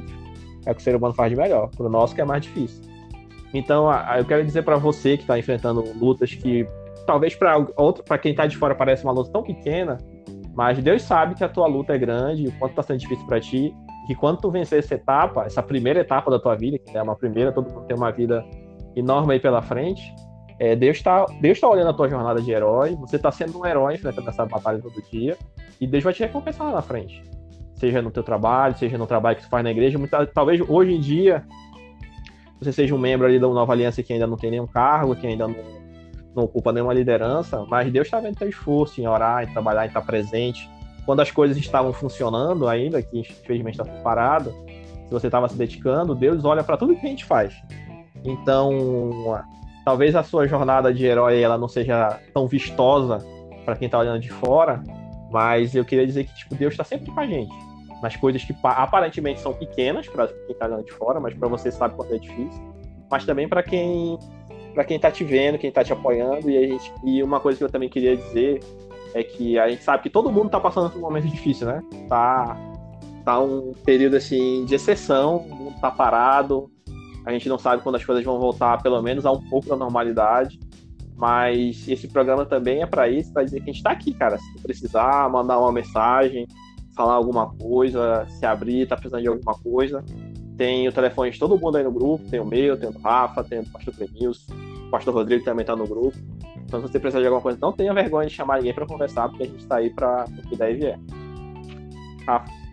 é 0.65 0.71
o 0.71 0.75
que 0.75 0.82
o 0.82 0.84
ser 0.84 0.95
humano 0.95 1.13
faz 1.13 1.32
de 1.32 1.38
melhor. 1.38 1.69
Para 1.69 1.86
o 1.86 1.89
nosso 1.89 2.13
que 2.15 2.21
é 2.21 2.25
mais 2.25 2.41
difícil. 2.41 2.84
Então, 3.54 3.89
a, 3.89 4.17
eu 4.17 4.25
quero 4.25 4.43
dizer 4.43 4.63
para 4.63 4.78
você 4.78 5.15
que 5.15 5.23
está 5.23 5.39
enfrentando 5.39 5.84
lutas 5.97 6.34
que 6.34 6.67
talvez 7.06 7.36
para 7.36 7.58
outro, 7.78 8.04
para 8.04 8.17
quem 8.17 8.32
está 8.32 8.45
de 8.45 8.58
fora 8.58 8.75
parece 8.75 9.04
uma 9.04 9.13
luta 9.13 9.32
tão 9.32 9.43
pequena, 9.43 9.97
mas 10.56 10.78
Deus 10.80 11.04
sabe 11.04 11.36
que 11.36 11.43
a 11.43 11.49
tua 11.49 11.67
luta 11.67 11.93
é 11.93 11.97
grande, 11.97 12.47
o 12.47 12.51
quanto 12.54 12.71
está 12.71 12.84
sendo 12.84 12.99
difícil 12.99 13.25
para 13.28 13.39
ti, 13.39 13.73
que 14.08 14.15
quando 14.15 14.39
tu 14.39 14.51
vencer 14.51 14.80
essa 14.80 14.95
etapa, 14.95 15.43
essa 15.45 15.62
primeira 15.62 15.99
etapa 15.99 16.32
da 16.32 16.39
tua 16.39 16.56
vida, 16.56 16.78
que 16.78 16.97
é 16.97 17.01
uma 17.01 17.15
primeira, 17.15 17.51
todo 17.51 17.71
mundo 17.71 17.86
tem 17.86 17.95
uma 17.95 18.12
vida 18.12 18.43
enorme 18.95 19.34
aí 19.34 19.39
pela 19.39 19.62
frente, 19.62 20.13
é, 20.60 20.76
Deus 20.76 20.98
está 20.98 21.26
Deus 21.41 21.60
tá 21.60 21.68
olhando 21.68 21.89
a 21.89 21.94
tua 21.94 22.10
jornada 22.10 22.41
de 22.41 22.52
herói, 22.52 22.96
você 22.96 23.18
está 23.18 23.32
sendo 23.32 23.60
um 23.60 23.65
herói 23.65 23.96
enfrentando 23.96 24.30
essa 24.30 24.46
batalha 24.46 24.80
todo 24.80 25.02
dia, 25.12 25.38
e 25.80 25.88
Deus 25.88 26.04
vai 26.04 26.13
te 26.13 26.24
recompensar 26.24 26.68
lá 26.68 26.76
na 26.76 26.82
frente. 26.82 27.22
Seja 27.76 28.02
no 28.02 28.10
teu 28.10 28.24
trabalho, 28.24 28.78
seja 28.78 28.98
no 28.98 29.06
trabalho 29.06 29.36
que 29.36 29.44
tu 29.44 29.50
faz 29.50 29.63
na 29.63 29.72
igreja. 29.72 29.98
Muita, 29.98 30.26
talvez 30.26 30.62
hoje 30.62 30.94
em 30.94 31.00
dia 31.00 31.46
você 32.60 32.72
seja 32.72 32.96
um 32.96 32.98
membro 32.98 33.28
ali 33.28 33.38
da 33.38 33.48
Nova 33.48 33.74
Aliança 33.74 34.02
que 34.02 34.13
ainda 34.13 34.26
não 34.26 34.38
tem 34.38 34.50
nenhum 34.50 34.65
cargo, 34.65 35.15
que 35.15 35.28
ainda 35.28 35.46
não, 35.46 35.56
não 36.34 36.44
ocupa 36.44 36.72
nenhuma 36.72 36.94
liderança, 36.94 37.65
mas 37.70 37.91
Deus 37.91 38.08
está 38.08 38.20
vendo 38.22 38.38
teu 38.38 38.48
esforço 38.48 39.02
em 39.02 39.08
orar, 39.08 39.44
em 39.44 39.52
trabalhar, 39.52 39.84
em 39.84 39.88
estar 39.89 40.02
presente. 40.02 40.70
Quando 41.06 41.20
as 41.20 41.30
coisas 41.30 41.58
estavam 41.58 41.91
funcionando 41.91 42.68
ainda, 42.68 43.02
que 43.02 43.20
infelizmente 43.20 43.80
está 43.80 43.86
parado, 44.02 44.52
se 45.06 45.12
você 45.12 45.28
estava 45.28 45.48
se 45.50 45.58
dedicando, 45.58 46.15
Deus 46.15 46.46
olha 46.46 46.63
para 46.63 46.78
tudo 46.78 46.96
que 46.96 47.06
a 47.06 47.10
gente 47.10 47.26
faz. 47.26 47.54
Então, 48.24 49.44
talvez 49.86 50.15
a 50.15 50.24
sua 50.24 50.48
jornada 50.48 50.91
de 50.91 51.06
herói 51.06 51.39
ela 51.41 51.58
não 51.58 51.67
seja 51.67 52.19
tão 52.34 52.48
vistosa 52.48 53.19
para 53.63 53.76
quem 53.76 53.86
está 53.86 54.00
olhando 54.00 54.19
de 54.19 54.32
fora, 54.32 54.84
mas 55.32 55.76
eu 55.76 55.86
queria 55.86 56.06
dizer 56.06 56.26
que 56.26 56.36
tipo 56.36 56.56
Deus 56.56 56.74
está 56.74 56.84
sempre 56.84 57.12
com 57.12 57.19
a 57.19 57.28
gente. 57.28 57.54
Nas 58.02 58.15
coisas 58.15 58.43
que 58.43 58.54
aparentemente 58.63 59.39
são 59.39 59.54
pequenas 59.54 60.08
para 60.08 60.28
quem 60.28 60.52
está 60.52 60.65
olhando 60.65 60.84
de 60.84 60.91
fora, 60.91 61.19
mas 61.19 61.34
para 61.34 61.48
você 61.48 61.71
sabe 61.71 61.95
quanto 61.95 62.13
é 62.13 62.17
difícil. 62.17 62.76
Mas 63.10 63.26
também 63.26 63.48
para 63.48 63.63
quem 63.63 64.17
para 64.74 64.84
quem 64.84 64.98
está 64.98 65.10
te 65.10 65.24
vendo, 65.24 65.58
quem 65.58 65.69
está 65.69 65.84
te 65.84 65.93
apoiando. 65.93 66.50
E, 66.50 66.58
a 66.58 66.67
gente, 66.67 66.93
e 67.06 67.24
uma 67.24 67.39
coisa 67.39 67.58
que 67.58 67.63
eu 67.63 67.69
também 67.69 67.88
queria 67.88 68.17
dizer 68.17 68.60
é 69.13 69.24
que 69.24 69.58
a 69.58 69.69
gente 69.69 69.82
sabe 69.82 70.04
que 70.04 70.10
todo 70.10 70.32
mundo 70.32 70.48
está 70.48 70.60
passando 70.60 70.89
por 70.89 71.00
um 71.00 71.02
momento 71.02 71.28
difícil, 71.28 71.65
né? 71.65 71.82
Tá, 72.10 72.58
tá 73.24 73.39
um 73.39 73.71
período 73.86 74.17
assim 74.17 74.65
de 74.65 74.76
exceção, 74.76 75.38
o 75.38 75.56
mundo 75.56 75.80
tá 75.80 75.89
parado, 75.89 76.69
a 77.25 77.31
gente 77.31 77.49
não 77.49 77.57
sabe 77.57 77.81
quando 77.81 77.95
as 77.95 78.05
coisas 78.05 78.23
vão 78.23 78.39
voltar, 78.39 78.81
pelo 78.81 79.01
menos 79.01 79.25
a 79.25 79.31
um 79.31 79.41
pouco 79.49 79.67
da 79.67 79.75
normalidade. 79.75 80.59
Mas 81.17 81.88
esse 81.88 82.07
programa 82.07 82.45
também 82.45 82.81
é 82.81 82.85
para 82.85 83.07
isso, 83.07 83.31
para 83.31 83.43
dizer 83.43 83.57
que 83.61 83.69
a 83.69 83.73
gente 83.73 83.77
está 83.77 83.91
aqui, 83.91 84.13
cara. 84.13 84.38
Se 84.38 84.61
precisar, 84.61 85.29
mandar 85.29 85.59
uma 85.59 85.71
mensagem, 85.71 86.45
falar 86.95 87.13
alguma 87.13 87.49
coisa, 87.55 88.25
se 88.27 88.45
abrir, 88.45 88.88
tá 88.88 88.95
precisando 88.95 89.21
de 89.21 89.27
alguma 89.29 89.53
coisa. 89.53 90.03
Tem 90.57 90.88
o 90.88 90.91
telefone 90.91 91.31
de 91.31 91.39
todo 91.39 91.57
mundo 91.57 91.77
aí 91.77 91.83
no 91.83 91.91
grupo, 91.91 92.29
tem 92.29 92.39
o 92.39 92.45
meu, 92.45 92.77
tem 92.77 92.89
o 92.89 92.99
Rafa, 92.99 93.43
tem 93.43 93.59
o 93.59 93.69
Pastor 93.69 93.93
Clemilson, 93.93 94.53
o 94.88 94.89
Pastor 94.89 95.13
Rodrigo 95.13 95.43
também 95.43 95.65
tá 95.65 95.75
no 95.75 95.88
grupo. 95.88 96.17
Então, 96.65 96.79
se 96.81 96.88
você 96.88 96.99
precisar 96.99 97.21
de 97.21 97.27
alguma 97.27 97.41
coisa, 97.41 97.57
não 97.61 97.73
tenha 97.73 97.93
vergonha 97.93 98.27
de 98.27 98.33
chamar 98.33 98.57
ninguém 98.57 98.73
para 98.73 98.85
conversar, 98.85 99.29
porque 99.29 99.43
a 99.43 99.47
gente 99.47 99.59
está 99.59 99.77
aí 99.77 99.89
para 99.89 100.25
o 100.25 100.49
que 100.49 100.55
e 100.55 100.73
vier. 100.73 100.99
Rafa. 102.27 102.64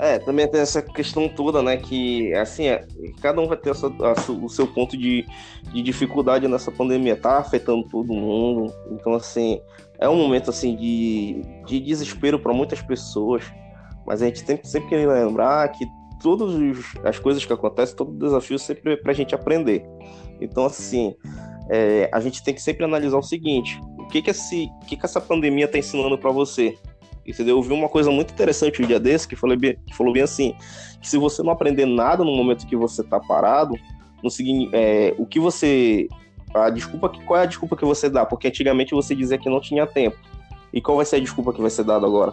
É, 0.00 0.18
também 0.20 0.46
tem 0.48 0.60
essa 0.60 0.80
questão 0.80 1.28
toda, 1.28 1.60
né? 1.60 1.76
Que, 1.76 2.32
assim, 2.34 2.68
é, 2.68 2.86
cada 3.20 3.40
um 3.40 3.48
vai 3.48 3.56
ter 3.56 3.70
a 3.70 3.74
sua, 3.74 3.92
a, 4.00 4.30
o 4.30 4.48
seu 4.48 4.66
ponto 4.66 4.96
de, 4.96 5.26
de 5.72 5.82
dificuldade 5.82 6.46
nessa 6.46 6.70
pandemia. 6.70 7.16
Tá 7.16 7.38
afetando 7.38 7.82
todo 7.88 8.12
mundo. 8.12 8.72
Então, 8.92 9.14
assim, 9.14 9.60
é 9.98 10.08
um 10.08 10.16
momento, 10.16 10.50
assim, 10.50 10.76
de, 10.76 11.42
de 11.66 11.80
desespero 11.80 12.38
para 12.38 12.52
muitas 12.52 12.80
pessoas. 12.80 13.44
Mas 14.06 14.22
a 14.22 14.26
gente 14.26 14.44
tem 14.44 14.56
que 14.56 14.68
sempre 14.68 14.88
querer 14.88 15.08
lembrar 15.08 15.68
que 15.68 15.84
todas 16.22 16.54
as 17.04 17.18
coisas 17.18 17.44
que 17.44 17.52
acontecem, 17.52 17.96
todo 17.96 18.16
desafio 18.16 18.58
sempre 18.58 18.92
é 18.92 18.96
pra 18.96 19.12
gente 19.12 19.34
aprender. 19.34 19.84
Então, 20.40 20.64
assim, 20.64 21.14
é, 21.68 22.08
a 22.12 22.20
gente 22.20 22.42
tem 22.42 22.54
que 22.54 22.62
sempre 22.62 22.84
analisar 22.84 23.18
o 23.18 23.22
seguinte: 23.22 23.80
o 23.98 24.06
que 24.06 24.22
que, 24.22 24.30
esse, 24.30 24.70
o 24.82 24.86
que, 24.86 24.96
que 24.96 25.04
essa 25.04 25.20
pandemia 25.20 25.64
está 25.64 25.76
ensinando 25.76 26.16
para 26.16 26.30
você? 26.30 26.76
Entendeu? 27.28 27.58
Eu 27.58 27.62
vi 27.62 27.74
uma 27.74 27.90
coisa 27.90 28.10
muito 28.10 28.32
interessante 28.32 28.82
um 28.82 28.86
dia 28.86 28.98
desse 28.98 29.28
que 29.28 29.36
falou 29.36 29.54
bem, 29.54 29.76
que 29.86 29.94
falou 29.94 30.14
bem 30.14 30.22
assim: 30.22 30.54
que 30.98 31.06
se 31.06 31.18
você 31.18 31.42
não 31.42 31.52
aprender 31.52 31.84
nada 31.84 32.24
no 32.24 32.34
momento 32.34 32.66
que 32.66 32.74
você 32.74 33.02
está 33.02 33.20
parado, 33.20 33.74
no 34.24 34.30
seguinte, 34.30 34.70
é, 34.72 35.14
o 35.18 35.26
que 35.26 35.38
você. 35.38 36.08
A 36.54 36.70
desculpa 36.70 37.10
qual 37.26 37.38
é 37.38 37.42
a 37.42 37.46
desculpa 37.46 37.76
que 37.76 37.84
você 37.84 38.08
dá? 38.08 38.24
Porque 38.24 38.48
antigamente 38.48 38.94
você 38.94 39.14
dizia 39.14 39.36
que 39.36 39.50
não 39.50 39.60
tinha 39.60 39.86
tempo. 39.86 40.16
E 40.72 40.80
qual 40.80 40.96
vai 40.96 41.04
ser 41.04 41.16
a 41.16 41.20
desculpa 41.20 41.52
que 41.52 41.60
vai 41.60 41.68
ser 41.68 41.84
dada 41.84 42.06
agora? 42.06 42.32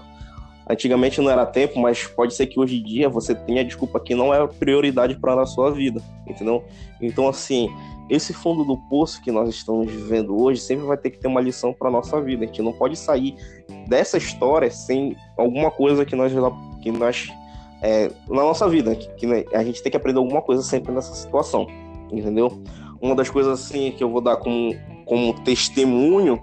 Antigamente 0.70 1.20
não 1.20 1.30
era 1.30 1.46
tempo, 1.46 1.78
mas 1.78 2.08
pode 2.08 2.34
ser 2.34 2.48
que 2.48 2.58
hoje 2.58 2.78
em 2.78 2.84
dia 2.84 3.10
você 3.10 3.36
tenha 3.36 3.62
a 3.62 3.64
desculpa 3.66 4.00
que 4.00 4.16
não 4.16 4.34
é 4.34 4.48
prioridade 4.48 5.16
para 5.20 5.42
a 5.42 5.46
sua 5.46 5.72
vida, 5.72 6.02
entendeu? 6.26 6.64
Então, 7.02 7.28
assim, 7.28 7.70
esse 8.10 8.34
fundo 8.34 8.64
do 8.64 8.78
poço 8.78 9.22
que 9.22 9.32
nós 9.32 9.50
estamos 9.50 9.92
vivendo 9.92 10.40
hoje 10.40 10.62
sempre 10.62 10.86
vai 10.86 10.98
ter 10.98 11.10
que 11.10 11.20
ter 11.20 11.28
uma 11.28 11.42
lição 11.42 11.74
para 11.74 11.90
nossa 11.90 12.22
vida. 12.22 12.44
A 12.44 12.48
gente 12.48 12.62
não 12.62 12.74
pode 12.74 12.96
sair 12.96 13.36
dessa 13.88 14.18
história 14.18 14.70
sem 14.70 15.16
alguma 15.38 15.72
coisa 15.72 16.06
que 16.06 16.16
nós 16.16 16.32
que 16.82 16.92
nós 16.92 17.32
é, 17.82 18.12
na 18.28 18.44
nossa 18.44 18.70
vida 18.70 18.96
que, 18.96 19.08
que, 19.16 19.48
a 19.54 19.64
gente 19.64 19.82
tem 19.82 19.92
que 19.92 19.98
aprender 19.98 20.20
alguma 20.20 20.42
coisa 20.42 20.62
sempre 20.62 20.92
nessa 20.92 21.14
situação, 21.14 21.68
entendeu? 22.12 22.62
Uma 23.02 23.16
das 23.16 23.30
coisas 23.30 23.60
assim 23.60 23.92
que 23.92 24.04
eu 24.04 24.10
vou 24.10 24.22
dar 24.22 24.38
como 24.38 24.76
como 25.06 25.34
testemunho 25.42 26.42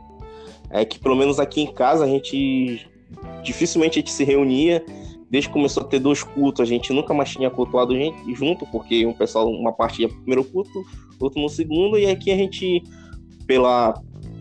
é 0.71 0.85
que 0.85 0.99
pelo 0.99 1.17
menos 1.17 1.39
aqui 1.39 1.63
em 1.63 1.73
casa 1.73 2.05
a 2.05 2.09
gente 2.09 2.89
dificilmente 3.43 3.99
a 3.99 4.01
gente 4.01 4.13
se 4.13 4.25
reunia 4.25 4.85
desde 5.33 5.49
que 5.49 5.55
começou 5.55 5.83
a 5.83 5.87
ter 5.87 5.99
dois 5.99 6.23
cultos, 6.23 6.61
a 6.61 6.67
gente 6.67 6.93
nunca 6.93 7.15
mais 7.15 7.31
tinha 7.31 7.49
cultuado 7.49 7.95
junto, 8.35 8.67
porque 8.67 9.07
um 9.07 9.15
pessoal, 9.15 9.49
uma 9.49 9.73
parte 9.73 10.03
ia 10.03 10.09
pro 10.09 10.19
primeiro 10.19 10.45
culto, 10.45 10.71
outro 11.25 11.41
no 11.41 11.49
segundo, 11.49 11.99
e 11.99 12.07
aqui 12.07 12.31
a 12.31 12.37
gente, 12.37 12.83
pela, 13.47 13.95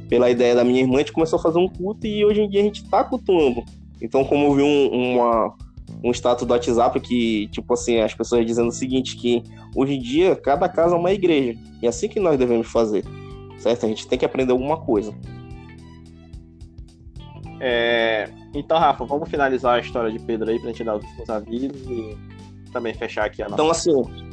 pela 0.10 0.30
ideia 0.30 0.56
da 0.56 0.64
minha 0.64 0.82
irmã, 0.82 0.96
a 0.96 1.00
gente 1.00 1.14
começou 1.14 1.40
a 1.40 1.42
fazer 1.42 1.60
um 1.60 1.68
culto 1.68 2.06
e 2.08 2.26
hoje 2.26 2.42
em 2.42 2.50
dia 2.50 2.62
a 2.62 2.64
gente 2.64 2.88
tá 2.90 3.04
cultuando. 3.04 3.64
Então, 4.02 4.24
como 4.24 4.46
eu 4.48 4.54
vi 4.56 4.62
um, 4.64 5.14
uma, 5.14 5.56
um 6.04 6.12
status 6.12 6.46
do 6.46 6.52
WhatsApp 6.52 7.00
que, 7.00 7.48
tipo 7.48 7.74
assim, 7.74 8.00
as 8.00 8.14
pessoas 8.14 8.46
dizendo 8.46 8.70
o 8.70 8.74
seguinte, 8.74 9.16
que 9.16 9.44
hoje 9.76 9.94
em 9.94 10.00
dia 10.00 10.36
cada 10.36 10.68
casa 10.68 10.96
é 10.96 10.98
uma 10.98 11.12
igreja. 11.12 11.58
E 11.82 11.86
é 11.86 11.90
assim 11.90 12.08
que 12.08 12.20
nós 12.20 12.38
devemos 12.38 12.68
fazer, 12.68 13.06
certo? 13.60 13.86
A 13.86 13.90
gente 13.90 14.08
tem 14.08 14.18
que 14.18 14.26
aprender 14.26 14.52
alguma 14.52 14.78
coisa. 14.78 15.14
É, 17.60 18.28
então, 18.56 18.80
Rafa, 18.80 19.06
vamos 19.06 19.30
finalizar 19.30 19.76
a 19.76 19.80
história 19.80 20.12
de 20.12 20.20
Pedro 20.20 20.50
aí 20.50 20.60
pra 20.60 20.70
gente 20.70 20.84
dar 20.84 20.98
os 20.98 21.30
avisos 21.30 21.80
e 21.88 22.18
também 22.72 22.94
fechar 22.94 23.26
aqui 23.26 23.44
a 23.44 23.46
nossa. 23.50 23.54
Então, 23.54 23.70
assim, 23.70 24.31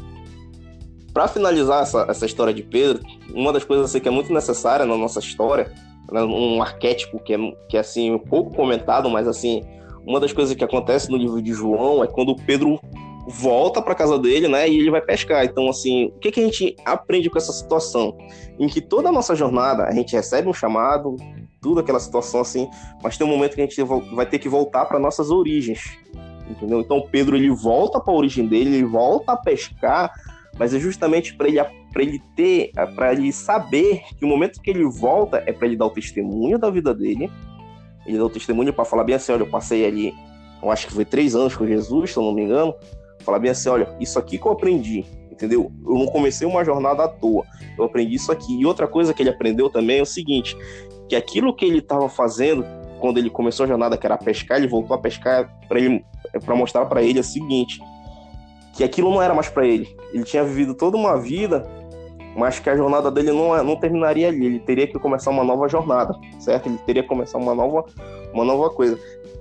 para 1.18 1.26
finalizar 1.26 1.82
essa, 1.82 2.06
essa 2.08 2.26
história 2.26 2.54
de 2.54 2.62
Pedro, 2.62 3.02
uma 3.34 3.52
das 3.52 3.64
coisas 3.64 3.86
assim, 3.86 3.98
que 3.98 4.06
é 4.06 4.10
muito 4.10 4.32
necessária 4.32 4.86
na 4.86 4.96
nossa 4.96 5.18
história, 5.18 5.68
né, 6.12 6.22
um 6.22 6.62
arquétipo 6.62 7.18
que 7.18 7.34
é, 7.34 7.38
que 7.68 7.76
é 7.76 7.80
assim, 7.80 8.12
um 8.12 8.20
pouco 8.20 8.54
comentado, 8.54 9.10
mas 9.10 9.26
assim, 9.26 9.64
uma 10.06 10.20
das 10.20 10.32
coisas 10.32 10.54
que 10.54 10.62
acontece 10.62 11.10
no 11.10 11.16
livro 11.16 11.42
de 11.42 11.52
João 11.52 12.04
é 12.04 12.06
quando 12.06 12.36
Pedro 12.36 12.80
volta 13.26 13.82
para 13.82 13.96
casa 13.96 14.16
dele, 14.16 14.46
né, 14.46 14.68
e 14.68 14.78
ele 14.78 14.92
vai 14.92 15.00
pescar. 15.00 15.44
Então, 15.44 15.68
assim, 15.68 16.04
o 16.14 16.20
que, 16.20 16.30
que 16.30 16.38
a 16.38 16.44
gente 16.44 16.76
aprende 16.84 17.28
com 17.28 17.36
essa 17.36 17.52
situação? 17.52 18.16
Em 18.56 18.68
que 18.68 18.80
toda 18.80 19.08
a 19.08 19.12
nossa 19.12 19.34
jornada, 19.34 19.86
a 19.86 19.92
gente 19.92 20.14
recebe 20.14 20.48
um 20.48 20.54
chamado, 20.54 21.16
tudo 21.60 21.80
aquela 21.80 21.98
situação 21.98 22.42
assim, 22.42 22.70
mas 23.02 23.18
tem 23.18 23.26
um 23.26 23.30
momento 23.30 23.56
que 23.56 23.60
a 23.60 23.64
gente 23.64 23.82
vai 24.14 24.24
ter 24.24 24.38
que 24.38 24.48
voltar 24.48 24.84
para 24.84 25.00
nossas 25.00 25.32
origens, 25.32 25.98
entendeu? 26.48 26.78
Então 26.78 27.02
Pedro 27.10 27.36
ele 27.36 27.50
volta 27.50 27.98
para 27.98 28.14
a 28.14 28.16
origem 28.16 28.46
dele, 28.46 28.76
ele 28.76 28.84
volta 28.84 29.32
a 29.32 29.36
pescar, 29.36 30.12
mas 30.58 30.74
é 30.74 30.78
justamente 30.78 31.34
para 31.34 31.48
ele 31.48 31.60
ele 31.96 32.22
ter, 32.36 32.70
para 32.94 33.12
ele 33.12 33.32
saber 33.32 34.02
que 34.18 34.24
o 34.24 34.28
momento 34.28 34.60
que 34.60 34.70
ele 34.70 34.84
volta 34.84 35.42
é 35.46 35.52
para 35.52 35.66
ele 35.66 35.76
dar 35.76 35.86
o 35.86 35.90
testemunho 35.90 36.58
da 36.58 36.70
vida 36.70 36.94
dele, 36.94 37.30
ele 38.06 38.18
dá 38.18 38.24
o 38.24 38.30
testemunho 38.30 38.72
para 38.72 38.84
falar 38.84 39.04
bem 39.04 39.14
assim, 39.14 39.32
olha, 39.32 39.42
eu 39.42 39.50
passei 39.50 39.84
ali, 39.84 40.14
eu 40.62 40.70
acho 40.70 40.86
que 40.86 40.92
foi 40.92 41.04
três 41.04 41.34
anos 41.34 41.56
com 41.56 41.66
Jesus, 41.66 42.12
se 42.12 42.16
eu 42.16 42.22
não 42.22 42.32
me 42.32 42.42
engano, 42.42 42.74
falar 43.20 43.38
bem 43.38 43.50
assim, 43.50 43.68
olha, 43.68 43.94
isso 44.00 44.18
aqui 44.18 44.38
que 44.38 44.46
eu 44.46 44.52
aprendi, 44.52 45.04
entendeu? 45.30 45.70
Eu 45.86 45.94
não 45.94 46.06
comecei 46.06 46.46
uma 46.46 46.64
jornada 46.64 47.04
à 47.04 47.08
toa, 47.08 47.44
eu 47.76 47.84
aprendi 47.84 48.14
isso 48.14 48.32
aqui. 48.32 48.58
E 48.58 48.64
outra 48.64 48.86
coisa 48.86 49.12
que 49.12 49.22
ele 49.22 49.30
aprendeu 49.30 49.68
também 49.68 49.98
é 49.98 50.02
o 50.02 50.06
seguinte, 50.06 50.56
que 51.08 51.16
aquilo 51.16 51.54
que 51.54 51.64
ele 51.64 51.78
estava 51.78 52.08
fazendo 52.08 52.64
quando 53.00 53.18
ele 53.18 53.30
começou 53.30 53.64
a 53.64 53.66
jornada, 53.66 53.96
que 53.96 54.06
era 54.06 54.16
pescar, 54.16 54.58
ele 54.58 54.66
voltou 54.66 54.96
a 54.96 54.98
pescar 54.98 55.52
para 55.68 56.54
mostrar 56.54 56.86
para 56.86 57.02
ele 57.02 57.20
o 57.20 57.24
seguinte, 57.24 57.80
que 58.78 58.84
aquilo 58.84 59.10
não 59.10 59.20
era 59.20 59.34
mais 59.34 59.48
para 59.48 59.66
ele. 59.66 59.88
Ele 60.12 60.22
tinha 60.22 60.44
vivido 60.44 60.72
toda 60.72 60.96
uma 60.96 61.20
vida, 61.20 61.68
mas 62.36 62.60
que 62.60 62.70
a 62.70 62.76
jornada 62.76 63.10
dele 63.10 63.32
não, 63.32 63.64
não 63.64 63.74
terminaria 63.74 64.28
ali. 64.28 64.46
Ele 64.46 64.60
teria 64.60 64.86
que 64.86 64.96
começar 65.00 65.32
uma 65.32 65.42
nova 65.42 65.66
jornada, 65.68 66.14
certo? 66.38 66.68
Ele 66.68 66.78
teria 66.86 67.02
que 67.02 67.08
começar 67.08 67.38
uma 67.38 67.56
nova, 67.56 67.84
uma 68.32 68.44
nova 68.44 68.70
coisa, 68.70 68.96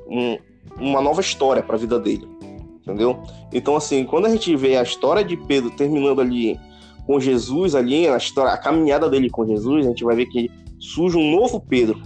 um, 0.08 0.40
uma 0.80 1.04
nova 1.04 1.22
história 1.22 1.62
para 1.62 1.76
a 1.76 1.78
vida 1.78 2.00
dele, 2.00 2.28
entendeu? 2.82 3.22
Então 3.54 3.76
assim, 3.76 4.04
quando 4.06 4.26
a 4.26 4.30
gente 4.30 4.56
vê 4.56 4.76
a 4.76 4.82
história 4.82 5.24
de 5.24 5.38
Pedro 5.38 5.70
terminando 5.70 6.20
ali 6.20 6.60
com 7.06 7.20
Jesus 7.20 7.76
ali, 7.76 8.08
a 8.08 8.18
história, 8.18 8.52
a 8.52 8.58
caminhada 8.58 9.08
dele 9.08 9.30
com 9.30 9.46
Jesus, 9.46 9.86
a 9.86 9.90
gente 9.90 10.04
vai 10.04 10.16
ver 10.16 10.26
que 10.26 10.50
surge 10.80 11.16
um 11.16 11.30
novo 11.30 11.62
Pedro. 11.62 12.02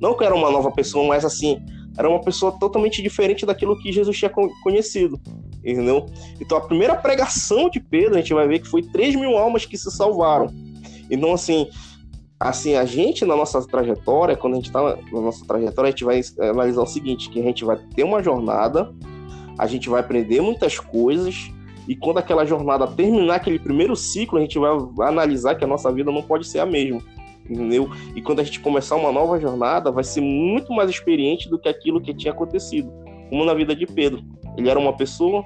Não 0.00 0.14
que 0.14 0.24
era 0.24 0.34
uma 0.34 0.50
nova 0.50 0.70
pessoa, 0.70 1.06
mas 1.06 1.26
assim, 1.26 1.60
era 1.98 2.08
uma 2.08 2.22
pessoa 2.22 2.52
totalmente 2.58 3.02
diferente 3.02 3.44
daquilo 3.44 3.78
que 3.78 3.92
Jesus 3.92 4.16
tinha 4.16 4.32
conhecido. 4.62 5.20
Entendeu? 5.64 6.06
Então 6.40 6.56
a 6.56 6.60
primeira 6.62 6.94
pregação 6.94 7.68
de 7.68 7.80
Pedro, 7.80 8.14
a 8.14 8.18
gente 8.18 8.32
vai 8.32 8.48
ver 8.48 8.60
que 8.60 8.68
foi 8.68 8.82
3 8.82 9.16
mil 9.16 9.36
almas 9.36 9.66
que 9.66 9.76
se 9.76 9.90
salvaram. 9.90 10.46
Então, 11.10 11.32
assim, 11.32 11.68
assim, 12.38 12.74
a 12.74 12.84
gente 12.84 13.24
na 13.24 13.36
nossa 13.36 13.60
trajetória, 13.66 14.36
quando 14.36 14.54
a 14.54 14.56
gente 14.56 14.66
está 14.66 14.96
na 15.12 15.20
nossa 15.20 15.44
trajetória, 15.46 15.88
a 15.88 15.90
gente 15.90 16.04
vai 16.04 16.20
analisar 16.48 16.82
o 16.82 16.86
seguinte: 16.86 17.28
que 17.28 17.40
a 17.40 17.42
gente 17.42 17.64
vai 17.64 17.76
ter 17.94 18.04
uma 18.04 18.22
jornada, 18.22 18.90
a 19.58 19.66
gente 19.66 19.88
vai 19.88 20.00
aprender 20.00 20.40
muitas 20.40 20.78
coisas, 20.78 21.50
e 21.86 21.94
quando 21.94 22.18
aquela 22.18 22.46
jornada 22.46 22.86
terminar 22.86 23.36
aquele 23.36 23.58
primeiro 23.58 23.94
ciclo, 23.94 24.38
a 24.38 24.40
gente 24.40 24.58
vai 24.58 25.08
analisar 25.08 25.56
que 25.56 25.64
a 25.64 25.68
nossa 25.68 25.92
vida 25.92 26.10
não 26.10 26.22
pode 26.22 26.46
ser 26.46 26.60
a 26.60 26.66
mesma 26.66 27.02
entendeu? 27.50 27.90
E 28.14 28.22
quando 28.22 28.40
a 28.40 28.44
gente 28.44 28.60
começar 28.60 28.96
uma 28.96 29.10
nova 29.10 29.38
jornada, 29.38 29.90
vai 29.90 30.04
ser 30.04 30.20
muito 30.20 30.72
mais 30.72 30.88
experiente 30.88 31.48
do 31.48 31.58
que 31.58 31.68
aquilo 31.68 32.00
que 32.00 32.14
tinha 32.14 32.32
acontecido, 32.32 32.92
como 33.28 33.44
na 33.44 33.54
vida 33.54 33.74
de 33.74 33.86
Pedro. 33.86 34.22
Ele 34.56 34.68
era 34.68 34.78
uma 34.78 34.96
pessoa, 34.96 35.44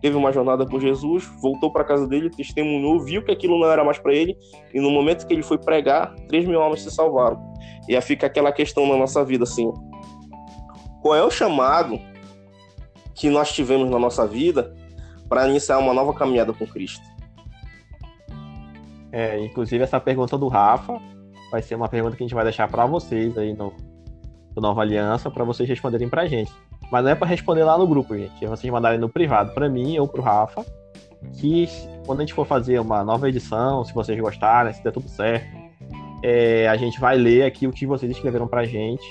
teve 0.00 0.16
uma 0.16 0.32
jornada 0.32 0.66
com 0.66 0.78
Jesus, 0.78 1.24
voltou 1.40 1.72
para 1.72 1.84
casa 1.84 2.06
dele, 2.06 2.30
testemunhou, 2.30 3.00
viu 3.00 3.24
que 3.24 3.32
aquilo 3.32 3.58
não 3.58 3.70
era 3.70 3.82
mais 3.82 3.98
para 3.98 4.12
ele, 4.12 4.36
e 4.72 4.80
no 4.80 4.90
momento 4.90 5.26
que 5.26 5.32
ele 5.32 5.42
foi 5.42 5.58
pregar, 5.58 6.14
3 6.28 6.46
mil 6.46 6.60
almas 6.60 6.82
se 6.82 6.90
salvaram. 6.90 7.38
E 7.88 7.96
aí 7.96 8.02
fica 8.02 8.26
aquela 8.26 8.52
questão 8.52 8.86
na 8.86 8.96
nossa 8.96 9.24
vida 9.24 9.44
assim: 9.44 9.72
qual 11.02 11.14
é 11.14 11.22
o 11.22 11.30
chamado 11.30 11.98
que 13.14 13.30
nós 13.30 13.52
tivemos 13.52 13.90
na 13.90 13.98
nossa 13.98 14.26
vida 14.26 14.74
para 15.28 15.48
iniciar 15.48 15.78
uma 15.78 15.94
nova 15.94 16.12
caminhada 16.12 16.52
com 16.52 16.66
Cristo? 16.66 17.04
É, 19.12 19.38
inclusive 19.38 19.84
essa 19.84 20.00
pergunta 20.00 20.36
do 20.36 20.48
Rafa 20.48 21.00
vai 21.50 21.62
ser 21.62 21.76
uma 21.76 21.88
pergunta 21.88 22.16
que 22.16 22.22
a 22.24 22.26
gente 22.26 22.34
vai 22.34 22.42
deixar 22.42 22.68
para 22.68 22.84
vocês 22.84 23.38
aí 23.38 23.54
no, 23.54 23.72
no 24.56 24.60
Nova 24.60 24.80
Aliança, 24.80 25.30
para 25.30 25.44
vocês 25.44 25.68
responderem 25.68 26.08
pra 26.08 26.26
gente. 26.26 26.52
Mas 26.94 27.02
não 27.02 27.10
é 27.10 27.14
para 27.16 27.26
responder 27.26 27.64
lá 27.64 27.76
no 27.76 27.88
grupo, 27.88 28.16
gente. 28.16 28.44
É 28.44 28.46
vocês 28.46 28.72
mandarem 28.72 29.00
no 29.00 29.08
privado 29.08 29.52
para 29.52 29.68
mim 29.68 29.98
ou 29.98 30.06
pro 30.06 30.22
Rafa. 30.22 30.64
que 31.40 31.68
quando 32.06 32.20
a 32.20 32.22
gente 32.22 32.32
for 32.32 32.46
fazer 32.46 32.78
uma 32.78 33.02
nova 33.02 33.28
edição, 33.28 33.84
se 33.84 33.92
vocês 33.92 34.16
gostarem, 34.20 34.72
se 34.72 34.80
der 34.80 34.92
tudo 34.92 35.08
certo, 35.08 35.44
é, 36.22 36.68
a 36.68 36.76
gente 36.76 37.00
vai 37.00 37.16
ler 37.16 37.46
aqui 37.46 37.66
o 37.66 37.72
que 37.72 37.84
vocês 37.84 38.08
escreveram 38.12 38.46
pra 38.46 38.64
gente. 38.64 39.04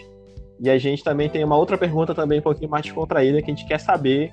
E 0.61 0.69
a 0.69 0.77
gente 0.77 1.03
também 1.03 1.27
tem 1.27 1.43
uma 1.43 1.57
outra 1.57 1.77
pergunta 1.77 2.15
também 2.15 2.39
um 2.39 2.41
pouquinho 2.41 2.69
mais 2.69 2.85
descontraída, 2.85 3.41
que 3.41 3.51
a 3.51 3.53
gente 3.53 3.67
quer 3.67 3.81
saber 3.81 4.31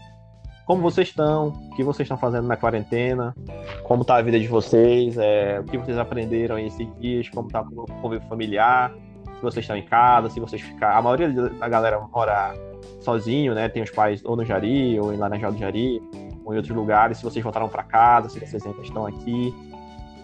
como 0.65 0.81
vocês 0.81 1.09
estão, 1.09 1.49
o 1.49 1.75
que 1.75 1.83
vocês 1.83 2.07
estão 2.07 2.17
fazendo 2.17 2.47
na 2.47 2.57
quarentena, 2.57 3.35
como 3.83 4.03
está 4.03 4.15
a 4.15 4.23
vida 4.23 4.39
de 4.39 4.47
vocês, 4.47 5.19
é, 5.19 5.59
o 5.59 5.65
que 5.65 5.77
vocês 5.77 5.99
aprenderam 5.99 6.57
esses 6.57 6.87
dias, 7.01 7.29
como 7.29 7.49
está 7.49 7.63
o 7.63 7.87
convívio 8.01 8.29
familiar, 8.29 8.95
se 9.41 9.43
vocês 9.43 9.65
estão 9.65 9.77
em 9.77 9.83
casa, 9.83 10.29
se 10.29 10.39
vocês 10.39 10.61
ficar. 10.61 10.97
A 10.97 11.03
maioria 11.03 11.29
da 11.31 11.69
galera 11.69 11.99
mora 11.99 12.55
sozinho, 13.01 13.55
né? 13.55 13.69
Tem 13.69 13.83
os 13.83 13.91
pais 13.91 14.23
ou 14.25 14.37
no 14.37 14.45
Jari, 14.45 15.01
ou 15.01 15.13
em 15.13 15.17
Laranjal 15.17 15.53
do 15.53 15.59
Jari, 15.59 16.01
ou 16.45 16.53
em 16.53 16.57
outros 16.59 16.77
lugares. 16.77 17.19
Se 17.19 17.25
vocês 17.25 17.43
voltaram 17.43 17.69
para 17.69 17.83
casa, 17.83 18.29
se 18.29 18.39
vocês 18.39 18.65
ainda 18.65 18.83
estão 18.83 19.07
aqui, 19.07 19.55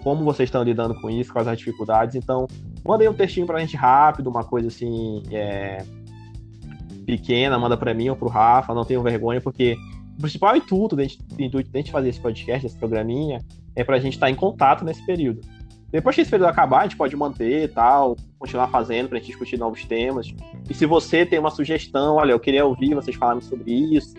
como 0.05 0.23
vocês 0.23 0.49
estão 0.49 0.63
lidando 0.63 0.95
com 1.01 1.09
isso, 1.09 1.33
quais 1.33 1.49
as 1.49 1.59
dificuldades. 1.59 2.15
Então, 2.15 2.47
mandei 2.85 3.09
um 3.09 3.15
textinho 3.15 3.47
para 3.47 3.57
a 3.57 3.61
gente 3.61 3.77
rápido, 3.77 4.29
uma 4.29 4.45
coisa 4.45 4.69
assim. 4.69 5.23
É, 5.33 5.83
pequena, 7.07 7.57
manda 7.59 7.77
para 7.77 7.95
mim 7.95 8.09
ou 8.09 8.17
para 8.17 8.27
o 8.27 8.31
Rafa, 8.31 8.75
não 8.75 8.85
tenho 8.85 9.01
vergonha, 9.01 9.41
porque 9.41 9.77
o 10.19 10.21
principal 10.21 10.57
intuito 10.57 10.97
de 10.97 11.05
intuito 11.39 11.71
de 11.71 11.79
a 11.79 11.81
gente 11.81 11.93
fazer 11.93 12.09
esse 12.09 12.21
podcast, 12.21 12.67
esse 12.67 12.77
programinha, 12.77 13.41
é 13.77 13.85
para 13.85 13.97
a 13.97 14.01
gente 14.01 14.15
estar 14.15 14.27
tá 14.27 14.31
em 14.31 14.35
contato 14.35 14.85
nesse 14.85 15.05
período. 15.07 15.41
Depois 15.97 16.15
que 16.15 16.21
esse 16.21 16.31
período 16.31 16.51
acabar, 16.51 16.81
a 16.81 16.83
gente 16.83 16.95
pode 16.95 17.17
manter 17.17 17.65
e 17.65 17.69
tal, 17.69 18.17
continuar 18.39 18.69
fazendo 18.69 19.09
para 19.09 19.17
a 19.17 19.19
gente 19.19 19.29
discutir 19.29 19.59
novos 19.59 19.83
temas. 19.87 20.27
E 20.69 20.75
se 20.75 20.85
você 20.85 21.25
tem 21.25 21.39
uma 21.39 21.51
sugestão, 21.51 22.17
olha, 22.17 22.33
eu 22.33 22.39
queria 22.39 22.67
ouvir 22.67 22.95
vocês 22.95 23.17
falarem 23.17 23.41
sobre 23.41 23.73
isso, 23.73 24.15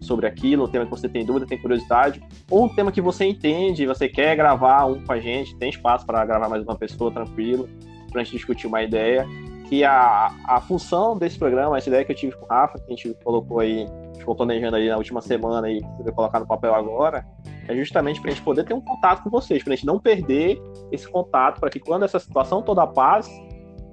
sobre 0.00 0.26
aquilo, 0.26 0.64
um 0.64 0.68
tema 0.68 0.86
que 0.86 0.90
você 0.90 1.06
tem 1.06 1.26
dúvida, 1.26 1.44
tem 1.44 1.58
curiosidade, 1.58 2.22
ou 2.50 2.64
um 2.64 2.68
tema 2.70 2.90
que 2.90 3.02
você 3.02 3.26
entende, 3.26 3.84
você 3.84 4.08
quer 4.08 4.34
gravar 4.36 4.86
um 4.86 5.04
com 5.04 5.12
a 5.12 5.20
gente, 5.20 5.54
tem 5.56 5.68
espaço 5.68 6.06
para 6.06 6.24
gravar 6.24 6.48
mais 6.48 6.62
uma 6.62 6.76
pessoa 6.76 7.10
tranquilo, 7.10 7.68
para 8.10 8.22
a 8.22 8.24
gente 8.24 8.34
discutir 8.34 8.66
uma 8.66 8.82
ideia. 8.82 9.28
Que 9.68 9.84
a, 9.84 10.34
a 10.46 10.62
função 10.62 11.18
desse 11.18 11.38
programa, 11.38 11.76
essa 11.76 11.90
ideia 11.90 12.06
que 12.06 12.12
eu 12.12 12.16
tive 12.16 12.36
com 12.36 12.46
o 12.46 12.48
Rafa, 12.48 12.78
que 12.78 12.90
a 12.90 12.96
gente 12.96 13.14
colocou 13.22 13.60
aí 13.60 13.86
ficou 14.18 14.34
planejando 14.34 14.76
ali 14.76 14.88
na 14.88 14.96
última 14.96 15.20
semana 15.20 15.70
e 15.70 15.80
vai 15.80 16.12
colocar 16.12 16.40
no 16.40 16.46
papel 16.46 16.74
agora, 16.74 17.24
é 17.68 17.74
justamente 17.76 18.20
para 18.20 18.30
a 18.30 18.34
gente 18.34 18.42
poder 18.42 18.64
ter 18.64 18.74
um 18.74 18.80
contato 18.80 19.22
com 19.22 19.30
vocês, 19.30 19.62
para 19.62 19.72
a 19.72 19.76
gente 19.76 19.86
não 19.86 19.98
perder 19.98 20.58
esse 20.90 21.08
contato, 21.08 21.60
para 21.60 21.70
que 21.70 21.78
quando 21.78 22.04
essa 22.04 22.18
situação 22.18 22.62
toda 22.62 22.86
paz, 22.86 23.28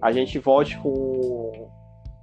a 0.02 0.12
gente 0.12 0.40
volte 0.40 0.78
com. 0.78 1.70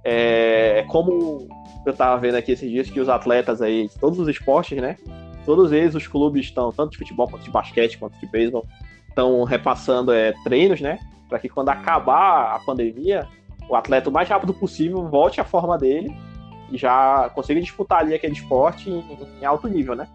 É, 0.05 0.83
como 0.89 1.47
eu 1.85 1.91
estava 1.91 2.19
vendo 2.19 2.35
aqui 2.35 2.51
esses 2.51 2.69
dias 2.69 2.89
que 2.89 2.99
os 2.99 3.07
atletas 3.07 3.61
aí, 3.61 3.87
de 3.87 3.99
todos 3.99 4.19
os 4.19 4.27
esportes, 4.27 4.81
né? 4.81 4.97
Todos 5.45 5.71
eles, 5.71 5.93
os 5.93 6.07
clubes 6.07 6.45
estão, 6.45 6.71
tanto 6.71 6.91
de 6.91 6.97
futebol 6.97 7.27
quanto 7.27 7.43
de 7.43 7.51
basquete, 7.51 7.97
quanto 7.97 8.17
de 8.19 8.25
beisebol, 8.25 8.65
estão 9.07 9.43
repassando 9.43 10.11
é, 10.11 10.33
treinos, 10.43 10.81
né? 10.81 10.97
Para 11.29 11.39
que 11.39 11.49
quando 11.49 11.69
acabar 11.69 12.55
a 12.55 12.59
pandemia, 12.59 13.27
o 13.69 13.75
atleta 13.75 14.09
o 14.09 14.13
mais 14.13 14.27
rápido 14.27 14.53
possível 14.53 15.07
volte 15.07 15.39
à 15.39 15.43
forma 15.43 15.77
dele 15.77 16.13
já 16.71 17.29
consiga 17.33 17.61
disputar 17.61 17.99
ali 17.99 18.13
aquele 18.13 18.33
esporte 18.33 18.89
em, 18.89 19.03
em 19.41 19.45
alto 19.45 19.67
nível, 19.67 19.95
né? 19.95 20.07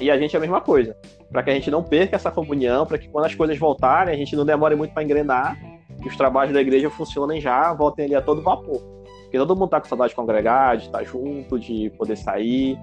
E 0.00 0.10
a 0.10 0.18
gente 0.18 0.34
é 0.34 0.38
a 0.38 0.40
mesma 0.40 0.60
coisa, 0.60 0.96
para 1.30 1.42
que 1.42 1.50
a 1.50 1.54
gente 1.54 1.70
não 1.70 1.82
perca 1.82 2.16
essa 2.16 2.30
comunhão, 2.30 2.84
para 2.84 2.98
que 2.98 3.08
quando 3.08 3.26
as 3.26 3.34
coisas 3.34 3.56
voltarem, 3.58 4.12
a 4.12 4.16
gente 4.16 4.34
não 4.34 4.44
demore 4.44 4.74
muito 4.74 4.92
para 4.92 5.02
engrenar 5.02 5.56
e 6.04 6.08
os 6.08 6.16
trabalhos 6.16 6.52
da 6.52 6.60
igreja 6.60 6.90
funcionem 6.90 7.40
já, 7.40 7.72
voltem 7.72 8.06
ali 8.06 8.14
a 8.14 8.20
todo 8.20 8.42
vapor. 8.42 8.80
Porque 9.22 9.38
todo 9.38 9.56
mundo 9.56 9.70
tá 9.70 9.80
com 9.80 9.88
saudade 9.88 10.10
de 10.10 10.16
congregar, 10.16 10.76
de 10.76 10.86
estar 10.86 11.02
junto, 11.04 11.58
de 11.58 11.90
poder 11.96 12.16
sair, 12.16 12.78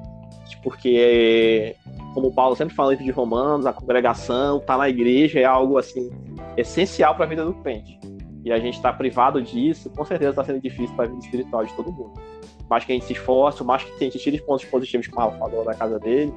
porque, 0.64 1.76
como 2.14 2.28
o 2.28 2.34
Paulo 2.34 2.56
sempre 2.56 2.76
fala 2.76 2.96
de 2.96 3.10
Romanos, 3.12 3.66
a 3.66 3.74
congregação, 3.74 4.58
estar 4.58 4.74
tá 4.74 4.78
na 4.78 4.90
igreja 4.90 5.40
é 5.40 5.46
algo 5.46 5.78
assim 5.78 6.10
essencial 6.58 7.16
para 7.16 7.26
a 7.26 7.28
vida 7.28 7.46
do 7.46 7.54
crente. 7.56 8.00
E 8.44 8.52
a 8.52 8.60
gente 8.60 8.76
está 8.76 8.92
privado 8.92 9.42
disso, 9.42 9.90
com 9.90 10.04
certeza 10.04 10.32
está 10.32 10.44
sendo 10.44 10.62
difícil 10.62 10.96
para 10.96 11.06
a 11.06 11.08
vida 11.08 11.20
espiritual 11.20 11.66
de 11.66 11.74
todo 11.74 11.92
mundo 11.92 12.14
mais 12.72 12.86
que 12.86 12.94
a 12.94 12.96
gente 12.96 13.06
se 13.06 13.12
esforce, 13.12 13.62
mais 13.66 13.84
que 13.84 13.92
a 13.92 14.04
gente 14.06 14.18
tire 14.18 14.38
os 14.38 14.44
pontos 14.44 14.64
positivos, 14.64 15.06
como 15.08 15.28
o 15.28 15.30
Rafa 15.30 15.40
falou, 15.40 15.66
da 15.66 15.74
casa 15.74 16.00
dele, 16.00 16.34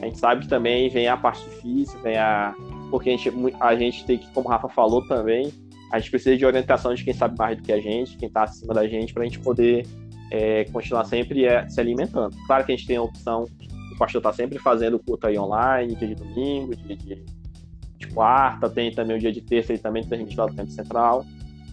a 0.00 0.06
gente 0.06 0.16
sabe 0.16 0.42
que 0.42 0.48
também 0.48 0.88
vem 0.88 1.08
a 1.08 1.16
parte 1.16 1.42
difícil, 1.42 1.98
vem 2.00 2.16
a. 2.16 2.54
Porque 2.88 3.10
a 3.10 3.16
gente, 3.16 3.32
a 3.60 3.74
gente 3.74 4.04
tem 4.04 4.18
que, 4.18 4.32
como 4.32 4.48
o 4.48 4.50
Rafa 4.50 4.68
falou 4.68 5.04
também, 5.08 5.52
a 5.90 5.98
gente 5.98 6.10
precisa 6.10 6.36
de 6.36 6.46
orientação 6.46 6.94
de 6.94 7.02
quem 7.02 7.12
sabe 7.12 7.36
mais 7.36 7.56
do 7.56 7.64
que 7.64 7.72
a 7.72 7.80
gente, 7.80 8.16
quem 8.16 8.28
está 8.28 8.44
acima 8.44 8.72
da 8.72 8.86
gente, 8.86 9.12
para 9.12 9.24
a 9.24 9.26
gente 9.26 9.40
poder 9.40 9.84
é, 10.30 10.64
continuar 10.66 11.04
sempre 11.04 11.44
é, 11.44 11.68
se 11.68 11.80
alimentando. 11.80 12.36
Claro 12.46 12.64
que 12.64 12.72
a 12.72 12.76
gente 12.76 12.86
tem 12.86 12.96
a 12.96 13.02
opção, 13.02 13.46
o 13.92 13.98
pastor 13.98 14.20
está 14.20 14.32
sempre 14.32 14.60
fazendo 14.60 15.00
culto 15.00 15.26
aí 15.26 15.36
online, 15.36 15.96
dia 15.96 16.08
de 16.08 16.14
domingo, 16.14 16.76
dia 16.76 16.96
de, 16.96 17.24
de 17.98 18.06
quarta, 18.08 18.70
tem 18.70 18.92
também 18.92 19.16
o 19.16 19.18
dia 19.18 19.32
de 19.32 19.40
terça 19.40 19.74
e 19.74 19.78
também 19.78 20.04
transmitido 20.04 20.46
no 20.46 20.54
tempo 20.54 20.70
central. 20.70 21.24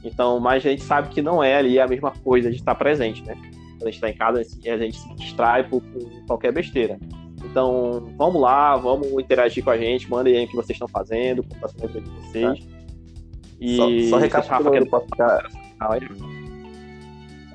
Então, 0.04 0.40
mas 0.40 0.66
a 0.66 0.70
gente 0.70 0.84
sabe 0.84 1.10
que 1.10 1.22
não 1.22 1.44
é 1.44 1.56
ali 1.56 1.80
a 1.80 1.88
mesma 1.88 2.12
coisa 2.12 2.50
de 2.50 2.58
estar 2.58 2.76
presente, 2.76 3.24
né? 3.26 3.36
Quando 3.36 3.84
a 3.84 3.92
gente 3.92 3.96
está 3.96 4.10
em 4.10 4.16
casa, 4.16 4.40
a 4.40 4.78
gente 4.78 4.98
se 4.98 5.16
distrai 5.16 5.68
por, 5.68 5.82
por, 5.82 6.26
qualquer 6.28 6.52
besteira. 6.52 6.98
Então, 7.44 8.10
vamos 8.18 8.42
lá, 8.42 8.76
vamos 8.76 9.08
interagir 9.14 9.64
com 9.64 9.70
a 9.70 9.78
gente, 9.78 10.10
mandem 10.10 10.38
aí 10.38 10.46
o 10.46 10.48
que 10.48 10.56
vocês 10.56 10.76
estão 10.76 10.88
fazendo, 10.88 11.44
como 11.44 11.56
está 11.56 11.68
sendo 11.68 11.84
a 11.86 11.88
vida 11.88 12.02
de 12.02 12.10
vocês. 12.10 12.60
Tá. 12.60 12.80
E 13.60 13.78
só, 14.08 14.10
só 14.10 14.18
recapitulando 14.18 14.86
ficar... 14.86 15.50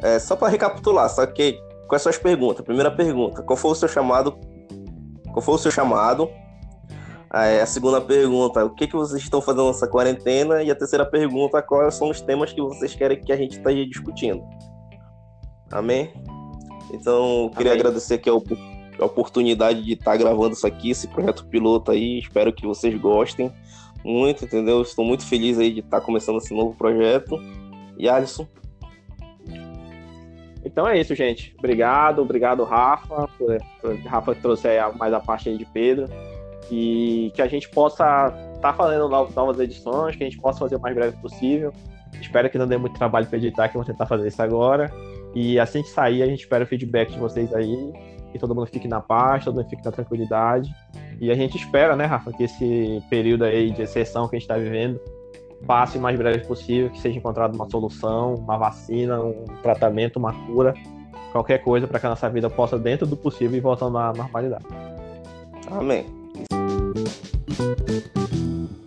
É, 0.02 0.18
só 0.18 0.36
para 0.36 0.48
recapitular, 0.48 1.08
só 1.08 1.24
que 1.26 1.58
com 1.88 1.94
as 1.94 2.02
suas 2.02 2.18
perguntas. 2.18 2.64
Primeira 2.64 2.90
pergunta, 2.90 3.42
qual 3.42 3.56
foi 3.56 3.70
o 3.70 3.74
seu 3.74 3.88
chamado? 3.88 4.38
Qual 5.32 5.42
foi 5.42 5.54
o 5.54 5.58
seu 5.58 5.70
chamado? 5.70 6.30
A 7.34 7.66
segunda 7.66 8.00
pergunta, 8.00 8.64
o 8.64 8.70
que, 8.70 8.86
que 8.86 8.94
vocês 8.94 9.20
estão 9.20 9.42
fazendo 9.42 9.66
nessa 9.66 9.88
quarentena? 9.88 10.62
E 10.62 10.70
a 10.70 10.74
terceira 10.76 11.04
pergunta, 11.04 11.60
quais 11.60 11.96
são 11.96 12.08
os 12.08 12.20
temas 12.20 12.52
que 12.52 12.62
vocês 12.62 12.94
querem 12.94 13.20
que 13.20 13.32
a 13.32 13.36
gente 13.36 13.56
esteja 13.56 13.84
discutindo? 13.84 14.40
Amém? 15.68 16.12
Então, 16.92 17.46
eu 17.46 17.50
queria 17.50 17.72
Amém. 17.72 17.80
agradecer 17.80 18.14
aqui 18.14 18.30
a, 18.30 18.32
a 18.32 19.04
oportunidade 19.04 19.82
de 19.82 19.94
estar 19.94 20.16
gravando 20.16 20.52
isso 20.52 20.64
aqui, 20.64 20.90
esse 20.90 21.08
projeto 21.08 21.44
piloto 21.46 21.90
aí. 21.90 22.20
Espero 22.20 22.52
que 22.52 22.68
vocês 22.68 22.96
gostem 23.00 23.52
muito, 24.04 24.44
entendeu? 24.44 24.80
Estou 24.80 25.04
muito 25.04 25.26
feliz 25.26 25.58
aí 25.58 25.72
de 25.72 25.80
estar 25.80 26.00
começando 26.02 26.36
esse 26.36 26.54
novo 26.54 26.76
projeto. 26.76 27.36
E 27.98 28.08
Alisson? 28.08 28.46
Então 30.64 30.86
é 30.86 31.00
isso, 31.00 31.16
gente. 31.16 31.52
Obrigado, 31.58 32.22
obrigado, 32.22 32.62
Rafa. 32.62 33.28
Por, 33.36 33.58
por, 33.80 33.96
Rafa 34.06 34.36
trouxe 34.36 34.68
mais 34.96 35.12
a 35.12 35.18
parte 35.18 35.48
aí 35.48 35.58
de 35.58 35.64
Pedro. 35.64 36.08
E 36.70 37.32
que 37.34 37.42
a 37.42 37.46
gente 37.46 37.68
possa 37.68 38.26
estar 38.54 38.60
tá 38.60 38.72
fazendo 38.72 39.08
novas 39.08 39.60
edições, 39.60 40.16
que 40.16 40.24
a 40.24 40.26
gente 40.26 40.40
possa 40.40 40.60
fazer 40.60 40.76
o 40.76 40.80
mais 40.80 40.94
breve 40.94 41.16
possível. 41.18 41.72
Espero 42.20 42.48
que 42.48 42.58
não 42.58 42.66
dê 42.66 42.76
muito 42.76 42.96
trabalho 42.96 43.26
para 43.26 43.38
editar, 43.38 43.68
que 43.68 43.74
vou 43.74 43.84
tentar 43.84 44.06
fazer 44.06 44.28
isso 44.28 44.42
agora. 44.42 44.90
E 45.34 45.58
assim 45.58 45.82
que 45.82 45.88
sair, 45.88 46.22
a 46.22 46.26
gente 46.26 46.40
espera 46.40 46.64
o 46.64 46.66
feedback 46.66 47.12
de 47.12 47.18
vocês 47.18 47.52
aí. 47.54 47.92
Que 48.32 48.38
todo 48.38 48.54
mundo 48.54 48.66
fique 48.66 48.88
na 48.88 49.00
paz, 49.00 49.44
todo 49.44 49.56
mundo 49.56 49.68
fique 49.68 49.84
na 49.84 49.92
tranquilidade. 49.92 50.74
E 51.20 51.30
a 51.30 51.34
gente 51.34 51.56
espera, 51.56 51.94
né, 51.94 52.04
Rafa, 52.04 52.32
que 52.32 52.44
esse 52.44 53.02
período 53.08 53.44
aí 53.44 53.70
de 53.70 53.82
exceção 53.82 54.28
que 54.28 54.36
a 54.36 54.38
gente 54.38 54.48
está 54.48 54.56
vivendo 54.56 55.00
passe 55.66 55.98
o 55.98 56.00
mais 56.00 56.18
breve 56.18 56.46
possível, 56.46 56.90
que 56.90 57.00
seja 57.00 57.18
encontrada 57.18 57.54
uma 57.54 57.68
solução, 57.68 58.34
uma 58.34 58.56
vacina, 58.56 59.22
um 59.22 59.44
tratamento, 59.62 60.18
uma 60.18 60.32
cura, 60.46 60.74
qualquer 61.32 61.58
coisa 61.58 61.86
para 61.86 61.98
que 61.98 62.06
a 62.06 62.10
nossa 62.10 62.28
vida 62.28 62.50
possa, 62.50 62.78
dentro 62.78 63.06
do 63.06 63.16
possível, 63.16 63.56
ir 63.56 63.60
voltando 63.60 63.96
à 63.98 64.12
normalidade. 64.12 64.64
Amém. 65.70 66.23
Thank 66.94 68.32
you. 68.32 68.83